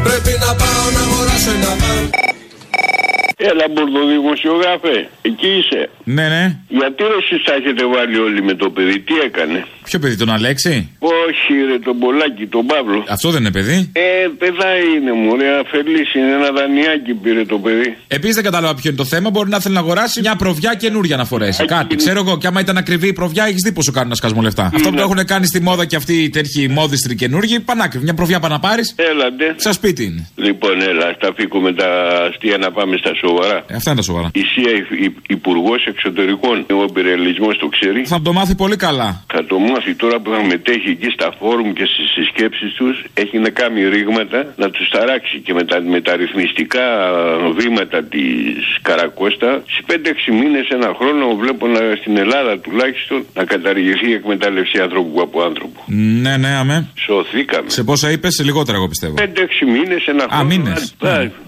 Πρέπει 0.04 0.38
να 0.40 0.56
πάω 0.56 0.86
να 0.94 1.00
αγοράσω 1.00 1.52
ένα 1.52 1.76
βαν 1.80 2.10
Έλα, 3.42 3.66
Μπορδοδημοσιογράφε, 3.74 5.10
εκεί 5.22 5.48
είσαι. 5.60 5.90
Ναι, 6.04 6.28
ναι. 6.28 6.44
Γιατί 6.68 7.04
ρε 7.04 7.18
εσείς 7.22 7.44
τα 7.46 7.54
έχετε 7.54 7.84
βάλει 7.94 8.18
όλοι 8.20 8.42
με 8.44 8.54
το 8.54 8.70
παιδί, 8.70 9.00
τι 9.00 9.14
έκανε; 9.28 9.66
Ποιο 9.84 10.00
παιδί, 10.00 10.16
τον 10.18 10.30
Αλέξη; 10.30 10.90
Όχι, 11.00 11.54
ρε, 11.70 11.80
τον 11.80 12.00
Πολάκη, 12.00 12.46
τον 12.48 12.66
Παύλο. 12.66 13.04
Αυτό 13.10 13.30
δεν 13.30 13.42
είναι 13.42 13.52
παιδί; 13.52 13.90
Ε, 13.94 14.28
παιδά 14.38 14.72
είναι 14.96 15.12
μου, 15.12 15.36
ρε, 15.36 15.60
αφελής 15.60 16.14
είναι 16.14 16.32
ένα 16.32 16.52
δανειάκι 16.52 17.14
πήρε 17.14 17.46
το 17.46 17.58
παιδί. 17.58 17.98
Επίσης 18.08 18.36
δεν 18.36 18.44
κατάλαβα 18.44 18.74
ποιο 18.76 18.90
είναι 18.90 18.98
το 18.98 19.06
θέμα. 19.06 19.30
Μπορεί 19.30 19.50
να 19.50 19.60
θέλει 19.60 19.74
να 19.74 19.80
αγοράσει 19.80 20.20
μια 20.20 20.36
προβιά 20.36 20.74
καινούρια 20.74 21.18
να 21.18 21.26
φορέσει. 21.26 21.66
Κάτι. 21.66 21.96
Ξέρω 21.96 22.20
εγώ, 22.20 22.38
και 22.38 22.48
άμα 22.48 22.60
ήταν 22.60 22.78
ακριβή 22.78 23.08
η 23.08 23.14
προβιά, 23.14 23.44
έχεις 23.46 23.62
δει 23.66 23.72
πόσο 23.72 23.92
κάνουν 23.92 24.10
να 24.10 24.16
σκασμό 24.16 24.42
λεφτά. 24.42 24.72
Αυτό 24.76 24.90
που 24.90 24.96
το 24.96 25.02
έχουν 25.02 25.26
κάνει 25.26 25.46
στη 25.46 25.62
μόδα 25.62 25.86
και 25.86 25.96
αυτοί 25.96 26.14
οι 26.24 26.30
τέτοιοι 26.30 26.68
μόδιστροι 26.68 27.16
καινούργοι, 27.16 27.60
πανάκριβη. 27.60 28.04
Μια 28.04 28.14
προβιά 28.14 28.40
πάνε 28.40 28.54
να 28.54 28.60
πάρεις. 28.60 28.96
Έλαντε. 28.98 29.56
Στα 29.58 29.72
σπίτι 29.72 30.04
είναι. 30.04 30.28
Λοιπόν, 30.36 30.82
έλα, 30.82 31.14
στα 31.16 31.34
φύγουμε 31.36 31.74
τα 31.74 31.88
αστεία 32.30 32.58
να 32.58 32.72
πάμε 32.72 32.98
στα 32.98 33.10
σοβαρά. 33.16 33.28
Ε, 33.72 33.76
αυτά 33.76 33.90
είναι 33.92 34.00
τα 34.00 34.06
σοβαρά. 34.10 34.30
Η 34.34 34.44
ΣΥΑ 34.52 34.72
Υπουργός 35.28 35.86
Εξωτερικών, 35.86 36.66
ο 36.82 36.84
υπερελισμό 36.90 37.48
το 37.48 37.68
ξέρει. 37.68 38.06
Θα 38.06 38.22
το 38.22 38.34
μάθει 38.34 38.56
πολύ 38.56 38.76
καλά. 38.76 39.24
Θα 39.34 39.46
το 39.46 39.60
μάθει 39.60 39.96
τώρα 39.96 40.20
που 40.20 40.30
θα 40.36 40.44
μετέχει 40.44 40.90
εκεί 40.90 41.10
στα 41.18 41.34
φόρουμ 41.40 41.74
και 41.74 41.86
στις 41.86 42.08
συσκέψεις 42.16 42.74
τους, 42.74 42.96
έχει 43.14 43.38
να 43.40 43.50
κάνει 43.50 43.90
ρήγματα 43.90 44.54
να 44.58 44.70
τους 44.70 44.90
ταράξει 44.90 45.40
και 45.46 45.54
με 45.54 45.64
τα 45.64 45.82
μεταρρυθμιστικά 45.82 46.86
βήματα 47.58 48.04
της 48.04 48.78
Καρακώστα. 48.82 49.64
Σε 49.76 49.82
5-6 49.88 50.32
μήνες, 50.40 50.68
ένα 50.70 50.90
χρόνο, 51.00 51.36
βλέπω 51.36 51.68
να, 51.68 51.80
στην 52.02 52.18
Ελλάδα 52.18 52.60
τουλάχιστον 52.60 53.26
να 53.34 53.44
καταργηθεί 53.44 54.10
η 54.10 54.14
εκμετάλλευση 54.14 54.80
άνθρωπου 54.80 55.22
από 55.22 55.42
άνθρωπο. 55.42 55.84
Ναι, 55.86 56.38
ναι, 56.38 56.48
αμέ. 56.48 56.88
Σωθήκαμε. 57.06 57.70
Σε 57.70 57.84
πόσα 57.84 58.12
είπες, 58.12 58.34
σε 58.34 58.44
λιγότερα 58.44 58.78
εγώ 58.78 58.88
πιστεύω. 58.88 59.14
5-6 59.18 59.22
μήνες, 59.66 60.06
ένα 60.06 60.26
χρόνο. 60.30 60.42
Α, 60.42 60.46
μήνες. 60.46 60.96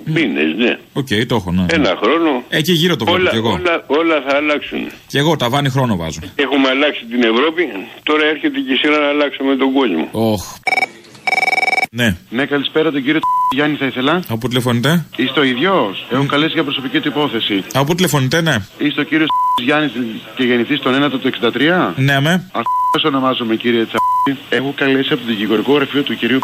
Μήνες, 0.05 0.55
ναι. 0.57 0.77
Οκ, 0.93 1.07
το 1.27 1.35
έχω, 1.35 1.51
ναι. 1.51 1.65
Ένα 1.73 1.91
χρόνο. 2.01 2.43
Εκεί 2.49 2.71
γύρω 2.71 2.95
το 2.95 3.05
βλέπω 3.05 3.19
Όλα, 3.21 3.29
κι 3.29 3.35
εγώ. 3.35 3.51
όλα, 3.51 3.83
όλα 3.87 4.15
θα 4.27 4.35
αλλάξουν. 4.37 4.91
Και 5.07 5.17
εγώ 5.17 5.35
τα 5.35 5.49
βάνη 5.49 5.69
χρόνο 5.69 5.95
βάζω. 5.95 6.19
Έχουμε 6.35 6.67
αλλάξει 6.69 7.05
την 7.05 7.23
Ευρώπη, 7.23 7.63
τώρα 8.03 8.23
έρχεται 8.25 8.59
και 8.59 8.73
η 8.73 8.75
σειρά 8.75 8.97
να 8.99 9.07
αλλάξουμε 9.07 9.55
τον 9.55 9.73
κόσμο. 9.73 10.07
Οχ. 10.11 10.43
Ναι. 11.91 12.17
Ναι, 12.29 12.45
καλησπέρα 12.45 12.91
τον 12.91 13.03
κύριο 13.03 13.19
Γιάννη 13.55 13.75
θα 13.77 13.85
ήθελα. 13.85 14.13
Από 14.27 14.37
πού 14.37 14.47
τηλεφωνείτε; 14.47 15.05
Είστε 15.15 15.39
ο 15.39 15.43
ίδιος. 15.43 16.05
Έχω 16.11 16.25
καλέσει 16.25 16.53
για 16.53 16.63
προσωπική 16.63 16.99
του 16.99 17.07
υπόθεση. 17.07 17.63
Από 17.73 17.85
πού 17.85 17.95
τηλεφωνείτε, 17.95 18.41
ναι. 18.41 18.55
Είστε 18.77 19.01
ο 19.01 19.03
κύριος 19.03 19.27
Γιάννη 19.63 19.91
και 20.35 20.43
γεννηθή 20.43 20.79
τον 20.79 21.03
1ο 21.03 21.09
του 21.21 21.29
63. 21.41 21.93
Ναι, 21.95 22.19
με. 22.19 22.49
Αυτό 22.53 23.07
ονομάζομαι 23.07 23.55
κύριε 23.55 23.85
Τσα. 23.85 23.97
Έχω 24.49 24.73
καλέσει 24.75 25.13
από 25.13 25.21
το 25.21 25.27
δικηγορικό 25.27 25.73
γραφείο 25.73 26.03
του 26.03 26.15
κυρίου 26.15 26.39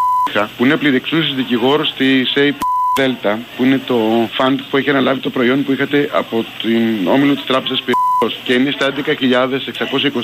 που 0.58 0.66
είναι 0.66 0.78
πληδεξούση 0.78 1.34
δικηγόρος 1.36 1.94
τη 1.98 2.24
ΣΕΙΠ 2.26 2.56
Δέλτα, 2.98 3.39
που 3.58 3.64
είναι 3.64 3.82
το 3.86 3.98
φαντ 4.32 4.60
που 4.70 4.78
έχει 4.78 4.89
αναλάβει 4.89 5.20
το 5.20 5.30
προϊόν 5.30 5.64
που 5.64 5.72
είχατε 5.72 6.10
από 6.14 6.45
την 6.62 7.08
όμιλο 7.08 7.34
της 7.36 7.45
τράπεζας 7.45 7.80
Πυραιός 7.80 8.07
και 8.43 8.53
είναι 8.53 8.72
στα 8.72 8.93
11.623 8.95 8.99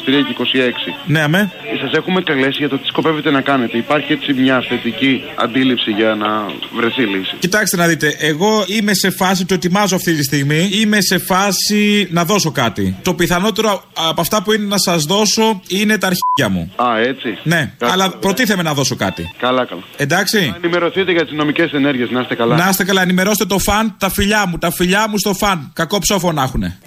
και 0.06 0.36
26. 0.38 0.94
Ναι, 1.06 1.22
αμέ. 1.22 1.52
Σας 1.82 1.92
έχουμε 1.92 2.22
καλέσει 2.22 2.58
για 2.58 2.70
το 2.70 2.78
τι 2.78 2.88
σκοπεύετε 2.88 3.32
να 3.32 3.42
κάνετε. 3.42 3.78
Υπάρχει 3.78 4.14
έτσι 4.14 4.34
μια 4.34 4.64
θετική 4.70 5.24
αντίληψη 5.36 5.92
για 5.92 6.16
να 6.16 6.46
βρεθεί 6.76 7.02
λύση. 7.02 7.36
Κοιτάξτε 7.40 7.78
να 7.78 7.88
δείτε, 7.88 8.16
εγώ 8.20 8.64
είμαι 8.68 8.94
σε 8.94 9.10
φάση, 9.10 9.46
το 9.46 9.54
ετοιμάζω 9.54 9.96
αυτή 9.96 10.14
τη 10.14 10.24
στιγμή, 10.24 10.70
είμαι 10.72 11.02
σε 11.02 11.18
φάση 11.18 12.08
να 12.12 12.26
δώσω 12.26 12.52
κάτι. 12.52 12.96
Το 13.02 13.14
πιθανότερο 13.14 13.84
από 14.10 14.22
αυτά 14.22 14.44
που 14.44 14.54
είναι 14.54 14.66
να 14.66 14.78
σας 14.78 15.04
δώσω 15.04 15.62
είναι 15.68 15.98
τα 15.98 16.08
αρχίδια 16.08 16.50
μου. 16.50 16.74
Α, 16.76 17.00
έτσι. 17.00 17.38
Ναι, 17.44 17.74
αλλά 17.80 18.10
προτίθεμαι 18.10 18.64
να 18.64 18.74
δώσω 18.74 18.96
κάτι. 18.96 19.32
Καλά, 19.38 19.66
καλά. 19.66 19.82
Εντάξει. 19.98 20.48
Να 20.50 20.56
ενημερωθείτε 20.56 21.12
για 21.12 21.24
τις 21.26 21.34
νομικές 21.34 21.72
ενέργειες, 21.72 22.10
να 22.10 22.22
είστε 22.22 22.36
καλά. 22.36 22.56
Να 22.56 22.70
είστε 22.70 22.84
καλά, 22.84 23.02
ενημερώστε 23.02 23.46
το 23.46 23.60
φαν, 23.60 23.96
τα 24.00 24.10
φιλιά 24.10 24.48
μου, 24.48 24.58
τα 24.58 24.72
φιλιά 24.72 25.08
μου 25.10 25.18
στο 25.18 25.34
φαν. 25.34 25.72
Κακό 25.74 26.00
ψόφο 26.00 26.32
να 26.32 26.44
έχουνε. 26.44 26.78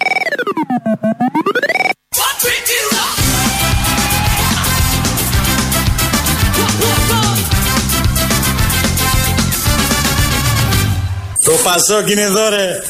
Το 11.43 11.53
Πασόκ 11.63 12.09
είναι 12.09 12.21
εδώ 12.21 12.49
ρε. 12.49 12.81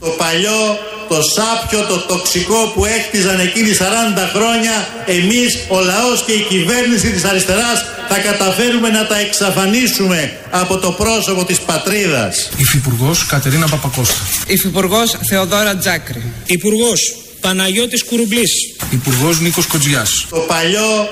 Το 0.00 0.08
παλιό, 0.08 0.78
το 1.08 1.18
σάπιο, 1.34 1.80
το 1.86 1.98
τοξικό 1.98 2.72
που 2.74 2.84
έκτιζαν 2.84 3.40
εκείνοι 3.40 3.70
40 3.78 3.82
χρόνια 4.34 4.88
εμείς, 5.06 5.58
ο 5.68 5.80
λαός 5.80 6.22
και 6.26 6.32
η 6.32 6.42
κυβέρνηση 6.48 7.10
της 7.10 7.24
αριστεράς 7.24 7.84
θα 8.08 8.18
καταφέρουμε 8.18 8.88
να 8.88 9.06
τα 9.06 9.18
εξαφανίσουμε 9.18 10.36
από 10.50 10.78
το 10.78 10.90
πρόσωπο 10.90 11.44
της 11.44 11.60
πατρίδας. 11.60 12.50
Υφυπουργός 12.56 13.26
Κατερίνα 13.26 13.68
Παπακώστα. 13.68 14.20
Υφυπουργός 14.46 15.16
Θεοδόρα 15.28 15.76
Τζάκρη. 15.76 16.32
Υπουργός 16.46 17.21
Παναγιώτης 17.42 18.04
Κουρουμπλής. 18.04 18.50
Υπουργός 18.90 19.40
Νίκος 19.40 19.66
Κοτζιά. 19.66 20.06
Το 20.30 20.36
παλιό, 20.36 21.08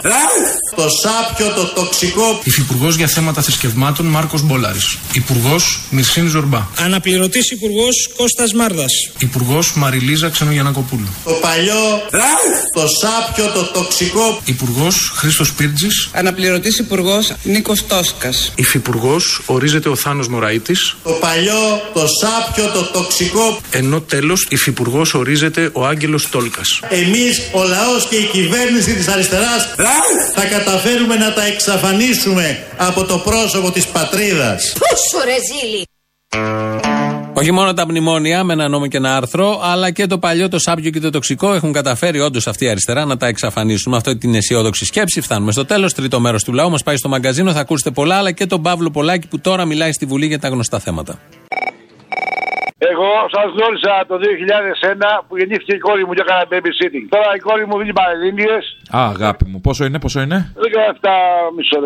το 0.76 0.88
σάπιο, 1.02 1.52
το 1.54 1.64
τοξικό 1.64 2.40
Υφυπουργός 2.44 2.96
για 2.96 3.06
θέματα 3.06 3.42
θρησκευμάτων 3.42 4.06
Μάρκος 4.06 4.42
Μπόλαρης. 4.42 4.98
Υπουργός 5.12 5.80
Μυρσίνη 5.90 6.28
Ζορμπά. 6.28 6.66
Αναπληρωτής 6.78 7.50
Υπουργός 7.50 8.08
Κώστας 8.16 8.52
Μάρδας. 8.52 8.92
Υπουργός 9.18 9.72
Μαριλίζα 9.74 10.28
Ξενογιανακοπούλου. 10.28 11.08
Το 11.24 11.30
παλιό, 11.32 12.02
το 12.74 12.86
σάπιο, 13.00 13.46
το 13.54 13.62
τοξικό 13.64 14.40
Υπουργός 14.44 15.12
Χρήστος 15.14 15.52
Πίρτζης. 15.52 16.08
Αναπληρωτής 16.12 16.78
Υπουργός 16.78 17.32
Νίκος 17.42 17.86
Τόσκας. 17.86 18.52
Υφυπουργός 18.54 19.42
ορίζεται 19.46 19.88
ο 19.88 19.96
Θάνος 19.96 20.28
Μωραήτης. 20.28 20.96
Το 21.02 21.10
παλιό, 21.10 21.90
το 21.94 22.06
σάπιο, 22.20 22.64
το 22.74 22.82
τοξικό 22.82 23.60
Ενώ 23.70 24.00
τέλος 24.00 24.46
Υφυπουργός 24.50 25.14
ορίζεται 25.14 25.70
ο 25.72 25.86
Άγγελος 25.86 26.19
Τόλκα. 26.28 26.60
Εμείς, 26.88 27.48
ο 27.52 27.62
λαός 27.62 28.06
και 28.08 28.16
η 28.16 28.24
κυβέρνηση 28.24 28.94
της 28.94 29.08
αριστεράς 29.08 29.74
θα 30.34 30.44
καταφέρουμε 30.44 31.16
να 31.16 31.32
τα 31.32 31.44
εξαφανίσουμε 31.44 32.64
από 32.76 33.04
το 33.04 33.18
πρόσωπο 33.18 33.70
της 33.70 33.86
πατρίδας. 33.86 34.72
Πόσο 34.72 35.24
ρε 35.24 35.36
ζήλι. 35.50 35.84
Όχι 37.34 37.52
μόνο 37.52 37.74
τα 37.74 37.86
μνημόνια 37.86 38.44
με 38.44 38.52
ένα 38.52 38.68
νόμο 38.68 38.86
και 38.86 38.96
ένα 38.96 39.16
άρθρο, 39.16 39.60
αλλά 39.62 39.90
και 39.90 40.06
το 40.06 40.18
παλιό, 40.18 40.48
το 40.48 40.58
σάπιο 40.58 40.90
και 40.90 41.00
το 41.00 41.10
τοξικό 41.10 41.54
έχουν 41.54 41.72
καταφέρει 41.72 42.20
όντως 42.20 42.46
αυτή 42.46 42.64
η 42.64 42.68
αριστερά 42.68 43.04
να 43.04 43.16
τα 43.16 43.26
εξαφανίσουν. 43.26 43.90
Με 43.92 43.96
αυτή 43.96 44.16
την 44.16 44.34
αισιόδοξη 44.34 44.84
σκέψη 44.84 45.20
φτάνουμε 45.20 45.52
στο 45.52 45.64
τέλος. 45.64 45.94
Τρίτο 45.94 46.20
μέρος 46.20 46.44
του 46.44 46.52
λαού 46.52 46.70
μας 46.70 46.82
πάει 46.82 46.96
στο 46.96 47.08
μαγκαζίνο. 47.08 47.52
Θα 47.52 47.60
ακούσετε 47.60 47.90
πολλά, 47.90 48.16
αλλά 48.16 48.32
και 48.32 48.46
τον 48.46 48.62
Παύλο 48.62 48.90
Πολάκη 48.90 49.26
που 49.26 49.40
τώρα 49.40 49.64
μιλάει 49.64 49.92
στη 49.92 50.06
Βουλή 50.06 50.26
για 50.26 50.38
τα 50.38 50.48
γνωστά 50.48 50.78
θέματα. 50.78 51.18
Εγώ 52.88 53.10
σας 53.34 53.48
γνώρισα 53.54 54.04
το 54.08 54.16
2001 55.20 55.24
που 55.26 55.36
γεννήθηκε 55.38 55.74
η 55.74 55.78
κόρη 55.78 56.04
μου 56.06 56.12
και 56.12 56.24
έκανα 56.26 56.44
babysitting. 56.50 57.06
Τώρα 57.08 57.34
η 57.34 57.38
κόρη 57.38 57.66
μου 57.66 57.78
δίνει 57.78 57.92
παρελίνειε. 57.92 58.56
Α, 58.96 59.00
αγάπη 59.14 59.44
μου, 59.50 59.60
πόσο 59.60 59.84
είναι, 59.84 59.98
πόσο 59.98 60.20
είναι; 60.20 60.52
17 60.56 61.08
μισό 61.56 61.76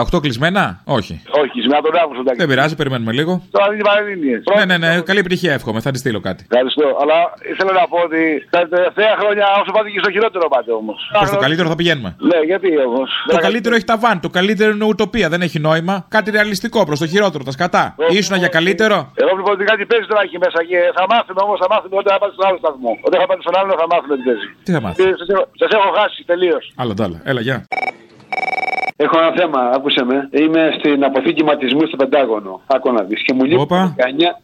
18. 0.00 0.14
18 0.16 0.20
κλεισμένα; 0.20 0.80
Όχι. 0.84 1.22
Όχι, 1.42 1.60
σήμερα 1.60 1.80
τον 1.80 1.96
Αύγουστο. 1.96 2.20
εντάξει. 2.20 2.40
Δεν 2.40 2.48
πειράζει, 2.48 2.74
περιμένουμε 2.76 3.12
λίγο. 3.12 3.42
Τώρα 3.50 3.68
δίνει 3.70 3.82
παρελίνειε. 3.82 4.36
Ναι, 4.56 4.64
ναι, 4.64 4.76
ναι, 4.78 5.00
καλή 5.00 5.18
επιτυχία 5.18 5.52
εύχομαι, 5.52 5.80
θα 5.80 5.90
τη 5.90 5.98
στείλω 5.98 6.20
κάτι. 6.20 6.46
Ευχαριστώ. 6.50 6.86
Αλλά 7.02 7.16
ήθελα 7.52 7.72
να 7.72 7.84
πω 7.92 7.98
ότι 8.08 8.20
τα 8.50 8.68
τελευταία 8.68 9.12
χρόνια 9.20 9.44
όσο 9.60 9.70
πάτε 9.76 9.88
και 9.90 9.98
στο 10.02 10.10
χειρότερο 10.10 10.48
πάτε 10.48 10.70
όμως. 10.72 10.98
Προ 11.20 11.28
το 11.30 11.36
καλύτερο 11.36 11.68
θα 11.68 11.74
πηγαίνουμε. 11.74 12.10
Ναι, 12.18 12.38
γιατί 12.50 12.68
όμως. 12.88 13.10
Το 13.28 13.38
καλύτερο 13.46 13.74
έχει 13.74 13.84
τα 13.92 13.98
βαν, 13.98 14.20
το 14.20 14.30
καλύτερο 14.38 14.70
είναι 14.74 14.84
ουτοπία, 14.84 15.28
δεν 15.28 15.40
έχει 15.42 15.58
νόημα. 15.58 15.94
Κάτι 16.08 16.30
ρεαλιστικό 16.30 16.84
προς 16.88 16.98
το 16.98 17.06
χειρότερο, 17.06 17.44
τα 17.44 17.50
σκατά. 17.50 17.94
Ήσουνα 18.18 18.36
για 18.42 18.48
καλύτερο. 18.48 18.96
Εγώ 19.22 19.32
λοιπόν 19.38 19.52
ότι 19.56 19.64
κάτι 19.64 19.82
παίζει 19.90 20.06
τώρα 20.12 20.22
εκεί 20.26 20.38
μέσα 20.44 20.58
και 20.70 20.78
θα 20.96 21.04
μάθουμε 21.12 21.40
όμως, 21.46 21.58
θα 21.62 21.68
μάθουμε 21.72 21.94
όταν 22.02 22.10
θα 22.14 22.18
πάτε 22.22 22.32
στον 22.36 22.46
άλλο 22.48 22.58
σταθμό. 22.64 22.92
Όταν 23.06 23.16
θα 23.20 23.26
πάτε 23.30 23.40
στον 23.46 23.54
άλλο 23.60 23.70
θα 23.80 23.86
μάθουμε 23.92 24.14
τι 24.18 24.22
παίζει. 24.28 24.46
Τι 24.66 24.70
θα 24.76 24.80
μάθουμε. 24.84 25.08
Σας 25.60 25.70
έχω 25.76 25.88
χάσει 25.98 26.13
τελείως. 26.26 26.72
Άλλα 26.76 26.94
τ' 26.94 27.00
άλλα. 27.00 27.20
Έλα, 27.24 27.40
γεια. 27.40 27.66
Έχω 28.96 29.18
ένα 29.18 29.32
θέμα, 29.36 29.60
άκουσε 29.74 30.04
με. 30.04 30.28
Είμαι 30.42 30.62
στην 30.78 31.04
αποθήκη 31.04 31.44
ματισμού 31.44 31.86
στο 31.86 31.96
Πεντάγωνο. 31.96 32.60
Άκου 32.66 32.92
να 32.92 33.02
δεις. 33.02 33.22
Και 33.22 33.32
μου 33.34 33.44
λείπει 33.44 33.66
19, 33.68 33.72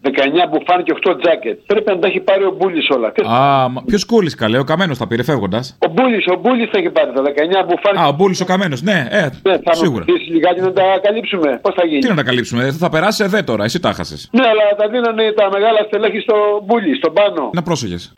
19 0.02 0.46
μπουφάν 0.50 0.82
και 0.82 0.92
8 1.08 1.14
τζάκετ. 1.22 1.58
Πρέπει 1.66 1.90
να 1.90 1.98
τα 1.98 2.06
έχει 2.06 2.20
πάρει 2.20 2.44
ο 2.44 2.54
Μπούλης 2.58 2.88
όλα. 2.90 3.12
Α, 3.36 3.70
ποιος 3.86 4.04
κούλης 4.04 4.34
καλέ, 4.34 4.58
ο 4.58 4.64
καμένος 4.64 4.98
τα 4.98 5.06
πήρε 5.06 5.22
φεύγοντας. 5.22 5.76
Ο 5.86 5.90
Μπούλης, 5.90 6.26
ο 6.26 6.36
Μπούλης 6.40 6.68
θα 6.72 6.78
έχει 6.78 6.90
πάρει 6.90 7.12
τα 7.12 7.22
19 7.22 7.64
μπουφάν. 7.66 7.96
Α, 7.96 8.06
ο 8.08 8.12
Μπούλης 8.12 8.40
ο 8.40 8.44
καμένος, 8.44 8.82
ναι, 8.82 9.06
ε, 9.10 9.28
Ναι, 9.48 9.58
θα 9.64 9.74
σίγουρα. 9.74 10.04
μου 10.08 10.14
πεις 10.14 10.28
λιγάκι 10.28 10.60
να 10.60 10.72
τα 10.72 10.82
καλύψουμε. 11.02 11.58
Πώς 11.62 11.74
θα 11.74 11.86
γίνει; 11.86 12.00
Τι 12.00 12.08
να 12.08 12.14
τα 12.14 12.22
καλύψουμε, 12.22 12.64
ε, 12.64 12.72
θα 12.72 12.88
περάσει 12.88 13.24
εδώ 13.24 13.44
τώρα, 13.44 13.64
εσύ 13.64 13.80
τα 13.80 13.92
χάσε. 13.92 14.16
Ναι, 14.30 14.46
αλλά 14.46 14.62
τα 14.76 14.88
δίνανε 14.88 15.32
τα 15.32 15.48
μεγάλα 15.52 15.78
στελέχη 15.86 16.18
στο 16.20 16.34
Μπούλη, 16.64 16.94
στον 16.96 17.12
πάνω. 17.12 17.50
Να 17.54 17.62
πρόσεχες. 17.62 18.12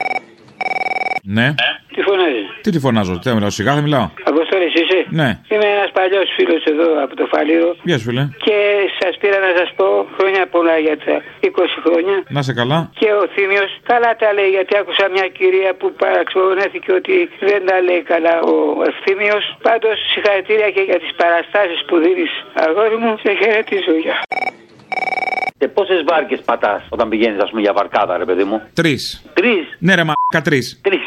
Ναι. 1.25 1.55
Τι 1.95 2.01
φωνάζει; 2.09 2.43
Τι 2.63 2.71
τη 2.71 2.79
φωνάζω, 2.79 3.13
τι 3.19 3.29
θα 3.29 3.35
μιλάω, 3.35 3.51
σιγά 3.51 3.75
θα 3.75 3.81
μιλάω. 3.81 4.07
Αποστόλη 4.25 4.65
είσαι; 4.81 4.99
Ναι. 5.21 5.29
Είμαι 5.53 5.67
ένας 5.77 5.91
παλιός 5.99 6.29
φίλος 6.37 6.63
εδώ 6.73 7.03
από 7.05 7.17
το 7.17 7.27
Φαλήρο 7.33 7.77
Γεια 7.83 7.99
σου, 7.99 8.05
φίλε. 8.09 8.25
και 8.47 8.57
σας 9.01 9.13
πήρα 9.21 9.39
να 9.47 9.51
σας 9.59 9.69
πω 9.77 9.87
χρόνια 10.19 10.47
πολλά 10.55 10.77
για 10.87 10.97
τα 11.05 11.15
20 11.41 11.79
χρόνια. 11.85 12.17
Να 12.37 12.43
σε 12.43 12.53
καλά. 12.61 12.79
Και 13.01 13.09
ο 13.23 13.25
Θήμιος 13.35 13.71
καλά 13.83 14.11
τα 14.23 14.33
λέει 14.33 14.51
γιατί 14.57 14.73
άκουσα 14.81 15.05
μια 15.17 15.27
κυρία 15.39 15.71
που 15.79 15.87
παραξενεύτηκε 16.03 16.91
ότι 17.01 17.15
δεν 17.51 17.61
τα 17.69 17.77
λέει 17.87 18.03
καλά 18.13 18.35
ο 18.53 18.55
Ευθύμιο. 18.91 19.37
Πάντως 19.69 19.97
συγχαρητήρια 20.13 20.71
και 20.71 20.81
για 20.89 20.99
τις 21.03 21.13
παραστάσεις 21.21 21.81
που 21.87 21.95
δίνεις 22.05 22.33
αγόρι 22.67 22.97
μου. 23.03 23.13
Σε 23.25 23.31
χαιρετίζω. 23.41 23.93
Γεια. 24.05 24.17
Και 25.63 25.69
πόσες 25.69 26.03
βάρκες 26.07 26.41
πατάς 26.45 26.83
όταν 26.89 27.09
πηγαίνεις, 27.09 27.43
ας 27.43 27.51
πούμε, 27.51 27.61
για 27.61 27.73
βαρκάδα, 27.73 28.17
ρε 28.17 28.25
παιδί 28.25 28.45
μου; 28.45 28.63
Τρεις. 28.75 29.23
Τρεις; 29.35 29.77
Ναι, 29.79 29.95
ρε 29.95 30.03
μαλάκα, 30.03 30.51
τρεις. 30.51 30.81
Τρεις. 30.83 31.01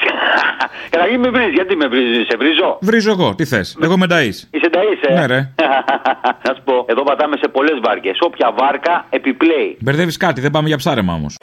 Καταρχήν 0.94 1.20
με 1.20 1.30
βρίζεις, 1.30 1.54
γιατί 1.54 1.76
με 1.76 1.88
βρίζεις, 1.88 2.26
σε 2.30 2.38
βρίζω; 2.38 2.78
Βρίζω 2.82 3.12
εγώ, 3.12 3.36
τι 3.36 3.46
θες; 3.46 3.78
Εγώ 3.82 3.98
με 3.98 4.06
ταΐς. 4.10 4.38
Είσαι 4.52 4.70
ταΐς, 4.72 5.10
ε; 5.10 5.14
Ναι, 5.14 5.26
ρε. 5.26 5.50
Να 6.46 6.54
σου 6.56 6.62
πω, 6.64 6.86
εδώ 6.88 7.04
πατάμε 7.04 7.38
σε 7.38 7.48
πολλές 7.48 7.80
βάρκες. 7.84 8.18
Όποια 8.20 8.54
βάρκα 8.58 9.06
επιπλέει. 9.10 9.78
Μπερδεύεις 9.80 10.18
κάτι, 10.18 10.42
δεν 10.42 10.52
πάμε 10.52 10.68
για 10.68 10.78
ψάρεμα 10.78 11.14
όμως. 11.14 11.36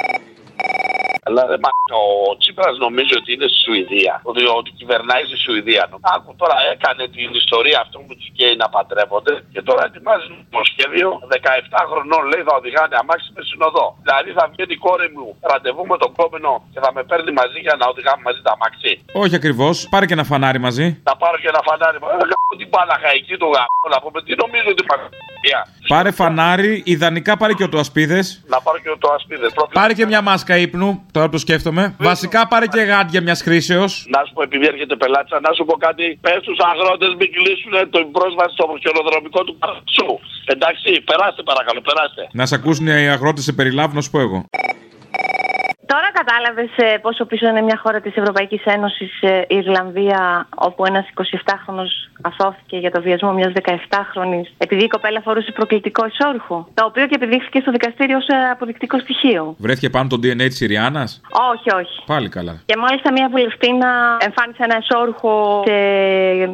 Αλλά 1.26 1.42
δεν 1.50 1.58
μ' 1.62 1.70
ο 2.00 2.36
Τσίπρας 2.40 2.74
νομίζει 2.84 3.14
ότι 3.20 3.30
είναι 3.34 3.48
στη 3.52 3.58
Σουηδία. 3.64 4.14
Ότι, 4.30 4.42
ότι 4.60 4.70
κυβερνάει 4.78 5.24
στη 5.30 5.36
Σουηδία. 5.44 5.82
Άκου 6.14 6.30
τώρα 6.42 6.56
έκανε 6.74 7.04
την 7.16 7.28
ιστορία 7.42 7.78
αυτών 7.84 8.00
που 8.06 8.14
τους 8.18 8.28
καίει 8.36 8.56
να 8.62 8.68
παντρεύονται 8.74 9.34
και 9.52 9.62
τώρα 9.68 9.82
ετοιμάζει 9.88 10.26
νομοσχέδιο 10.50 11.08
17 11.76 11.90
χρονών 11.90 12.22
λέει 12.32 12.42
θα 12.48 12.54
οδηγάνε 12.60 12.94
αμάξι 13.02 13.28
με 13.36 13.42
συνοδό. 13.50 13.86
Δηλαδή 14.04 14.30
θα 14.38 14.44
βγαίνει 14.52 14.72
η 14.78 14.80
κόρη 14.86 15.08
μου 15.14 15.26
ραντεβού 15.50 15.82
με 15.92 15.96
τον 16.02 16.10
κόμενο 16.18 16.50
και 16.72 16.80
θα 16.84 16.90
με 16.96 17.02
παίρνει 17.08 17.32
μαζί 17.40 17.58
για 17.66 17.74
να 17.80 17.84
οδηγάμε 17.92 18.22
μαζί 18.28 18.40
τα 18.46 18.52
αμάξι. 18.56 18.92
Όχι 19.22 19.34
ακριβώς. 19.40 19.74
Πάρε 19.94 20.04
και 20.08 20.16
ένα 20.18 20.26
φανάρι 20.30 20.60
μαζί. 20.66 20.86
Θα 21.08 21.14
πάρω 21.22 21.36
και 21.42 21.48
ένα 21.52 21.62
φανάρι. 21.68 21.96
Ε, 22.14 22.24
γάμο 22.30 22.52
την 22.60 22.68
παλαχαϊκή 22.74 23.34
του 23.40 23.48
γάμου 23.54 23.86
να 23.94 23.98
πούμε 24.02 24.18
τι 24.24 24.32
νομίζω 24.42 24.68
ότι 24.74 24.84
μα. 24.90 24.96
Πάρε 25.88 26.10
φανάρι, 26.10 26.82
ιδανικά 26.84 27.36
πάρε 27.36 27.52
και 27.52 27.62
οτοασπίδε. 27.62 28.22
Να 28.46 28.60
πάρω 28.60 28.78
και 28.78 28.96
το 28.98 29.12
ασπίδε. 29.12 29.46
Πάρε 29.72 29.92
και 29.94 30.06
μια 30.06 30.22
μάσκα 30.22 30.56
ύπνου, 30.56 31.04
τώρα 31.22 31.34
που 31.34 31.40
το 31.40 31.46
σκέφτομαι. 31.48 31.82
Βασικά 32.10 32.40
πάρε 32.52 32.66
και 32.66 32.80
γάντια 32.90 33.20
μιας 33.26 33.40
χρήσεως. 33.46 33.92
Να 34.14 34.20
σου 34.26 34.32
πω, 34.34 34.42
επειδή 34.48 34.66
έρχεται 34.72 34.96
πελάτη, 35.02 35.28
να 35.46 35.52
σου 35.56 35.64
πω 35.68 35.74
κάτι. 35.86 36.18
Πες 36.24 36.38
στους 36.44 36.58
αγρότες 36.70 37.10
μην 37.18 37.28
κλείσουν 37.36 37.74
την 37.94 38.06
πρόσβαση 38.16 38.52
στο 38.56 38.64
χειροδρομικό 38.82 39.40
του 39.46 39.54
παρασού. 39.62 40.10
Εντάξει, 40.54 40.90
περάστε 41.10 41.42
παρακαλώ, 41.50 41.80
περάστε. 41.88 42.22
Να 42.32 42.44
σε 42.46 42.54
ακούσουν 42.54 42.86
οι 42.86 43.08
αγρότες 43.16 43.44
σε 43.44 43.52
περιλάβουν, 43.52 43.94
να 43.98 44.02
σου 44.06 44.10
πω 44.10 44.20
εγώ. 44.26 44.38
Τώρα 45.92 46.08
κατάλαβες 46.20 46.70
πόσο 47.02 47.24
πίσω 47.24 47.48
είναι 47.48 47.60
μια 47.68 47.78
χώρα 47.82 48.00
της 48.00 48.14
Ευρωπαϊκής 48.16 48.62
Ένωσης, 48.64 49.12
η 49.22 49.56
Ιρλανδία, 49.62 50.48
όπου 50.54 50.84
ένας 50.84 51.04
27χρονο 51.14 51.84
αθώθηκε 52.22 52.76
για 52.76 52.90
το 52.90 53.00
βιασμό 53.02 53.32
μιας 53.32 53.52
17χρονη 53.62 54.42
επειδή 54.58 54.84
η 54.84 54.86
κοπέλα 54.86 55.20
φορούσε 55.20 55.52
προκλητικό 55.52 56.02
ισόρροφο. 56.06 56.68
Το 56.74 56.84
οποίο 56.84 57.06
και 57.06 57.16
επιδείχθηκε 57.20 57.58
στο 57.60 57.70
δικαστήριο 57.70 58.16
ως 58.16 58.26
αποδεικτικό 58.52 58.98
στοιχείο. 58.98 59.54
Βρέθηκε 59.58 59.90
πάνω 59.90 60.08
το 60.08 60.16
DNA 60.22 60.46
της 60.52 60.60
Ιριάννα. 60.60 61.04
Όχι, 61.52 61.68
όχι. 61.80 61.96
Πάλι 62.06 62.28
καλά. 62.28 62.54
Και 62.64 62.76
μάλιστα 62.76 63.12
μια 63.12 63.28
βουλευτήνα 63.30 63.90
εμφάνισε 64.28 64.62
ένα 64.68 64.76
εσόρουχο 64.82 65.62
και 65.64 65.78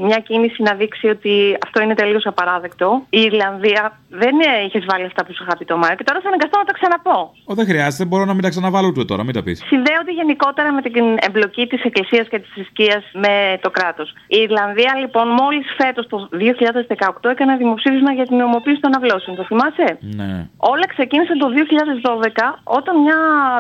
μια 0.09 0.21
κίνηση 0.29 0.63
να 0.63 0.75
δείξει 0.75 1.07
ότι 1.09 1.59
αυτό 1.67 1.83
είναι 1.83 1.95
τελείως 1.95 2.27
απαράδεκτο. 2.27 3.03
Η 3.11 3.21
Ιρλανδία 3.21 3.99
δεν 4.09 4.35
είχες 4.67 4.85
βάλει 4.91 5.05
αυτά 5.05 5.25
που 5.25 5.33
σου 5.35 5.43
είχα 5.45 5.57
πει 5.57 5.65
το 5.65 5.77
Μάιο 5.77 5.95
και 5.97 6.05
τώρα 6.05 6.21
θα 6.23 6.29
αναγκαστώ 6.29 6.59
να 6.59 6.65
τα 6.65 6.73
ξαναπώ. 6.79 7.19
Ω, 7.45 7.55
δεν 7.55 7.67
χρειάζεται, 7.67 8.05
μπορώ 8.05 8.25
να 8.25 8.33
μην 8.33 8.43
τα 8.43 8.49
ξαναβάλω 8.49 8.87
ούτε 8.87 9.05
τώρα, 9.05 9.25
μην 9.29 9.37
τα 9.39 9.43
πεις. 9.47 9.59
Συνδέονται 9.73 10.13
γενικότερα 10.21 10.71
με 10.77 10.83
την 10.87 11.07
εμπλοκή 11.27 11.65
της 11.73 11.81
Εκκλησίας 11.89 12.27
και 12.31 12.39
της 12.43 12.51
θρησκείας 12.55 13.03
με 13.25 13.35
το 13.65 13.71
κράτος. 13.77 14.09
Η 14.37 14.39
Ιρλανδία 14.47 14.93
λοιπόν 15.03 15.27
μόλις 15.41 15.67
φέτος 15.81 16.05
το 16.13 16.17
2018 16.33 17.31
έκανε 17.35 17.53
δημοψήφισμα 17.63 18.11
για 18.19 18.27
την 18.29 18.37
νομοποίηση 18.45 18.81
των 18.85 18.93
αυλώσεων. 18.99 19.37
Το 19.41 19.45
θυμάσαι; 19.51 19.89
Ναι. 20.21 20.31
Όλα 20.73 20.87
ξεκίνησαν 20.95 21.37
το 21.45 21.49
2012 21.49 22.47
όταν 22.79 22.95
μια 23.05 23.19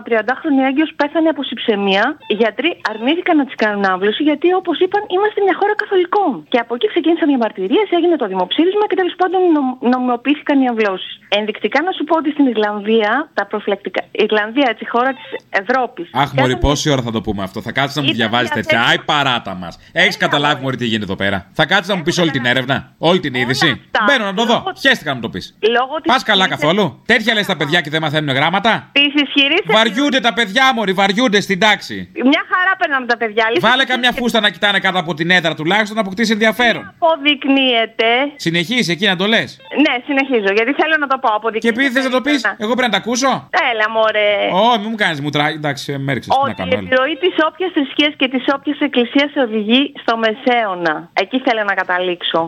30χρονη 0.08 0.60
έγκυος 0.68 0.90
πέθανε 1.00 1.28
από 1.34 1.42
συψεμία. 1.50 2.04
Οι 2.30 2.34
γιατροί 2.42 2.70
αρνήθηκαν 2.90 3.36
να 3.40 3.44
της 3.48 3.54
κάνουν 3.62 3.84
άμβλωση 3.92 4.22
γιατί 4.22 4.48
όπως 4.60 4.76
είπαν 4.84 5.02
είμαστε 5.14 5.38
μια 5.46 5.54
χώρα 5.60 5.74
καθολικών. 5.82 6.30
Και 6.52 6.58
από 6.64 6.72
εκεί 6.74 6.86
ξεκίνησαν 6.94 7.28
οι 7.30 7.34
αμαρτυρίες, 7.38 7.88
έγινε 7.98 8.16
το 8.22 8.26
δημοψήφισμα 8.32 8.84
και 8.88 8.96
τέλος 9.00 9.14
πάντων 9.20 9.40
νομ, 9.56 9.68
νομιμοποιήθηκαν 9.92 10.56
οι 10.62 10.66
αμβλώσεις. 10.72 11.12
Ενδεικτικά 11.28 11.78
να 11.82 11.92
σου 11.96 12.04
πω 12.08 12.14
ότι 12.20 12.30
στην 12.30 12.46
Ιρλανδία 12.46 13.12
τα 13.34 13.46
προφυλακτικά. 13.46 14.02
Η 14.20 14.22
Ιρλανδία, 14.28 14.66
έτσι, 14.72 14.84
χώρα 14.88 15.10
της 15.18 15.26
Ευρώπης. 15.50 16.10
Αχ, 16.12 16.32
Μωρή, 16.32 16.56
πόση 16.56 16.90
ώρα 16.90 17.02
θα 17.02 17.10
το 17.10 17.20
πούμε 17.20 17.42
αυτό. 17.42 17.60
Θα 17.62 17.72
κάτσεις 17.72 17.96
να 17.96 18.02
μου 18.02 18.08
Ήταν 18.08 18.18
διαβάζει 18.20 18.48
τέτοια. 18.48 18.78
διαθέσιμο. 18.78 19.02
Άι 19.12 19.24
παράτα 19.24 19.54
μας. 19.54 19.78
Έχεις 19.92 20.16
καταλάβει, 20.16 20.62
Μωρή, 20.62 20.76
τι 20.76 20.84
γίνεται 20.84 21.04
εδώ 21.04 21.16
πέρα; 21.16 21.46
Θα 21.52 21.66
κάτσεις 21.66 21.88
να 21.88 21.94
μου 21.94 22.02
πεις 22.02 22.18
όλη 22.18 22.30
την 22.30 22.44
έρευνα, 22.44 22.92
όλη 22.98 23.20
την 23.20 23.34
είδηση; 23.34 23.68
αυτά. 23.94 24.04
Μπαίνω 24.06 24.24
να 24.24 24.34
το 24.34 24.44
δω. 24.44 24.52
Λόγω- 24.52 24.72
Χαίστηκα 24.80 25.08
να 25.10 25.14
μου 25.14 25.20
το 25.22 25.28
πεις. 25.28 25.56
Λόγω 25.78 25.94
της 26.02 26.12
Πας 26.12 26.22
καλά 26.22 26.44
κρίσης- 26.46 26.60
καθόλου; 26.60 27.02
Τέτοια 27.06 27.34
λες 27.34 27.46
τα 27.46 27.56
παιδιά 27.56 27.80
και 27.80 27.90
δεν 27.90 28.00
μαθαίνουν 28.02 28.34
γράμματα; 28.34 28.88
Της 28.92 29.22
ισχυρής 29.22 29.60
Βαριούνται 29.66 30.20
τα 30.20 30.32
παιδιά, 30.32 30.72
Μωρή, 30.74 30.92
βαριούνται 30.92 31.40
στην 31.40 31.58
τάξη. 31.58 32.08
Μια 32.14 32.42
χαρά 32.52 32.76
περνάμε 32.78 33.06
τα 33.06 33.16
παιδιά. 33.16 33.44
αλήθεια. 33.48 33.68
Βάλε 33.68 33.84
καμιά 33.84 34.12
φούστα 34.12 34.40
να 34.40 34.50
κοιτάνε 34.50 34.78
κάτω 34.78 34.98
από 34.98 35.14
την 35.14 35.30
έδρα 35.30 35.54
τουλάχιστον 35.54 35.94
να 35.96 36.00
αποκτήσει 36.02 36.32
ενδιαφέρον. 36.32 36.94
Αποδεικνύεται; 37.00 38.06
Συνεχίζεις 38.36 38.88
εκεί 38.88 39.06
να 39.06 39.16
το 39.16 39.26
λες; 39.26 39.58
Ναι, 39.84 39.94
συνεχίζω 40.06 40.52
γιατί 40.56 40.72
θέλω 40.72 40.96
να 41.00 41.06
το 41.06 41.18
πω. 41.18 41.28
Και 41.28 41.34
Αποδεικνύεται. 41.36 41.80
επειδή 41.80 41.94
θες 41.94 42.04
να 42.04 42.10
το 42.10 42.20
πεις, 42.20 42.44
εγώ 42.58 42.74
πρέπει 42.74 42.80
να 42.80 42.88
τα 42.88 42.96
ακούσω. 42.96 43.48
Έλα, 43.72 43.90
μωρέ. 43.90 44.30
Όχι, 44.52 44.78
μην 44.78 44.88
μου 44.90 44.96
κάνεις 44.96 45.20
μουτράκι. 45.38 45.56
Εντάξει, 45.56 45.98
με 45.98 46.10
έριξε. 46.12 46.28
Τι 46.30 46.36
να 46.36 46.42
Ότι 46.42 46.54
κάνω. 46.54 46.70
η 46.70 46.74
έλα. 46.74 46.82
επιρροή 46.86 47.14
της 47.24 47.34
όποιας 47.48 47.70
θρησκεία 47.76 48.10
και 48.20 48.28
της 48.28 48.44
όποιας 48.56 48.78
εκκλησίας 48.80 49.30
οδηγεί 49.44 49.82
στο 50.02 50.14
μεσαίωνα. 50.16 51.10
Εκεί 51.12 51.40
θέλω 51.46 51.62
να 51.64 51.74
καταλήξω. 51.74 52.40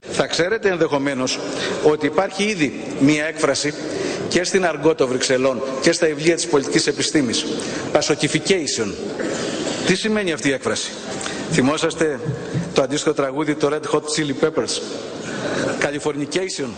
Θα 0.00 0.26
ξέρετε 0.26 0.68
ενδεχομένως 0.68 1.38
ότι 1.92 2.06
υπάρχει 2.06 2.42
ήδη 2.44 2.84
μία 3.00 3.24
έκφραση 3.26 3.74
και 4.28 4.44
στην 4.44 4.64
αργό 4.66 4.94
των 4.94 5.08
Βρυξελών 5.08 5.60
και 5.82 5.92
στα 5.92 6.06
βιβλία 6.06 6.34
της 6.34 6.46
πολιτικής 6.48 6.86
επιστήμης. 6.86 7.44
Pacification. 7.92 8.88
Τι 9.86 9.96
σημαίνει 9.96 10.32
αυτή 10.32 10.48
η 10.48 10.52
έκφραση; 10.52 10.90
Θυμόσαστε 11.50 12.20
το 12.74 12.82
αντίστοιχο 12.82 13.14
τραγούδι 13.14 13.54
το 13.54 13.68
Red 13.72 13.94
Hot 13.96 14.00
Chili 14.02 14.44
Peppers; 14.44 14.80
Californication. 15.82 16.68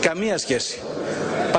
Καμία 0.00 0.38
σχέση. 0.38 0.80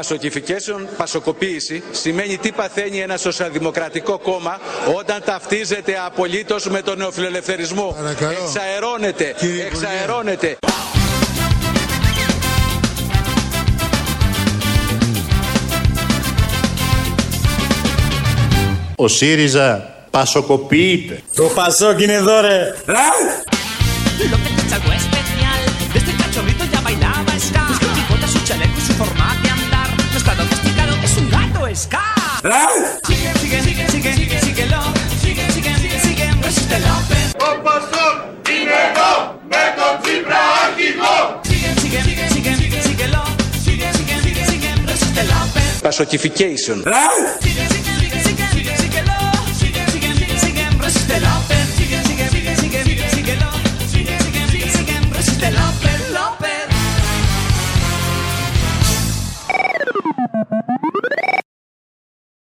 Πασοκιφικέσεων, 0.04 0.88
πασοκοποίηση 0.98 1.84
σημαίνει 1.92 2.38
τι 2.38 2.52
παθαίνει 2.52 3.00
ένα 3.00 3.18
σοσιαλδημοκρατικό 3.18 4.20
κόμμα 4.20 4.60
όταν 4.98 5.22
ταυτίζεται 5.26 6.02
απολύτως 6.06 6.68
με 6.68 6.82
τον 6.82 6.98
νεοφιλελευθερισμό. 6.98 7.96
Εξαερώνεται, 8.44 9.36
εξαερώνεται. 9.66 10.58
Ο 18.96 19.08
ΣΥΡΙΖΑ 19.08 19.96
πασοκοποιείται. 20.10 21.22
Το 21.36 21.44
Πασόκ 21.44 22.02
είναι 22.02 22.14
εδώ 22.14 22.42
ρε. 22.42 22.74
Ο 37.36 37.62
Πασόκ 37.64 38.18
είναι 38.50 38.78
εδώ 38.90 39.40
με 39.50 39.64
τον 39.78 39.92
Τσίπρα 40.02 40.40
αρχηγό. 40.66 41.42
Sigue, 41.50 41.72